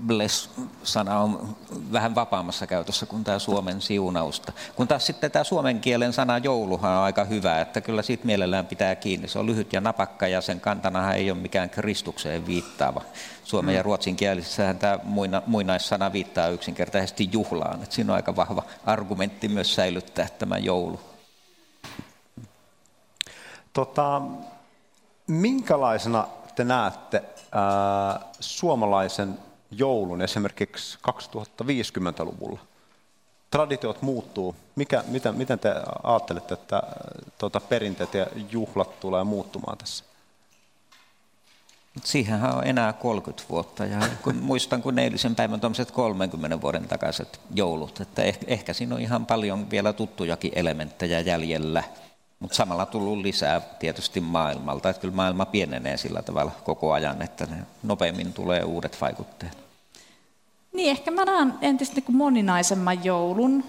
bless-sana 0.07 1.19
on 1.19 1.55
vähän 1.91 2.15
vapaammassa 2.15 2.67
käytössä 2.67 3.05
kuin 3.05 3.23
tämä 3.23 3.39
suomen 3.39 3.81
siunausta. 3.81 4.51
Kun 4.75 4.87
taas 4.87 5.05
sitten 5.05 5.31
tämä 5.31 5.43
suomen 5.43 5.79
kielen 5.79 6.13
sana 6.13 6.37
jouluhan 6.37 6.91
on 6.91 7.03
aika 7.03 7.23
hyvä, 7.23 7.61
että 7.61 7.81
kyllä 7.81 8.01
siitä 8.01 8.25
mielellään 8.25 8.65
pitää 8.65 8.95
kiinni. 8.95 9.27
Se 9.27 9.39
on 9.39 9.45
lyhyt 9.45 9.73
ja 9.73 9.81
napakka 9.81 10.27
ja 10.27 10.41
sen 10.41 10.59
kantanahan 10.59 11.15
ei 11.15 11.31
ole 11.31 11.39
mikään 11.39 11.69
Kristukseen 11.69 12.45
viittaava. 12.45 13.01
Suomen 13.43 13.75
ja 13.75 13.81
mm. 13.81 13.85
ruotsin 13.85 14.15
kielissähän 14.15 14.77
tämä 14.77 14.99
muina, 15.03 15.41
muinaissana 15.45 16.13
viittaa 16.13 16.47
yksinkertaisesti 16.47 17.29
juhlaan. 17.31 17.83
Että 17.83 17.95
siinä 17.95 18.13
on 18.13 18.15
aika 18.15 18.35
vahva 18.35 18.63
argumentti 18.85 19.47
myös 19.47 19.75
säilyttää 19.75 20.27
tämä 20.39 20.57
joulu. 20.57 20.99
Tota, 23.73 24.21
minkälaisena 25.27 26.27
te 26.55 26.63
näette 26.63 27.23
ää, 27.51 28.19
suomalaisen 28.39 29.39
joulun 29.71 30.21
esimerkiksi 30.21 30.97
2050-luvulla? 31.07 32.59
Traditiot 33.51 34.01
muuttuu. 34.01 34.55
Mikä, 34.75 35.03
mitä, 35.07 35.31
miten 35.31 35.59
te 35.59 35.73
ajattelette, 36.03 36.53
että 36.53 36.83
tuota, 37.37 37.59
perinteet 37.59 38.13
ja 38.13 38.27
juhlat 38.51 38.99
tulee 38.99 39.23
muuttumaan 39.23 39.77
tässä? 39.77 40.03
Siihenhän 42.03 42.55
on 42.55 42.67
enää 42.67 42.93
30 42.93 43.49
vuotta 43.49 43.85
ja 43.85 43.99
kun 44.21 44.35
muistan 44.51 44.81
kun 44.81 44.99
eilisen 44.99 45.35
päivän 45.35 45.59
tuommoiset 45.59 45.91
30 45.91 46.61
vuoden 46.61 46.87
takaiset 46.87 47.39
joulut, 47.53 48.01
että 48.01 48.23
ehkä, 48.23 48.45
ehkä 48.47 48.73
siinä 48.73 48.95
on 48.95 49.01
ihan 49.01 49.25
paljon 49.25 49.69
vielä 49.69 49.93
tuttujakin 49.93 50.51
elementtejä 50.55 51.19
jäljellä. 51.19 51.83
Mutta 52.39 52.55
samalla 52.55 52.85
tullut 52.85 53.17
lisää 53.17 53.59
tietysti 53.59 54.19
maailmalta, 54.19 54.89
että 54.89 55.01
kyllä 55.01 55.15
maailma 55.15 55.45
pienenee 55.45 55.97
sillä 55.97 56.21
tavalla 56.21 56.51
koko 56.63 56.93
ajan, 56.93 57.21
että 57.21 57.45
ne 57.45 57.57
nopeammin 57.83 58.33
tulee 58.33 58.63
uudet 58.63 59.01
vaikutteet. 59.01 59.66
Niin, 60.77 60.89
ehkä 60.89 61.11
mä 61.11 61.25
näen 61.25 61.53
entistä 61.61 61.95
niin 61.95 62.03
kuin 62.03 62.15
moninaisemman 62.15 63.05
joulun, 63.05 63.63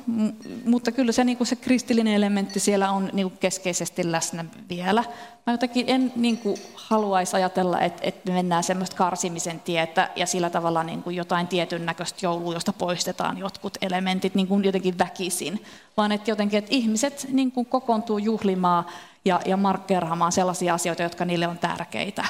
mutta 0.65 0.93
kyllä 0.93 1.13
se, 1.13 1.25
niin 1.25 1.37
kuin 1.37 1.49
se 1.49 1.57
kristillinen 1.57 2.15
elementti 2.15 2.61
siellä 2.61 2.91
on 2.91 3.11
niin 3.13 3.31
kuin 3.31 3.39
keskeisesti 3.41 4.13
läsnä 4.13 4.45
vielä. 4.69 5.05
Mä 5.47 5.53
jotenkin 5.53 5.85
en 5.89 6.13
niin 6.17 6.39
kuin, 6.39 6.57
haluaisi 6.75 7.37
ajatella, 7.37 7.81
että, 7.81 8.01
että 8.03 8.31
me 8.31 8.35
mennään 8.35 8.65
semmoista 8.65 8.97
karsimisen 8.97 9.61
tietä 9.61 10.11
ja 10.17 10.27
sillä 10.27 10.51
tavalla 10.51 10.85
niin 10.85 11.03
kuin 11.03 11.17
jotain 11.17 11.47
tietyn 11.47 11.87
näköistä 11.87 12.19
joulua, 12.23 12.55
josta 12.55 12.73
poistetaan 12.73 13.39
jotkut 13.39 13.79
elementit 13.83 14.35
niin 14.35 14.49
kuin 14.49 14.65
jotenkin 14.65 14.99
väkisin, 14.99 15.65
vaan 15.97 16.13
että 16.13 16.31
jotenkin, 16.31 16.59
että 16.59 16.75
ihmiset 16.75 17.27
niin 17.33 17.53
kuin 17.53 17.67
kokoontuu 17.67 18.19
juhlimaan 18.19 18.85
ja, 19.25 19.41
ja 19.47 19.57
markkeeraamaan 19.57 20.33
sellaisia 20.33 20.75
asioita, 20.75 21.03
jotka 21.03 21.25
niille 21.25 21.49
on 21.49 21.59
tärkeitä. 21.59 22.25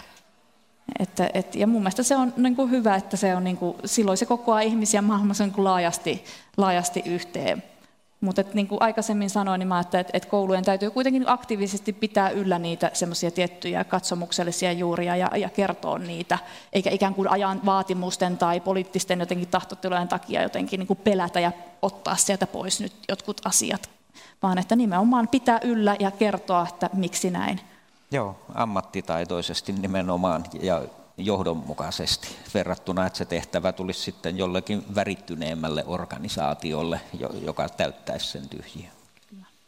Että, 0.99 1.31
et, 1.35 1.55
ja 1.55 1.67
mun 1.67 1.83
mielestä 1.83 2.03
se 2.03 2.17
on 2.17 2.33
niin 2.37 2.57
kuin 2.57 2.71
hyvä, 2.71 2.97
että 2.97 3.17
se 3.17 3.35
on, 3.35 3.45
niin 3.45 3.57
kuin, 3.57 3.77
silloin 3.85 4.19
se 4.19 4.27
kokoaa 4.27 4.61
ihmisiä 4.61 5.03
mahdollisimman 5.03 5.53
niin 5.57 5.65
laajasti, 5.65 6.25
laajasti 6.57 7.03
yhteen. 7.07 7.63
Mutta 8.21 8.45
niin 8.55 8.69
kuin 8.69 8.83
aikaisemmin 8.83 9.31
sanoin, 9.31 9.59
niin 9.59 9.69
mä 9.69 9.81
että, 9.81 10.05
että 10.13 10.29
koulujen 10.29 10.65
täytyy 10.65 10.91
kuitenkin 10.91 11.25
aktiivisesti 11.27 11.93
pitää 11.93 12.31
yllä 12.31 12.59
niitä 12.59 12.91
semmoisia 12.93 13.31
tiettyjä 13.31 13.85
katsomuksellisia 13.85 14.73
juuria 14.73 15.17
ja, 15.17 15.31
ja 15.37 15.49
kertoa 15.49 15.99
niitä, 15.99 16.39
eikä 16.73 16.91
ikään 16.91 17.15
kuin 17.15 17.29
ajan 17.29 17.61
vaatimusten 17.67 18.39
tai 18.39 18.61
poliittisten 18.61 19.21
jotenkin 19.21 19.49
tahtotilojen 19.49 20.09
takia 20.09 20.43
jotenkin 20.43 20.79
niin 20.79 20.87
kuin 20.87 21.01
pelätä 21.05 21.41
ja 21.41 21.53
ottaa 21.83 22.17
sieltä 22.17 22.47
pois 22.47 22.81
nyt 22.81 22.93
jotkut 23.09 23.41
asiat, 23.45 23.91
vaan 24.43 24.59
että 24.59 24.77
nimenomaan 24.77 25.29
pitää 25.29 25.61
yllä 25.63 25.97
ja 25.99 26.11
kertoa, 26.11 26.67
että 26.69 26.91
miksi 26.93 27.31
näin. 27.31 27.61
Joo, 28.11 28.37
ammattitaitoisesti 28.55 29.73
nimenomaan 29.73 30.45
ja 30.61 30.83
johdonmukaisesti 31.17 32.29
verrattuna, 32.55 33.07
että 33.07 33.19
se 33.19 33.25
tehtävä 33.25 33.73
tulisi 33.73 34.01
sitten 34.01 34.39
jollekin 34.39 34.95
värittyneemmälle 34.95 35.85
organisaatiolle, 35.87 37.01
joka 37.43 37.69
täyttäisi 37.69 38.27
sen 38.27 38.49
tyhjiä. 38.49 38.91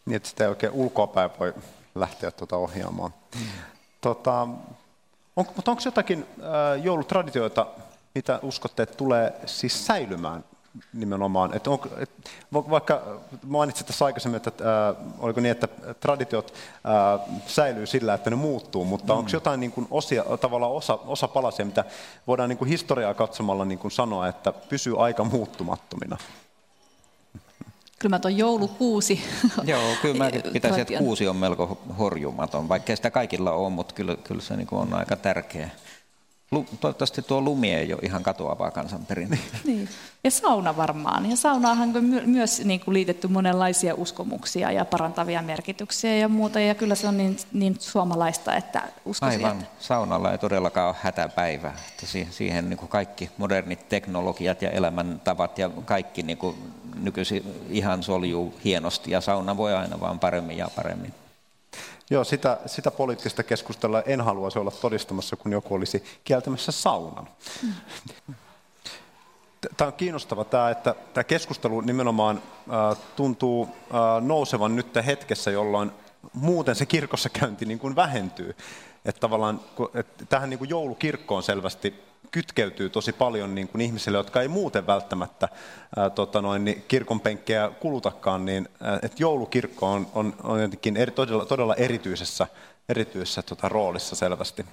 Niin, 0.06 0.16
että 0.16 0.28
sitä 0.28 0.44
ei 0.44 0.50
oikein 0.50 0.72
ulkoapäin 0.72 1.30
voi 1.40 1.54
lähteä 1.94 2.30
tuota 2.30 2.56
ohjaamaan. 2.56 3.14
Mm. 3.34 3.46
Tota, 4.00 4.40
on, 5.36 5.46
mutta 5.56 5.70
onko 5.70 5.82
jotakin 5.84 6.26
äh, 6.38 6.84
joulutraditioita, 6.84 7.66
mitä 8.14 8.38
uskotte, 8.42 8.82
että 8.82 8.96
tulee 8.96 9.40
siis 9.46 9.86
säilymään 9.86 10.44
nimenomaan. 10.92 11.54
Että 11.54 11.70
on, 11.70 11.78
et, 11.98 12.10
vaikka 12.52 13.02
mainitsit 13.46 13.86
tässä 13.86 14.04
aikaisemmin, 14.04 14.36
että 14.36 14.50
äh, 14.88 14.96
oliko 15.18 15.40
niin, 15.40 15.50
että 15.50 15.68
traditiot 16.00 16.54
äh, 16.54 17.20
säilyy 17.46 17.86
sillä, 17.86 18.14
että 18.14 18.30
ne 18.30 18.36
muuttuu, 18.36 18.84
mutta 18.84 19.12
mm. 19.12 19.18
onko 19.18 19.30
jotain 19.32 19.60
niin 19.60 19.72
kuin 19.72 19.86
osia, 19.90 20.24
tavallaan 20.40 20.72
osa, 20.72 20.98
osa 21.06 21.28
palasia, 21.28 21.66
mitä 21.66 21.84
voidaan 22.26 22.48
niin 22.48 22.58
kuin 22.58 22.68
historiaa 22.68 23.14
katsomalla 23.14 23.64
niin 23.64 23.78
kuin 23.78 23.92
sanoa, 23.92 24.28
että 24.28 24.52
pysyy 24.52 25.04
aika 25.04 25.24
muuttumattomina? 25.24 26.16
Kyllä 27.98 28.14
mä 28.14 28.18
tuon 28.18 28.36
joulukuusi. 28.36 29.20
Joo, 29.64 29.82
kyllä 30.02 30.24
mä 30.24 30.30
pitäisin, 30.52 30.80
että 30.80 30.98
kuusi 30.98 31.28
on 31.28 31.36
melko 31.36 31.78
horjumaton, 31.98 32.68
vaikkei 32.68 32.96
sitä 32.96 33.10
kaikilla 33.10 33.52
ole, 33.52 33.70
mutta 33.70 33.94
kyllä, 33.94 34.16
kyllä 34.24 34.42
se 34.42 34.56
niin 34.56 34.68
on 34.70 34.94
aika 34.94 35.16
tärkeä. 35.16 35.70
Toivottavasti 36.80 37.22
tuo 37.22 37.40
lumi 37.40 37.74
ei 37.74 37.92
ole 37.92 38.00
ihan 38.02 38.22
katoavaa 38.22 38.70
kansanperinne. 38.70 39.38
Niin. 39.64 39.88
Ja 40.24 40.30
sauna 40.30 40.76
varmaan. 40.76 41.30
Ja 41.30 41.36
saunaahan 41.36 41.96
on 41.96 42.04
my- 42.04 42.26
myös 42.26 42.64
niin 42.64 42.80
kuin 42.80 42.94
liitetty 42.94 43.28
monenlaisia 43.28 43.94
uskomuksia 43.94 44.72
ja 44.72 44.84
parantavia 44.84 45.42
merkityksiä 45.42 46.16
ja 46.16 46.28
muuta. 46.28 46.60
Ja 46.60 46.74
kyllä 46.74 46.94
se 46.94 47.08
on 47.08 47.16
niin, 47.16 47.36
niin 47.52 47.76
suomalaista, 47.78 48.56
että 48.56 48.82
uskoisin, 49.04 49.44
Aivan. 49.46 49.62
Että... 49.62 49.70
Saunalla 49.80 50.32
ei 50.32 50.38
todellakaan 50.38 50.88
ole 50.88 50.96
hätäpäivä. 51.00 51.68
Että 51.68 52.06
siihen 52.30 52.70
niin 52.70 52.78
kuin 52.78 52.88
kaikki 52.88 53.30
modernit 53.36 53.88
teknologiat 53.88 54.62
ja 54.62 54.70
elämäntavat 54.70 55.58
ja 55.58 55.70
kaikki 55.84 56.22
niin 56.22 56.38
kuin 56.38 56.56
nykyisin 57.00 57.64
ihan 57.68 58.02
soljuu 58.02 58.54
hienosti. 58.64 59.10
Ja 59.10 59.20
sauna 59.20 59.56
voi 59.56 59.74
aina 59.74 60.00
vaan 60.00 60.18
paremmin 60.18 60.58
ja 60.58 60.68
paremmin. 60.76 61.14
Joo, 62.10 62.24
sitä, 62.24 62.58
sitä 62.66 62.90
poliittista 62.90 63.42
keskustelua 63.42 64.02
en 64.02 64.20
haluaisi 64.20 64.58
olla 64.58 64.70
todistamassa, 64.70 65.36
kun 65.36 65.52
joku 65.52 65.74
olisi 65.74 66.04
kieltämässä 66.24 66.72
saunan. 66.72 67.28
Tämä 69.76 69.86
on 69.88 69.92
kiinnostava 69.92 70.44
tämä, 70.44 70.70
että 70.70 70.94
tämä 71.14 71.24
keskustelu 71.24 71.80
nimenomaan 71.80 72.42
tuntuu 73.16 73.68
nousevan 74.20 74.76
nyt 74.76 74.86
hetkessä, 75.06 75.50
jolloin 75.50 75.92
muuten 76.32 76.74
se 76.74 76.86
kirkossa 76.86 77.28
käynti 77.28 77.64
niin 77.64 77.78
kuin 77.78 77.96
vähentyy. 77.96 78.56
Että 79.04 79.20
tavallaan, 79.20 79.60
että 79.94 80.24
tähän 80.26 80.50
niin 80.50 80.58
kuin 80.58 80.70
joulukirkkoon 80.70 81.42
selvästi 81.42 82.09
kytkeytyy 82.30 82.90
tosi 82.90 83.12
paljon 83.12 83.54
niin 83.54 83.68
kuin 83.68 83.80
ihmisille, 83.80 84.18
jotka 84.18 84.42
ei 84.42 84.48
muuten 84.48 84.86
välttämättä 84.86 85.48
ää, 85.96 86.10
tota 86.10 86.42
noin, 86.42 86.64
niin 86.64 86.84
kirkon 86.88 87.20
penkkejä 87.20 87.70
kulutakaan, 87.80 88.44
niin 88.44 88.68
ää, 88.82 88.98
että 89.02 89.22
joulukirkko 89.22 89.92
on, 89.92 90.06
on, 90.14 90.34
on 90.42 90.62
jotenkin 90.62 90.96
eri, 90.96 91.12
todella, 91.12 91.44
todella 91.44 91.74
erityisessä, 91.74 92.46
erityisessä 92.88 93.42
tota, 93.42 93.68
roolissa 93.68 94.16
selvästi. 94.16 94.66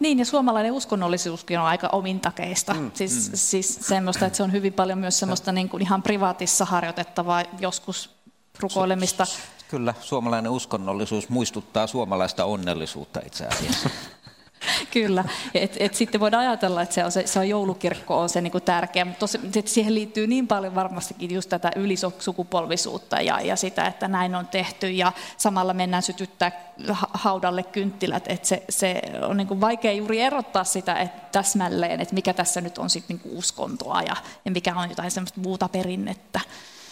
Niin, 0.00 0.18
ja 0.18 0.24
suomalainen 0.24 0.72
uskonnollisuuskin 0.72 1.58
on 1.58 1.66
aika 1.66 1.88
omintakeista. 1.92 2.74
Mm, 2.74 2.90
siis, 2.94 3.30
mm. 3.30 3.36
siis 3.36 3.78
semmoista, 3.80 4.26
että 4.26 4.36
se 4.36 4.42
on 4.42 4.52
hyvin 4.52 4.72
paljon 4.72 4.98
myös 4.98 5.18
semmoista 5.18 5.52
niin 5.52 5.68
kuin 5.68 5.82
ihan 5.82 6.02
privaatissa 6.02 6.64
harjoitettavaa 6.64 7.42
joskus 7.60 8.10
rukoilemista. 8.60 9.26
Kyllä, 9.68 9.94
suomalainen 10.00 10.52
uskonnollisuus 10.52 11.28
muistuttaa 11.28 11.86
suomalaista 11.86 12.44
onnellisuutta 12.44 13.20
itse 13.26 13.46
asiassa. 13.46 13.90
Kyllä, 14.92 15.24
et, 15.54 15.76
et 15.80 15.94
sitten 15.94 16.20
voidaan 16.20 16.46
ajatella, 16.46 16.82
että 16.82 16.94
se, 16.94 17.04
on 17.04 17.12
se, 17.12 17.26
se 17.26 17.38
on 17.38 17.48
joulukirkko 17.48 18.20
on 18.20 18.28
se 18.28 18.40
niin 18.40 18.52
tärkeä, 18.64 19.04
mutta 19.04 19.18
tosi, 19.18 19.38
siihen 19.64 19.94
liittyy 19.94 20.26
niin 20.26 20.46
paljon 20.46 20.74
varmastikin 20.74 21.34
just 21.34 21.48
tätä 21.48 21.70
ylisukupolvisuutta 21.76 23.20
ja, 23.20 23.40
ja 23.40 23.56
sitä, 23.56 23.86
että 23.86 24.08
näin 24.08 24.34
on 24.34 24.46
tehty 24.46 24.90
ja 24.90 25.12
samalla 25.36 25.74
mennään 25.74 26.02
sytyttää 26.02 26.52
haudalle 27.12 27.62
kynttilät, 27.62 28.24
että 28.28 28.48
se, 28.48 28.62
se 28.68 29.02
on 29.22 29.36
niin 29.36 29.60
vaikea 29.60 29.92
juuri 29.92 30.20
erottaa 30.20 30.64
sitä 30.64 30.94
että 30.94 31.26
täsmälleen, 31.32 32.00
että 32.00 32.14
mikä 32.14 32.34
tässä 32.34 32.60
nyt 32.60 32.78
on 32.78 32.90
sitten 32.90 33.20
niin 33.24 33.38
uskontoa 33.38 34.02
ja, 34.02 34.16
ja 34.44 34.50
mikä 34.50 34.74
on 34.76 34.88
jotain 34.88 35.10
semmoista 35.10 35.40
muuta 35.40 35.68
perinnettä. 35.68 36.40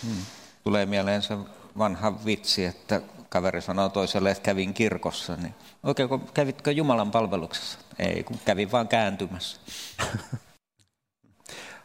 Hmm. 0.03 0.25
Tulee 0.65 0.87
mieleen 0.87 1.23
se 1.23 1.35
vanha 1.79 2.25
vitsi, 2.25 2.65
että 2.65 3.03
kaveri 3.29 3.61
sanoo 3.63 3.89
toiselle, 3.89 4.31
että 4.31 4.43
kävin 4.43 4.75
kirkossa, 4.75 5.37
niin 5.37 5.55
oikein 5.83 6.09
kun 6.09 6.29
kävitkö 6.35 6.73
Jumalan 6.73 7.11
palveluksessa? 7.11 7.79
Ei, 7.99 8.25
kun 8.25 8.37
kävin 8.45 8.73
vaan 8.73 8.89
kääntymässä. 8.89 9.61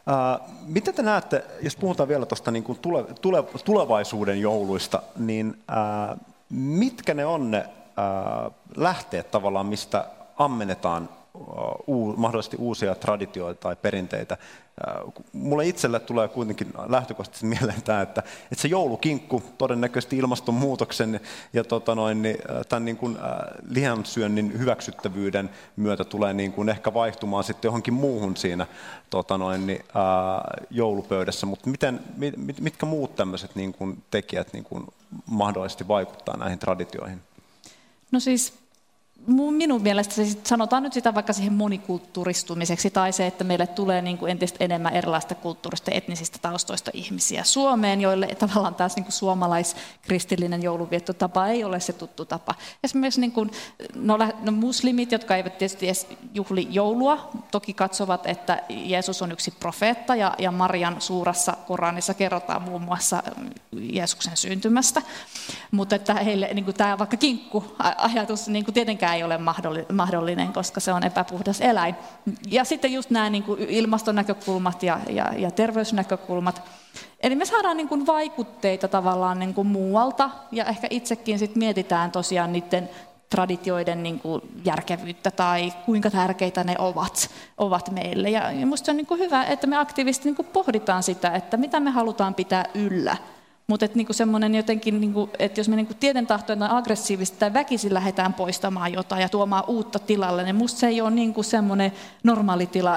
Uh, 0.00 0.48
mitä 0.66 0.92
te 0.92 1.02
näette, 1.02 1.44
jos 1.62 1.76
puhutaan 1.76 2.08
vielä 2.08 2.26
tuosta 2.26 2.50
niin 2.50 2.78
tule, 2.82 3.04
tule, 3.20 3.44
tulevaisuuden 3.64 4.40
jouluista, 4.40 5.02
niin 5.16 5.48
uh, 5.50 6.20
mitkä 6.50 7.14
ne 7.14 7.26
on 7.26 7.50
ne 7.50 7.64
uh, 7.68 8.54
lähteet 8.76 9.30
tavallaan, 9.30 9.66
mistä 9.66 10.06
ammennetaan 10.36 11.08
uu, 11.86 12.16
mahdollisesti 12.16 12.56
uusia 12.56 12.94
traditioita 12.94 13.60
tai 13.60 13.76
perinteitä. 13.76 14.36
Mulle 15.32 15.66
itselle 15.66 16.00
tulee 16.00 16.28
kuitenkin 16.28 16.72
lähtökohtaisesti 16.88 17.46
mieleen 17.46 17.82
tämä, 17.82 18.02
että, 18.02 18.22
että 18.52 18.62
se 18.62 18.68
joulukinkku 18.68 19.42
todennäköisesti 19.58 20.16
ilmastonmuutoksen 20.16 21.20
ja 21.52 21.64
tota 21.64 21.94
noin, 21.94 22.22
niin, 22.22 22.36
tämän 22.68 22.84
niin 22.84 22.96
kuin, 22.96 23.18
lihansyönnin 23.68 24.58
hyväksyttävyyden 24.58 25.50
myötä 25.76 26.04
tulee 26.04 26.34
niin 26.34 26.52
kuin 26.52 26.68
ehkä 26.68 26.94
vaihtumaan 26.94 27.44
sitten 27.44 27.68
johonkin 27.68 27.94
muuhun 27.94 28.36
siinä 28.36 28.66
tota 29.10 29.38
noin, 29.38 29.66
niin, 29.66 29.84
joulupöydässä. 30.70 31.46
Mutta 31.46 31.70
miten, 31.70 32.00
mit, 32.16 32.60
mitkä 32.60 32.86
muut 32.86 33.16
tämmöiset 33.16 33.54
niin 33.54 33.72
kuin 33.72 34.02
tekijät 34.10 34.52
niin 34.52 34.64
kuin 34.64 34.86
mahdollisesti 35.26 35.88
vaikuttaa 35.88 36.36
näihin 36.36 36.58
traditioihin? 36.58 37.20
No 38.12 38.20
siis 38.20 38.59
minun 39.26 39.82
mielestä 39.82 40.14
se 40.14 40.26
sanotaan 40.44 40.82
nyt 40.82 40.92
sitä 40.92 41.14
vaikka 41.14 41.32
siihen 41.32 41.52
monikulttuuristumiseksi 41.52 42.90
tai 42.90 43.12
se, 43.12 43.26
että 43.26 43.44
meille 43.44 43.66
tulee 43.66 44.02
niin 44.02 44.18
kuin 44.18 44.30
entistä 44.30 44.64
enemmän 44.64 44.92
erilaista 44.92 45.34
kulttuurista 45.34 45.90
etnisistä 45.94 46.38
taustoista 46.42 46.90
ihmisiä 46.94 47.44
Suomeen, 47.44 48.00
joille 48.00 48.26
tavallaan 48.38 48.74
taas 48.74 48.96
niin 48.96 49.04
kuin 49.04 49.12
suomalaiskristillinen 49.12 50.62
jouluviettotapa 50.62 51.46
ei 51.46 51.64
ole 51.64 51.80
se 51.80 51.92
tuttu 51.92 52.24
tapa. 52.24 52.54
Esimerkiksi 52.84 53.20
niin 53.20 53.32
kuin, 53.32 53.50
no, 53.94 54.18
no, 54.42 54.52
muslimit, 54.52 55.12
jotka 55.12 55.36
eivät 55.36 55.58
tietysti 55.58 55.86
edes 55.86 56.06
juhli 56.34 56.66
joulua, 56.70 57.30
toki 57.50 57.74
katsovat, 57.74 58.26
että 58.26 58.62
Jeesus 58.68 59.22
on 59.22 59.32
yksi 59.32 59.50
profeetta 59.50 60.14
ja, 60.14 60.34
ja 60.38 60.50
Marian 60.50 61.00
suurassa 61.00 61.56
Koranissa 61.66 62.14
kerrotaan 62.14 62.62
muun 62.62 62.82
muassa 62.82 63.22
Jeesuksen 63.72 64.36
syntymästä, 64.36 65.02
mutta 65.70 65.96
että 65.96 66.14
heille 66.14 66.50
niin 66.54 66.64
kuin 66.64 66.76
tämä 66.76 66.98
vaikka 66.98 67.16
kinkku-ajatus 67.16 68.48
niin 68.48 68.64
kuin 68.64 68.74
tietenkään 68.74 69.09
mikään 69.10 69.16
ei 69.16 69.66
ole 69.66 69.86
mahdollinen, 69.92 70.52
koska 70.52 70.80
se 70.80 70.92
on 70.92 71.04
epäpuhdas 71.04 71.60
eläin. 71.60 71.94
Ja 72.48 72.64
sitten 72.64 72.92
just 72.92 73.10
nämä 73.10 73.30
niin 73.30 73.42
kuin 73.42 73.60
ilmastonäkökulmat 73.60 74.82
ja, 74.82 75.00
ja, 75.08 75.32
ja 75.36 75.50
terveysnäkökulmat. 75.50 76.62
Eli 77.20 77.34
me 77.34 77.44
saadaan 77.44 77.76
niin 77.76 77.88
kuin 77.88 78.06
vaikutteita 78.06 78.88
tavallaan 78.88 79.38
niin 79.38 79.54
kuin 79.54 79.66
muualta, 79.66 80.30
ja 80.52 80.64
ehkä 80.64 80.86
itsekin 80.90 81.38
sit 81.38 81.56
mietitään 81.56 82.10
tosiaan 82.10 82.52
niiden 82.52 82.88
traditioiden 83.30 84.02
niin 84.02 84.20
kuin 84.20 84.42
järkevyyttä 84.64 85.30
tai 85.30 85.72
kuinka 85.86 86.10
tärkeitä 86.10 86.64
ne 86.64 86.74
ovat, 86.78 87.30
ovat 87.58 87.90
meille. 87.90 88.30
Ja 88.30 88.50
minusta 88.52 88.92
on 88.92 88.96
niin 88.96 89.06
kuin 89.06 89.20
hyvä, 89.20 89.44
että 89.44 89.66
me 89.66 89.76
aktiivisesti 89.76 90.28
niin 90.28 90.36
kuin 90.36 90.48
pohditaan 90.52 91.02
sitä, 91.02 91.30
että 91.30 91.56
mitä 91.56 91.80
me 91.80 91.90
halutaan 91.90 92.34
pitää 92.34 92.64
yllä 92.74 93.16
mutta 93.70 93.84
että 93.84 93.96
niinku 93.96 94.12
semmoinen 94.12 94.54
jotenkin, 94.54 95.00
niinku, 95.00 95.30
että 95.38 95.60
jos 95.60 95.68
me 95.68 95.76
niinku 95.76 95.94
tieten 95.94 96.26
tahtoen 96.26 96.58
tai 96.58 96.68
aggressiivisesti 96.72 97.38
tai 97.38 97.52
väkisin 97.52 97.94
lähdetään 97.94 98.34
poistamaan 98.34 98.92
jotain 98.92 99.22
ja 99.22 99.28
tuomaan 99.28 99.64
uutta 99.66 99.98
tilalle, 99.98 100.44
niin 100.44 100.56
musta 100.56 100.80
se 100.80 100.86
ei 100.86 101.00
ole 101.00 101.10
niinku 101.10 101.42
semmoinen 101.42 101.92
normaali 102.22 102.66
tila, 102.66 102.96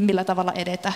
millä 0.00 0.24
tavalla 0.24 0.52
edetä. 0.52 0.92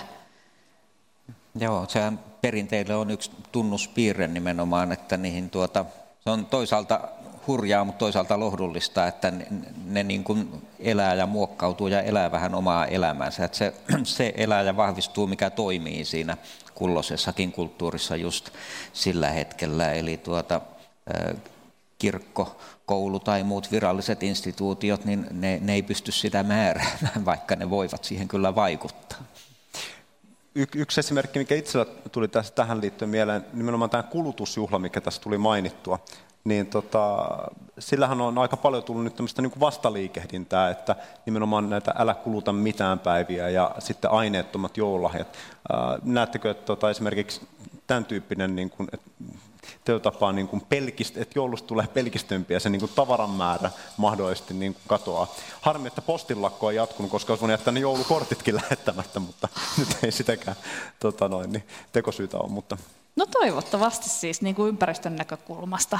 Joo, 1.59 1.85
sehän 1.87 2.19
perinteille 2.41 2.95
on 2.95 3.11
yksi 3.11 3.31
tunnuspiirre 3.51 4.27
nimenomaan, 4.27 4.91
että 4.91 5.17
niihin 5.17 5.49
tuota, 5.49 5.85
se 6.19 6.29
on 6.29 6.45
toisaalta 6.45 6.99
hurjaa, 7.47 7.85
mutta 7.85 7.99
toisaalta 7.99 8.39
lohdullista, 8.39 9.07
että 9.07 9.31
ne, 9.31 9.47
ne 9.85 10.03
niin 10.03 10.23
kuin 10.23 10.61
elää 10.79 11.13
ja 11.13 11.25
muokkautuu 11.25 11.87
ja 11.87 12.01
elää 12.01 12.31
vähän 12.31 12.55
omaa 12.55 12.85
elämäänsä. 12.85 13.45
Että 13.45 13.57
se, 13.57 13.73
se 14.03 14.33
elää 14.37 14.61
ja 14.61 14.77
vahvistuu, 14.77 15.27
mikä 15.27 15.49
toimii 15.49 16.05
siinä 16.05 16.37
kulloisessakin 16.79 17.51
kulttuurissa 17.51 18.15
just 18.15 18.49
sillä 18.93 19.29
hetkellä. 19.29 19.91
Eli 19.91 20.17
tuota, 20.17 20.61
kirkko, 21.97 22.57
koulu 22.85 23.19
tai 23.19 23.43
muut 23.43 23.71
viralliset 23.71 24.23
instituutiot, 24.23 25.05
niin 25.05 25.27
ne, 25.31 25.59
ne 25.61 25.73
ei 25.73 25.81
pysty 25.83 26.11
sitä 26.11 26.43
määräämään, 26.43 27.25
vaikka 27.31 27.55
ne 27.55 27.69
voivat 27.69 28.03
siihen 28.03 28.27
kyllä 28.27 28.55
vaikuttaa. 28.55 29.19
Y- 30.55 30.67
yksi 30.75 30.99
esimerkki, 30.99 31.39
mikä 31.39 31.55
itsellä 31.55 31.85
tuli 32.11 32.27
tässä 32.27 32.53
tähän 32.53 32.81
liittyen 32.81 33.09
mieleen, 33.09 33.45
nimenomaan 33.53 33.89
tämä 33.89 34.03
kulutusjuhla, 34.03 34.79
mikä 34.79 35.01
tässä 35.01 35.21
tuli 35.21 35.37
mainittua. 35.37 35.99
Niin 36.43 36.67
tota, 36.67 37.27
sillähän 37.79 38.21
on 38.21 38.37
aika 38.37 38.57
paljon 38.57 38.83
tullut 38.83 39.03
nyt 39.03 39.15
tämmöistä 39.15 39.41
niin 39.41 39.59
vastaliikehdintää, 39.59 40.69
että 40.69 40.95
nimenomaan 41.25 41.69
näitä 41.69 41.93
älä 41.97 42.13
kuluta 42.13 42.53
mitään 42.53 42.99
päiviä 42.99 43.49
ja 43.49 43.75
sitten 43.79 44.11
aineettomat 44.11 44.77
joululahjat. 44.77 45.37
Näettekö, 46.03 46.51
että 46.51 46.65
tota, 46.65 46.89
esimerkiksi 46.89 47.47
tämän 47.87 48.05
tyyppinen 48.05 48.55
niin 48.55 48.69
kuin, 48.69 48.89
että 48.93 49.11
niin 50.33 50.47
kuin 50.47 50.61
pelkist, 50.69 51.17
että 51.17 51.39
joulusta 51.39 51.67
tulee 51.67 51.87
pelkistympi 51.87 52.53
ja 52.53 52.59
se 52.59 52.69
niin 52.69 52.79
kuin 52.79 52.91
tavaran 52.95 53.29
määrä 53.29 53.71
mahdollisesti 53.97 54.53
niin 54.53 54.73
kuin 54.73 54.83
katoaa. 54.87 55.33
Harmi, 55.61 55.87
että 55.87 56.01
postilakko 56.01 56.67
on 56.67 56.75
jatkunut, 56.75 57.11
koska 57.11 57.33
olisi 57.33 57.41
voinut 57.41 57.59
jättää 57.59 57.71
ne 57.71 57.79
joulukortitkin 57.79 58.55
lähettämättä, 58.55 59.19
mutta 59.19 59.47
nyt 59.77 59.97
ei 60.03 60.11
sitäkään 60.11 60.57
tota 60.99 61.27
noin, 61.27 61.51
niin 61.51 61.63
tekosyytä 61.91 62.37
ole. 62.37 62.49
Mutta... 62.49 62.77
No 63.19 63.25
toivottavasti 63.25 64.09
siis 64.09 64.41
niin 64.41 64.55
kuin 64.55 64.69
ympäristön 64.69 65.15
näkökulmasta 65.15 65.99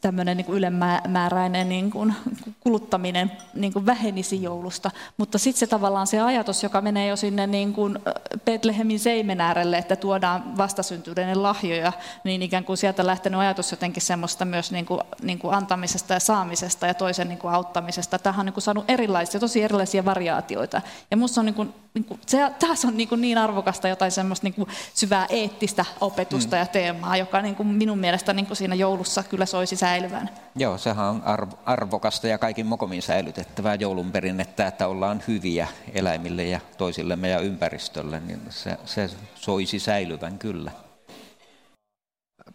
tämmöinen 0.00 0.36
niin 0.36 0.46
ylemmääräinen 0.48 1.68
niin 1.68 1.90
kuin 1.90 2.14
kuluttaminen 2.60 3.32
niin 3.54 3.72
kuin 3.72 3.86
vähenisi 3.86 4.42
joulusta, 4.42 4.90
mutta 5.16 5.38
sitten 5.38 5.60
se 5.60 5.66
tavallaan 5.66 6.06
se 6.06 6.20
ajatus, 6.20 6.62
joka 6.62 6.80
menee 6.80 7.06
jo 7.06 7.16
sinne 7.16 7.46
niin 7.46 7.72
kuin 7.72 7.98
Betlehemin 8.44 9.00
seimen 9.00 9.40
äärelle, 9.40 9.78
että 9.78 9.96
tuodaan 9.96 10.56
vastasyntyneiden 10.56 11.42
lahjoja, 11.42 11.92
niin 12.24 12.42
ikään 12.42 12.64
kuin 12.64 12.76
sieltä 12.76 13.06
lähtenyt 13.06 13.40
ajatus 13.40 13.70
jotenkin 13.70 14.02
semmoista 14.02 14.44
myös 14.44 14.72
niin 14.72 14.86
kuin, 14.86 15.00
niin 15.22 15.38
kuin 15.38 15.54
antamisesta 15.54 16.14
ja 16.14 16.20
saamisesta 16.20 16.86
ja 16.86 16.94
toisen 16.94 17.28
niin 17.28 17.38
kuin 17.38 17.54
auttamisesta. 17.54 18.18
Tähän 18.18 18.40
on 18.40 18.46
niin 18.46 18.52
kuin 18.54 18.62
saanut 18.62 18.84
erilaisia, 18.88 19.40
tosi 19.40 19.62
erilaisia 19.62 20.04
variaatioita. 20.04 20.82
Ja 21.10 21.16
minusta 21.16 21.40
on 21.40 21.46
niin 21.46 21.54
kuin, 21.54 21.74
niin 21.94 22.04
kuin, 22.04 22.20
se, 22.26 22.50
taas 22.58 22.84
on 22.84 22.96
niin, 22.96 23.08
kuin 23.08 23.20
niin 23.20 23.38
arvokasta 23.38 23.88
jotain 23.88 24.10
semmoista 24.10 24.46
niin 24.46 24.54
kuin 24.54 24.68
syvää 24.94 25.26
eettistä 25.28 25.84
opetusta 26.00 26.56
mm. 26.56 26.60
ja 26.60 26.66
teemaa, 26.66 27.16
joka 27.16 27.42
niin 27.42 27.56
kuin 27.56 27.68
minun 27.68 27.98
mielestä 27.98 28.32
niin 28.32 28.46
kuin 28.46 28.56
siinä 28.56 28.74
joulussa 28.74 29.22
kyllä 29.22 29.46
soisi 29.46 29.76
säilyvän. 29.86 30.30
Joo, 30.56 30.78
sehän 30.78 31.06
on 31.06 31.22
arvokasta 31.66 32.28
ja 32.28 32.38
kaikin 32.38 32.66
mokomin 32.66 33.02
säilytettävää 33.02 33.74
joulun 33.74 34.12
perinnettä, 34.12 34.66
että 34.66 34.88
ollaan 34.88 35.22
hyviä 35.28 35.68
eläimille 35.94 36.44
ja 36.44 36.60
toisillemme 36.78 37.28
ja 37.28 37.40
ympäristölle, 37.40 38.20
niin 38.20 38.40
se, 38.50 38.78
se 38.84 39.10
soisi 39.34 39.78
säilyvän 39.78 40.38
kyllä. 40.38 40.70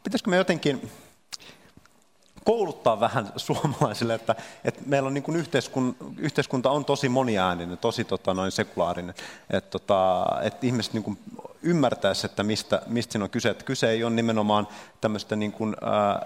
Pitäisikö 0.03 0.29
me 0.29 0.37
jotenkin 0.37 0.91
kouluttaa 2.43 2.99
vähän 2.99 3.31
suomalaisille, 3.47 4.13
että, 4.13 4.35
että 4.63 4.81
meillä 4.85 5.07
on 5.07 5.13
niin 5.13 5.23
kuin 5.23 5.37
yhteiskun, 5.37 5.95
yhteiskunta 6.17 6.71
on 6.71 6.85
tosi 6.85 7.09
moniääninen, 7.09 7.77
tosi 7.77 8.03
tota, 8.03 8.33
noin 8.33 8.51
sekulaarinen, 8.51 9.15
että, 9.49 9.69
tota, 9.69 10.25
että 10.41 10.67
ihmiset 10.67 10.93
niin 10.93 11.03
kuin 11.03 11.17
ymmärtäisi, 11.63 12.25
että 12.25 12.43
mistä, 12.43 12.81
mistä 12.87 13.11
siinä 13.11 13.23
on 13.23 13.29
kyse. 13.29 13.49
Että 13.49 13.65
kyse 13.65 13.89
ei 13.89 14.03
ole 14.03 14.13
nimenomaan 14.13 14.67
tämmöistä 15.01 15.35
niin 15.35 15.51
kuin, 15.51 15.75
ää, 15.81 16.25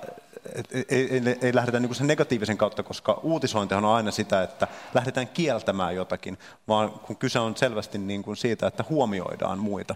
ei, 0.73 0.85
ei, 0.89 1.37
ei 1.41 1.55
lähdetä 1.55 1.79
niin 1.79 1.95
sen 1.95 2.07
negatiivisen 2.07 2.57
kautta, 2.57 2.83
koska 2.83 3.19
uutisointihan 3.23 3.85
on 3.85 3.95
aina 3.95 4.11
sitä, 4.11 4.43
että 4.43 4.67
lähdetään 4.93 5.27
kieltämään 5.27 5.95
jotakin, 5.95 6.37
vaan 6.67 6.89
kun 6.89 7.15
kyse 7.15 7.39
on 7.39 7.57
selvästi 7.57 7.97
niin 7.97 8.23
kuin 8.23 8.37
siitä, 8.37 8.67
että 8.67 8.85
huomioidaan 8.89 9.59
muita. 9.59 9.95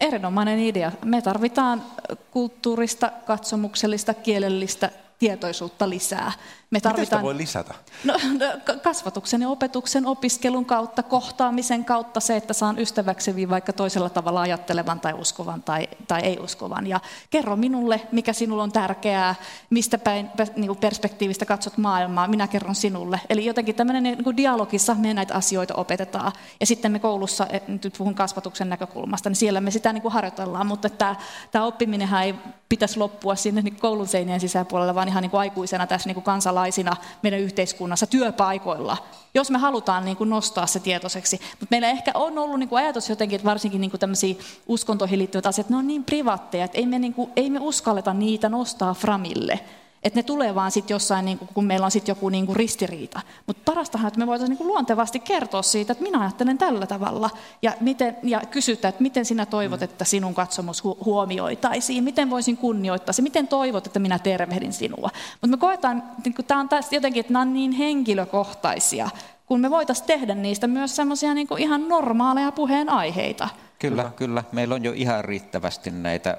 Erinomainen 0.00 0.58
idea. 0.58 0.92
Me 1.04 1.22
tarvitaan 1.22 1.82
kulttuurista, 2.30 3.12
katsomuksellista, 3.26 4.14
kielellistä 4.14 4.90
tietoisuutta 5.20 5.88
lisää. 5.88 6.32
Me 6.70 6.80
tarvitaan... 6.80 7.00
Miten 7.00 7.06
sitä 7.06 7.22
voi 7.22 7.36
lisätä? 7.36 7.74
No, 8.04 8.14
no 8.14 8.76
kasvatuksen 8.82 9.42
ja 9.42 9.48
opetuksen 9.48 10.06
opiskelun 10.06 10.64
kautta, 10.64 11.02
kohtaamisen 11.02 11.84
kautta 11.84 12.20
se, 12.20 12.36
että 12.36 12.52
saan 12.52 12.78
ystäväksi 12.78 13.48
vaikka 13.48 13.72
toisella 13.72 14.10
tavalla 14.10 14.40
ajattelevan 14.40 15.00
tai 15.00 15.12
uskovan 15.12 15.62
tai, 15.62 15.88
tai 16.08 16.20
ei 16.20 16.38
uskovan. 16.38 16.86
Ja 16.86 17.00
kerro 17.30 17.56
minulle, 17.56 18.00
mikä 18.12 18.32
sinulle 18.32 18.62
on 18.62 18.72
tärkeää, 18.72 19.34
mistä 19.70 19.98
päin 19.98 20.30
niin 20.56 20.76
perspektiivistä 20.76 21.46
katsot 21.46 21.78
maailmaa, 21.78 22.28
minä 22.28 22.48
kerron 22.48 22.74
sinulle. 22.74 23.20
Eli 23.30 23.44
jotenkin 23.44 23.74
tämmöinen 23.74 24.02
niin 24.02 24.36
dialogissa 24.36 24.94
me 24.94 25.14
näitä 25.14 25.34
asioita 25.34 25.74
opetetaan. 25.74 26.32
Ja 26.60 26.66
sitten 26.66 26.92
me 26.92 26.98
koulussa, 26.98 27.46
nyt 27.68 27.94
puhun 27.98 28.14
kasvatuksen 28.14 28.68
näkökulmasta, 28.68 29.30
niin 29.30 29.36
siellä 29.36 29.60
me 29.60 29.70
sitä 29.70 29.92
niin 29.92 30.02
kuin 30.02 30.12
harjoitellaan, 30.12 30.66
mutta 30.66 30.88
tämä, 30.88 31.16
tämä 31.50 31.64
oppiminenhän 31.64 32.24
ei 32.24 32.34
pitäisi 32.68 32.98
loppua 32.98 33.34
sinne 33.34 33.62
niin 33.62 33.76
koulun 33.76 34.08
seinien 34.08 34.40
sisäpuolelle, 34.40 34.94
vaan 34.94 35.09
ihan 35.10 35.22
niin 35.22 35.30
kuin 35.30 35.40
aikuisena 35.40 35.86
tässä 35.86 36.08
niin 36.08 36.14
kuin 36.14 36.24
kansalaisina 36.24 36.96
meidän 37.22 37.40
yhteiskunnassa, 37.40 38.06
työpaikoilla, 38.06 38.96
jos 39.34 39.50
me 39.50 39.58
halutaan 39.58 40.04
niin 40.04 40.16
kuin 40.16 40.30
nostaa 40.30 40.66
se 40.66 40.80
tietoiseksi. 40.80 41.40
Mutta 41.50 41.66
meillä 41.70 41.88
ehkä 41.88 42.10
on 42.14 42.38
ollut 42.38 42.58
niin 42.58 42.68
kuin 42.68 42.82
ajatus 42.82 43.08
jotenkin, 43.08 43.36
että 43.36 43.48
varsinkin 43.48 43.80
niin 43.80 43.90
kuin 43.90 44.00
tämmöisiä 44.00 44.34
uskontoihin 44.66 45.18
liittyvät 45.18 45.46
asiat, 45.46 45.70
ne 45.70 45.76
on 45.76 45.86
niin 45.86 46.04
privaatteja, 46.04 46.64
että 46.64 46.78
ei 46.78 46.86
me, 46.86 46.98
niin 46.98 47.14
kuin, 47.14 47.30
ei 47.36 47.50
me 47.50 47.58
uskalleta 47.60 48.14
niitä 48.14 48.48
nostaa 48.48 48.94
framille. 48.94 49.60
Että 50.02 50.18
ne 50.18 50.22
tulee 50.22 50.54
vaan 50.54 50.70
sitten 50.70 50.94
jossain, 50.94 51.24
niin 51.24 51.38
kun 51.38 51.64
meillä 51.64 51.84
on 51.84 51.90
sitten 51.90 52.12
joku 52.12 52.28
niin 52.28 52.46
kuin 52.46 52.56
ristiriita. 52.56 53.20
Mutta 53.46 53.62
parastahan, 53.72 54.08
että 54.08 54.20
me 54.20 54.26
voitaisiin 54.26 54.58
niin 54.58 54.68
luontevasti 54.68 55.20
kertoa 55.20 55.62
siitä, 55.62 55.92
että 55.92 56.04
minä 56.04 56.20
ajattelen 56.20 56.58
tällä 56.58 56.86
tavalla. 56.86 57.30
Ja, 57.62 57.72
miten, 57.80 58.16
ja 58.22 58.40
kysytä, 58.50 58.88
että 58.88 59.02
miten 59.02 59.24
sinä 59.24 59.46
toivot, 59.46 59.82
että 59.82 60.04
sinun 60.04 60.34
katsomus 60.34 60.84
huomioitaisiin. 60.84 62.04
Miten 62.04 62.30
voisin 62.30 62.56
kunnioittaa 62.56 63.12
se. 63.12 63.22
Miten 63.22 63.48
toivot, 63.48 63.86
että 63.86 63.98
minä 63.98 64.18
tervehdin 64.18 64.72
sinua. 64.72 65.10
Mutta 65.32 65.46
me 65.46 65.56
koetaan, 65.56 66.02
että 66.26 66.42
tämä 66.42 66.60
on 66.60 66.68
taas 66.68 66.92
jotenkin, 66.92 67.20
että 67.20 67.32
nämä 67.32 67.42
on 67.42 67.52
niin 67.52 67.72
henkilökohtaisia 67.72 69.10
kun 69.50 69.60
me 69.60 69.70
voitaisiin 69.70 70.06
tehdä 70.06 70.34
niistä 70.34 70.66
myös 70.66 70.96
semmoisia 70.96 71.34
niin 71.34 71.46
ihan 71.58 71.88
normaaleja 71.88 72.52
puheenaiheita. 72.52 73.48
Kyllä, 73.78 74.02
kyllä, 74.02 74.12
kyllä. 74.16 74.44
Meillä 74.52 74.74
on 74.74 74.84
jo 74.84 74.92
ihan 74.94 75.24
riittävästi 75.24 75.90
näitä 75.90 76.38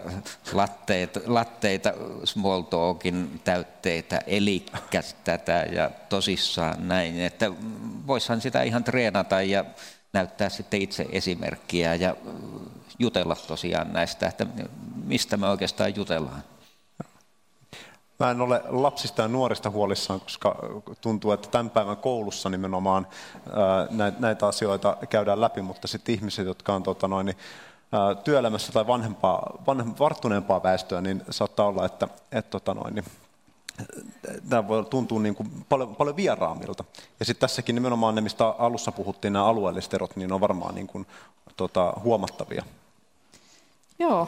latteita, 0.54 1.20
latteita 1.26 1.94
small 2.24 2.62
talkin 2.62 3.42
täytteitä, 3.44 4.22
eli 4.28 4.66
tätä 5.24 5.66
ja 5.72 5.92
tosissaan 6.10 6.88
näin. 6.88 7.22
Että 7.22 7.52
voisihan 8.08 8.42
sitä 8.42 8.64
ihan 8.64 8.84
treenata 8.84 9.42
ja 9.42 9.66
näyttää 10.14 10.50
sitten 10.50 10.82
itse 10.82 11.06
esimerkkiä 11.12 11.96
ja 11.96 12.16
jutella 13.00 13.36
tosiaan 13.36 13.94
näistä, 13.94 14.28
että 14.28 14.46
mistä 15.06 15.38
me 15.38 15.48
oikeastaan 15.48 15.96
jutellaan. 15.96 16.44
Mä 18.22 18.32
en 18.32 18.42
ole 18.42 18.62
lapsista 18.70 19.22
ja 19.22 19.28
nuorista 19.28 19.70
huolissaan, 19.70 20.20
koska 20.20 20.56
tuntuu, 21.02 21.32
että 21.32 21.48
tämän 21.50 21.70
päivän 21.70 21.98
koulussa 21.98 22.50
nimenomaan 22.50 23.08
näitä 24.20 24.48
asioita 24.48 24.98
käydään 25.10 25.42
läpi, 25.42 25.62
mutta 25.62 25.88
sitten 25.88 26.16
ihmiset, 26.16 26.46
jotka 26.48 26.74
on 26.74 26.84
tota 26.84 27.08
noin, 27.08 27.26
niin, 27.26 27.38
työelämässä 28.24 28.72
tai 28.72 28.88
vanhempaa, 28.88 29.54
vanhem, 29.68 29.94
varttuneempaa 30.00 30.64
väestöä, 30.64 31.02
niin 31.02 31.24
saattaa 31.30 31.68
olla, 31.68 31.86
että 31.86 32.08
et, 32.32 32.50
tota 32.50 32.74
noin, 32.74 32.96
niin, 32.96 33.06
tämä 34.50 34.68
voi 34.68 34.86
tuntua 34.86 35.20
niin 35.20 35.36
kuin 35.36 35.66
paljon, 35.70 35.96
paljon 35.96 36.16
vieraamilta. 36.16 36.84
Ja 37.20 37.26
sitten 37.26 37.42
tässäkin 37.42 37.76
nimenomaan 37.76 38.16
ne, 38.16 38.22
mistä 38.22 38.48
alussa 38.48 38.92
puhuttiin, 38.92 39.34
nämä 39.34 39.46
alueelliset 39.46 39.94
erot, 39.94 40.16
niin 40.16 40.34
on 40.34 40.42
varmaan 40.42 40.76
niin 40.76 40.88
kuin, 40.88 41.08
tota, 41.58 41.94
huomattavia. 42.04 42.64
Joo, 44.00 44.28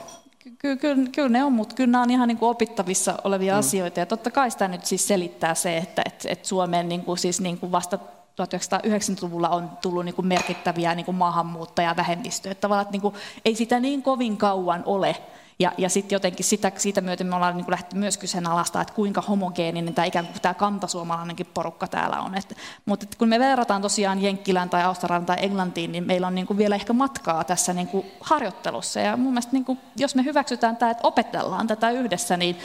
Kyllä, 0.60 0.76
kyllä, 0.76 1.10
kyllä 1.16 1.30
ne 1.30 1.44
on, 1.44 1.54
mutta 1.54 1.76
kyllä 1.76 1.92
nämä 1.92 2.02
on 2.02 2.12
ihan 2.12 2.28
niin 2.28 2.38
kuin 2.38 2.50
opittavissa 2.50 3.16
olevia 3.24 3.54
mm. 3.54 3.60
asioita. 3.60 4.00
Ja 4.00 4.06
totta 4.06 4.32
kai 4.32 4.52
sitä 4.52 4.68
nyt 4.68 4.86
siis 4.86 5.08
selittää 5.08 5.56
se, 5.56 5.78
että, 5.78 6.02
että, 6.06 6.30
että 6.32 6.48
Suomeen 6.48 6.90
niin 6.90 7.04
kuin 7.04 7.18
siis 7.18 7.42
niin 7.42 7.58
kuin 7.58 7.72
vasta 7.72 8.00
1990-luvulla 8.42 9.50
on 9.50 9.70
tullut 9.82 10.06
niin 10.06 10.16
kuin 10.16 10.28
merkittäviä 10.28 10.96
niin 10.96 11.06
kuin 11.06 11.16
maahanmuuttajavähemmistöjä. 11.16 12.56
Tavallaan, 12.56 12.82
että 12.82 12.92
niin 12.92 13.02
kuin, 13.02 13.16
ei 13.46 13.56
sitä 13.56 13.80
niin 13.80 14.04
kovin 14.04 14.38
kauan 14.38 14.84
ole, 14.86 15.16
ja, 15.60 15.72
ja 15.78 15.90
sitten 15.90 16.16
jotenkin 16.16 16.46
sitä, 16.46 16.72
siitä 16.76 17.02
myöten 17.02 17.28
me 17.28 17.36
ollaan 17.36 17.58
niin 17.58 17.66
lähdetty 17.68 17.96
myös 17.96 18.18
kyseenalaistaa, 18.18 18.82
että 18.82 18.94
kuinka 18.94 19.22
homogeeninen 19.22 19.94
tämä 19.94 20.06
ikään 20.06 20.28
kuin 20.28 20.42
tämä 20.42 20.54
kantasuomalainenkin 20.54 21.46
porukka 21.54 21.88
täällä 21.88 22.22
on. 22.22 22.36
Et, 22.36 22.58
mutta 22.86 23.06
et 23.10 23.16
kun 23.16 23.30
me 23.30 23.40
verrataan 23.40 23.82
tosiaan 23.82 24.22
Jenkkilään 24.22 24.70
tai 24.70 24.84
Australiaan 24.84 25.26
tai 25.26 25.38
Englantiin, 25.40 25.92
niin 25.92 26.08
meillä 26.08 26.28
on 26.28 26.36
niin 26.36 26.48
kuin 26.48 26.58
vielä 26.58 26.76
ehkä 26.76 26.94
matkaa 26.94 27.44
tässä 27.44 27.74
niin 27.74 27.88
kuin 27.88 28.06
harjoittelussa. 28.22 29.00
Ja 29.00 29.18
mun 29.18 29.32
mielestä 29.34 29.52
niin 29.54 29.66
kuin, 29.66 29.80
jos 29.96 30.16
me 30.16 30.24
hyväksytään 30.24 30.78
tämä, 30.78 30.92
että 30.92 31.08
opetellaan 31.08 31.68
tätä 31.68 31.92
yhdessä, 31.92 32.38
niin, 32.38 32.58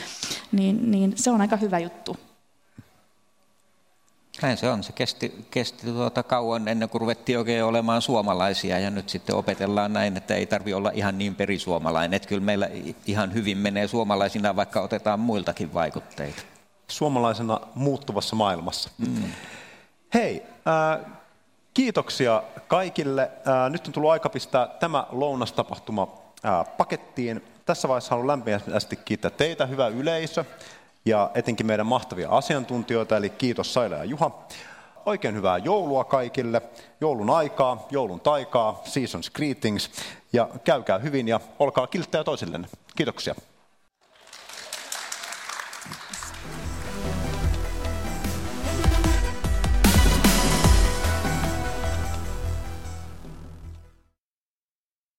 niin, 0.51 0.91
niin 0.91 1.13
se 1.15 1.31
on 1.31 1.41
aika 1.41 1.55
hyvä 1.55 1.79
juttu. 1.79 2.28
Näin 4.41 4.57
se 4.57 4.69
on. 4.69 4.83
Se 4.83 4.91
kesti, 4.91 5.45
kesti 5.51 5.87
tuota 5.87 6.23
kauan 6.23 6.67
ennen 6.67 6.89
kuin 6.89 7.01
ruvettiin 7.01 7.37
oikein 7.37 7.63
olemaan 7.63 8.01
suomalaisia 8.01 8.79
ja 8.79 8.89
nyt 8.89 9.09
sitten 9.09 9.35
opetellaan 9.35 9.93
näin, 9.93 10.17
että 10.17 10.35
ei 10.35 10.45
tarvi 10.45 10.73
olla 10.73 10.91
ihan 10.93 11.17
niin 11.17 11.35
perisuomalainen. 11.35 12.13
Että 12.13 12.29
kyllä 12.29 12.43
meillä 12.43 12.69
ihan 13.05 13.33
hyvin 13.33 13.57
menee 13.57 13.87
suomalaisina, 13.87 14.55
vaikka 14.55 14.81
otetaan 14.81 15.19
muiltakin 15.19 15.73
vaikutteita. 15.73 16.41
Suomalaisena 16.87 17.59
muuttuvassa 17.75 18.35
maailmassa. 18.35 18.89
Mm. 18.97 19.23
Hei, 20.13 20.43
äh, 20.67 21.05
kiitoksia 21.73 22.43
kaikille. 22.67 23.21
Äh, 23.47 23.69
nyt 23.69 23.87
on 23.87 23.93
tullut 23.93 24.11
aika 24.11 24.29
pistää 24.29 24.67
tämä 24.67 25.05
lounastapahtuma 25.11 26.07
äh, 26.45 26.77
pakettiin. 26.77 27.43
Tässä 27.65 27.87
vaiheessa 27.87 28.09
haluan 28.09 28.27
lämpimästi 28.27 28.95
kiittää 28.95 29.31
teitä, 29.31 29.65
hyvä 29.65 29.87
yleisö 29.87 30.45
ja 31.09 31.31
etenkin 31.33 31.65
meidän 31.65 31.85
mahtavia 31.85 32.29
asiantuntijoita, 32.29 33.17
eli 33.17 33.29
kiitos 33.29 33.73
Saila 33.73 33.95
ja 33.95 34.03
Juha. 34.03 34.31
Oikein 35.05 35.35
hyvää 35.35 35.57
joulua 35.57 36.03
kaikille, 36.03 36.61
joulun 37.01 37.29
aikaa, 37.29 37.87
joulun 37.91 38.19
taikaa, 38.19 38.81
seasons 38.83 39.29
greetings, 39.29 39.91
ja 40.33 40.49
käykää 40.63 40.97
hyvin 40.97 41.27
ja 41.27 41.39
olkaa 41.59 41.87
kilttejä 41.87 42.23
toisillenne. 42.23 42.67
Kiitoksia. 42.95 43.35